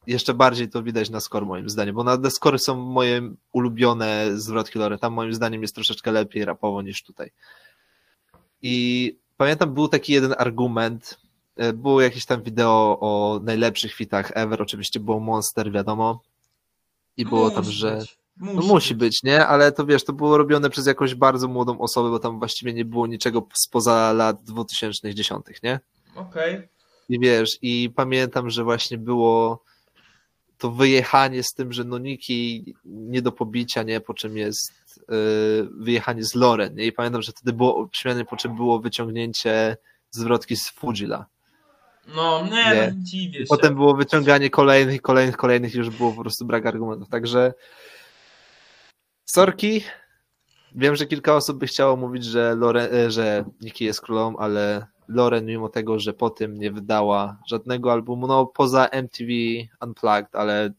Jeszcze 0.07 0.33
bardziej 0.33 0.69
to 0.69 0.83
widać 0.83 1.09
na 1.09 1.19
score 1.19 1.45
moim 1.45 1.69
zdaniem, 1.69 1.95
bo 1.95 2.03
na 2.03 2.17
The 2.17 2.31
Score 2.31 2.59
są 2.59 2.75
moje 2.75 3.33
ulubione 3.51 4.29
zwrotki 4.33 4.79
Loren. 4.79 4.99
Tam 4.99 5.13
moim 5.13 5.33
zdaniem 5.33 5.61
jest 5.61 5.75
troszeczkę 5.75 6.11
lepiej 6.11 6.45
rapowo 6.45 6.81
niż 6.81 7.03
tutaj. 7.03 7.31
I 8.61 9.17
pamiętam, 9.37 9.73
był 9.73 9.87
taki 9.87 10.13
jeden 10.13 10.35
argument, 10.37 11.20
było 11.73 12.01
jakieś 12.01 12.25
tam 12.25 12.43
wideo 12.43 12.97
o 13.01 13.39
najlepszych 13.43 13.93
fitach 13.93 14.31
ever, 14.35 14.61
oczywiście 14.61 14.99
było 14.99 15.19
Monster, 15.19 15.71
wiadomo. 15.71 16.21
I 17.17 17.25
było 17.25 17.51
tam, 17.51 17.65
Musi 17.65 17.77
że... 17.77 17.97
być, 17.97 18.17
No 18.37 18.61
musi 18.61 18.95
być, 18.95 19.23
nie? 19.23 19.45
Ale 19.47 19.71
to 19.71 19.85
wiesz, 19.85 20.03
to 20.03 20.13
było 20.13 20.37
robione 20.37 20.69
przez 20.69 20.85
jakąś 20.87 21.15
bardzo 21.15 21.47
młodą 21.47 21.79
osobę, 21.79 22.09
bo 22.09 22.19
tam 22.19 22.39
właściwie 22.39 22.73
nie 22.73 22.85
było 22.85 23.07
niczego 23.07 23.47
spoza 23.53 24.13
lat 24.13 24.43
2010, 24.43 25.45
nie? 25.63 25.79
Okej. 26.15 26.67
I 27.09 27.19
wiesz, 27.19 27.57
i 27.61 27.89
pamiętam, 27.95 28.49
że 28.49 28.63
właśnie 28.63 28.97
było 28.97 29.63
to 30.57 30.71
wyjechanie 30.71 31.43
z 31.43 31.53
tym, 31.53 31.73
że 31.73 31.83
no 31.83 31.97
Niki 31.97 32.73
nie 32.85 33.21
do 33.21 33.31
pobicia, 33.31 33.83
nie? 33.83 34.01
Po 34.01 34.13
czym 34.13 34.37
jest 34.37 34.71
yy, 35.09 35.69
wyjechanie 35.71 36.23
z 36.23 36.35
Loren, 36.35 36.75
nie? 36.75 36.85
I 36.85 36.91
pamiętam, 36.91 37.21
że 37.21 37.31
wtedy 37.31 37.53
było 37.53 37.89
śmianie, 37.91 38.25
po 38.25 38.37
czym 38.37 38.55
było 38.55 38.79
wyciągnięcie 38.79 39.77
zwrotki 40.11 40.55
z 40.55 40.69
Fujila. 40.69 41.25
No, 42.07 42.43
nie, 42.45 42.51
Nie. 42.51 42.93
no, 42.95 43.03
dziwię 43.03 43.39
się. 43.39 43.45
Potem 43.49 43.75
było 43.75 43.95
wyciąganie 43.95 44.49
kolejnych, 44.49 45.01
kolejnych, 45.01 45.37
kolejnych 45.37 45.75
i 45.75 45.77
już 45.77 45.89
było 45.89 46.11
po 46.11 46.21
prostu 46.21 46.45
brak 46.45 46.65
argumentów. 46.65 47.09
Także 47.09 47.53
sorki. 49.25 49.83
Wiem, 50.75 50.95
że 50.95 51.05
kilka 51.05 51.35
osób 51.35 51.57
by 51.57 51.67
chciało 51.67 51.95
mówić, 51.95 52.25
że, 52.25 52.55
Loren, 52.55 52.95
e, 52.95 53.11
że 53.11 53.45
Nicki 53.61 53.85
jest 53.85 54.01
królą, 54.01 54.37
ale 54.37 54.87
Loren, 55.07 55.45
mimo 55.45 55.69
tego, 55.69 55.99
że 55.99 56.13
po 56.13 56.29
tym 56.29 56.57
nie 56.57 56.71
wydała 56.71 57.37
żadnego 57.47 57.91
albumu, 57.91 58.27
no 58.27 58.45
poza 58.45 58.87
MTV 58.87 59.31
Unplugged, 59.81 60.35
ale 60.35 60.71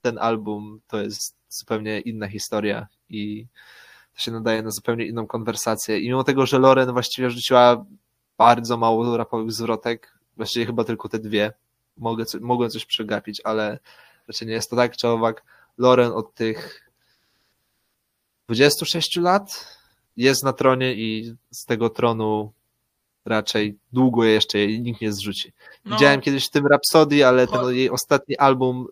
ten 0.00 0.18
album 0.18 0.80
to 0.86 1.02
jest 1.02 1.36
zupełnie 1.48 2.00
inna 2.00 2.28
historia 2.28 2.86
i 3.08 3.46
to 4.14 4.20
się 4.20 4.32
nadaje 4.32 4.62
na 4.62 4.70
zupełnie 4.70 5.06
inną 5.06 5.26
konwersację. 5.26 6.00
I 6.00 6.08
mimo 6.08 6.24
tego, 6.24 6.46
że 6.46 6.58
Loren 6.58 6.92
właściwie 6.92 7.30
rzuciła 7.30 7.84
bardzo 8.38 8.76
mało 8.76 9.16
rapowych 9.16 9.52
zwrotek, 9.52 10.13
właściwie 10.36 10.66
chyba 10.66 10.84
tylko 10.84 11.08
te 11.08 11.18
dwie, 11.18 11.52
mogę, 11.96 12.24
mogłem 12.40 12.70
coś 12.70 12.84
przegapić, 12.84 13.40
ale 13.44 13.78
raczej 14.28 14.48
nie 14.48 14.54
jest 14.54 14.70
to 14.70 14.76
tak 14.76 14.96
czy 14.96 15.08
owak. 15.08 15.42
Loren 15.78 16.12
od 16.12 16.34
tych 16.34 16.90
26 18.48 19.16
lat 19.16 19.76
jest 20.16 20.44
na 20.44 20.52
tronie 20.52 20.94
i 20.94 21.34
z 21.50 21.64
tego 21.64 21.90
tronu 21.90 22.52
raczej 23.24 23.78
długo 23.92 24.24
jeszcze 24.24 24.58
jej 24.58 24.82
nikt 24.82 25.00
nie 25.00 25.12
zrzuci. 25.12 25.52
No, 25.84 25.96
Widziałem 25.96 26.20
kiedyś 26.20 26.46
w 26.46 26.50
tym 26.50 26.66
Rhapsody, 26.66 27.26
ale 27.26 27.46
ten 27.46 27.64
jej 27.74 27.90
ostatni 27.90 28.36
album 28.38 28.86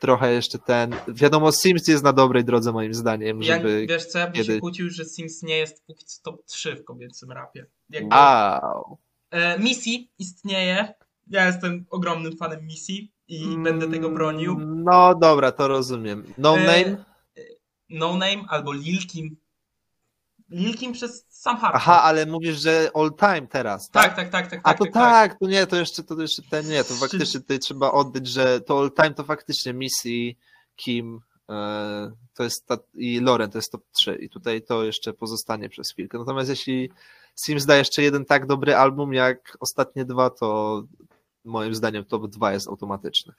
trochę 0.00 0.32
jeszcze 0.32 0.58
ten. 0.58 0.94
Wiadomo, 1.08 1.52
Sims 1.52 1.88
jest 1.88 2.04
na 2.04 2.12
dobrej 2.12 2.44
drodze 2.44 2.72
moim 2.72 2.94
zdaniem, 2.94 3.42
ja, 3.42 3.56
żeby. 3.56 3.86
wiesz 3.88 4.06
co, 4.06 4.18
ja 4.18 4.26
bym 4.26 4.34
się 4.36 4.42
kiedy- 4.42 4.60
kłócił, 4.60 4.90
że 4.90 5.04
Sims 5.04 5.42
nie 5.42 5.56
jest 5.58 5.82
póki 5.86 6.04
co 6.04 6.22
top 6.22 6.44
3 6.46 6.76
w 6.76 6.84
kobiecym 6.84 7.32
rapie. 7.32 7.66
Jakby, 7.90 8.16
Wow. 8.16 8.98
E, 9.34 9.58
Missy 9.58 9.90
istnieje, 10.18 10.94
ja 11.26 11.46
jestem 11.46 11.84
ogromnym 11.90 12.36
fanem 12.36 12.66
Missy 12.66 12.92
i 13.28 13.58
będę 13.58 13.90
tego 13.90 14.10
bronił. 14.10 14.56
No 14.60 15.14
dobra, 15.14 15.52
to 15.52 15.68
rozumiem. 15.68 16.24
No 16.38 16.58
E, 16.58 16.60
name? 16.60 17.04
No 17.88 18.12
Name 18.12 18.44
albo 18.48 18.72
Lil 18.72 19.06
Kim 19.06 19.36
Lil 20.50 20.76
Kim 20.76 20.92
przez 20.92 21.26
sam 21.28 21.56
hardcore. 21.56 21.82
Aha, 21.82 22.02
ale 22.02 22.26
mówisz, 22.26 22.60
że 22.60 22.90
all 22.94 23.10
time 23.14 23.46
teraz, 23.46 23.90
tak? 23.90 24.04
Tak, 24.04 24.16
tak, 24.16 24.30
tak, 24.30 24.50
tak. 24.50 24.60
A 24.62 24.62
tak, 24.62 24.78
to 24.78 24.84
tak, 24.84 24.92
tak, 24.94 25.38
to 25.38 25.46
nie, 25.46 25.66
to 25.66 25.76
jeszcze, 25.76 26.02
to 26.02 26.20
jeszcze 26.20 26.42
ten 26.42 26.68
nie, 26.68 26.84
to 26.84 26.94
faktycznie 26.94 27.40
tutaj 27.40 27.58
trzeba 27.58 27.92
oddać, 27.92 28.26
że 28.26 28.60
to 28.60 28.78
all 28.78 28.92
time 28.92 29.14
to 29.14 29.24
faktycznie 29.24 29.72
Missy, 29.72 30.34
Kim, 30.76 31.20
e, 31.50 32.10
to 32.34 32.44
jest 32.44 32.66
ta, 32.66 32.76
i 32.94 33.20
Lauren 33.20 33.50
to 33.50 33.58
jest 33.58 33.72
top 33.72 33.82
3 33.92 34.14
i 34.14 34.28
tutaj 34.28 34.62
to 34.62 34.84
jeszcze 34.84 35.12
pozostanie 35.12 35.68
przez 35.68 35.92
chwilkę. 35.92 36.18
Natomiast 36.18 36.50
jeśli 36.50 36.90
Sims 37.36 37.66
da 37.66 37.76
jeszcze 37.76 38.02
jeden 38.02 38.24
tak 38.24 38.46
dobry 38.46 38.74
album 38.74 39.12
jak 39.12 39.56
ostatnie 39.60 40.04
dwa, 40.04 40.30
to 40.30 40.82
moim 41.44 41.74
zdaniem 41.74 42.04
top 42.04 42.26
2 42.26 42.52
jest 42.52 42.68
automatyczny. 42.68 43.32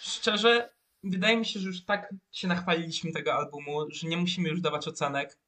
Szczerze, 0.00 0.70
wydaje 1.04 1.36
mi 1.36 1.46
się, 1.46 1.60
że 1.60 1.66
już 1.68 1.84
tak 1.84 2.14
się 2.32 2.48
nachwaliliśmy 2.48 3.12
tego 3.12 3.34
albumu, 3.34 3.90
że 3.90 4.08
nie 4.08 4.16
musimy 4.16 4.48
już 4.48 4.60
dawać 4.60 4.88
ocenek. 4.88 5.38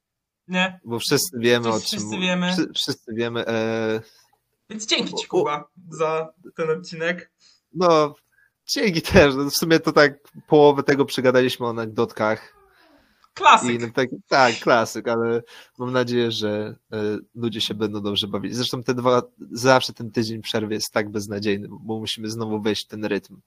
Nie? 0.48 0.80
Bo 0.84 0.98
wszyscy 0.98 1.38
wiemy 1.38 1.68
o 1.68 1.72
czym. 1.72 1.80
Wszyscy 1.80 2.18
wiemy. 2.18 2.52
Wszyscy, 2.52 2.72
wszyscy 2.74 3.14
wiemy. 3.14 3.46
E, 3.46 4.00
Więc 4.70 4.86
dzięki 4.86 5.14
Ci, 5.14 5.26
Kuba, 5.26 5.68
za 5.90 6.32
ten 6.56 6.70
odcinek. 6.70 7.32
no, 7.72 8.14
dzięki 8.66 9.02
też. 9.02 9.34
No, 9.34 9.44
w 9.50 9.54
sumie 9.54 9.80
to 9.80 9.92
tak 9.92 10.14
połowę 10.48 10.82
tego 10.82 11.04
przegadaliśmy 11.04 11.66
o 11.66 11.70
anegdotkach. 11.70 12.59
Klasyk. 13.34 13.70
I 13.70 13.78
no, 13.78 13.88
tak, 13.94 14.08
tak, 14.28 14.58
klasyk, 14.58 15.08
ale 15.08 15.42
mam 15.78 15.92
nadzieję, 15.92 16.30
że 16.30 16.76
e, 16.92 17.18
ludzie 17.34 17.60
się 17.60 17.74
będą 17.74 18.02
dobrze 18.02 18.28
bawić. 18.28 18.56
Zresztą 18.56 18.82
te 18.82 18.94
dwa, 18.94 19.22
zawsze 19.50 19.92
ten 19.92 20.10
tydzień 20.10 20.42
przerwy 20.42 20.74
jest 20.74 20.92
tak 20.92 21.10
beznadziejny, 21.10 21.68
bo 21.70 21.98
musimy 21.98 22.30
znowu 22.30 22.60
wejść 22.60 22.84
w 22.84 22.88
ten 22.88 23.04
rytm. 23.04 23.40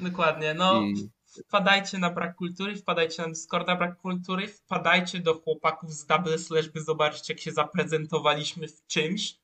Dokładnie. 0.00 0.54
No, 0.54 0.82
I 0.82 1.08
wpadajcie 1.48 1.98
na 1.98 2.10
Brak 2.10 2.36
Kultury, 2.36 2.76
wpadajcie 2.76 3.22
na 3.22 3.28
Discorda 3.28 3.76
Brak 3.76 3.96
Kultury, 3.98 4.48
wpadajcie 4.48 5.20
do 5.20 5.34
chłopaków 5.34 5.92
z 5.92 6.06
Double 6.06 6.38
Slash, 6.38 6.68
by 6.68 6.82
zobaczyć, 6.82 7.28
jak 7.28 7.40
się 7.40 7.52
zaprezentowaliśmy 7.52 8.68
w 8.68 8.86
czymś. 8.86 9.38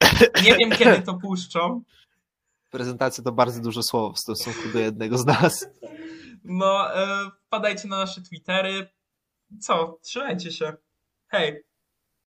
Nie 0.44 0.56
wiem, 0.56 0.70
kiedy 0.70 1.02
to 1.02 1.14
puszczą. 1.14 1.82
prezentacja 2.70 3.24
to 3.24 3.32
bardzo 3.32 3.62
dużo 3.62 3.82
słów 3.82 4.16
w 4.16 4.18
stosunku 4.18 4.68
do 4.72 4.78
jednego 4.78 5.18
z 5.18 5.26
nas. 5.26 5.66
No, 6.44 6.96
e, 6.96 7.30
wpadajcie 7.46 7.88
na 7.88 7.96
nasze 7.96 8.20
Twittery. 8.20 8.95
Co? 9.60 9.98
Trzymajcie 10.02 10.52
się. 10.52 10.72
Hej. 11.28 11.62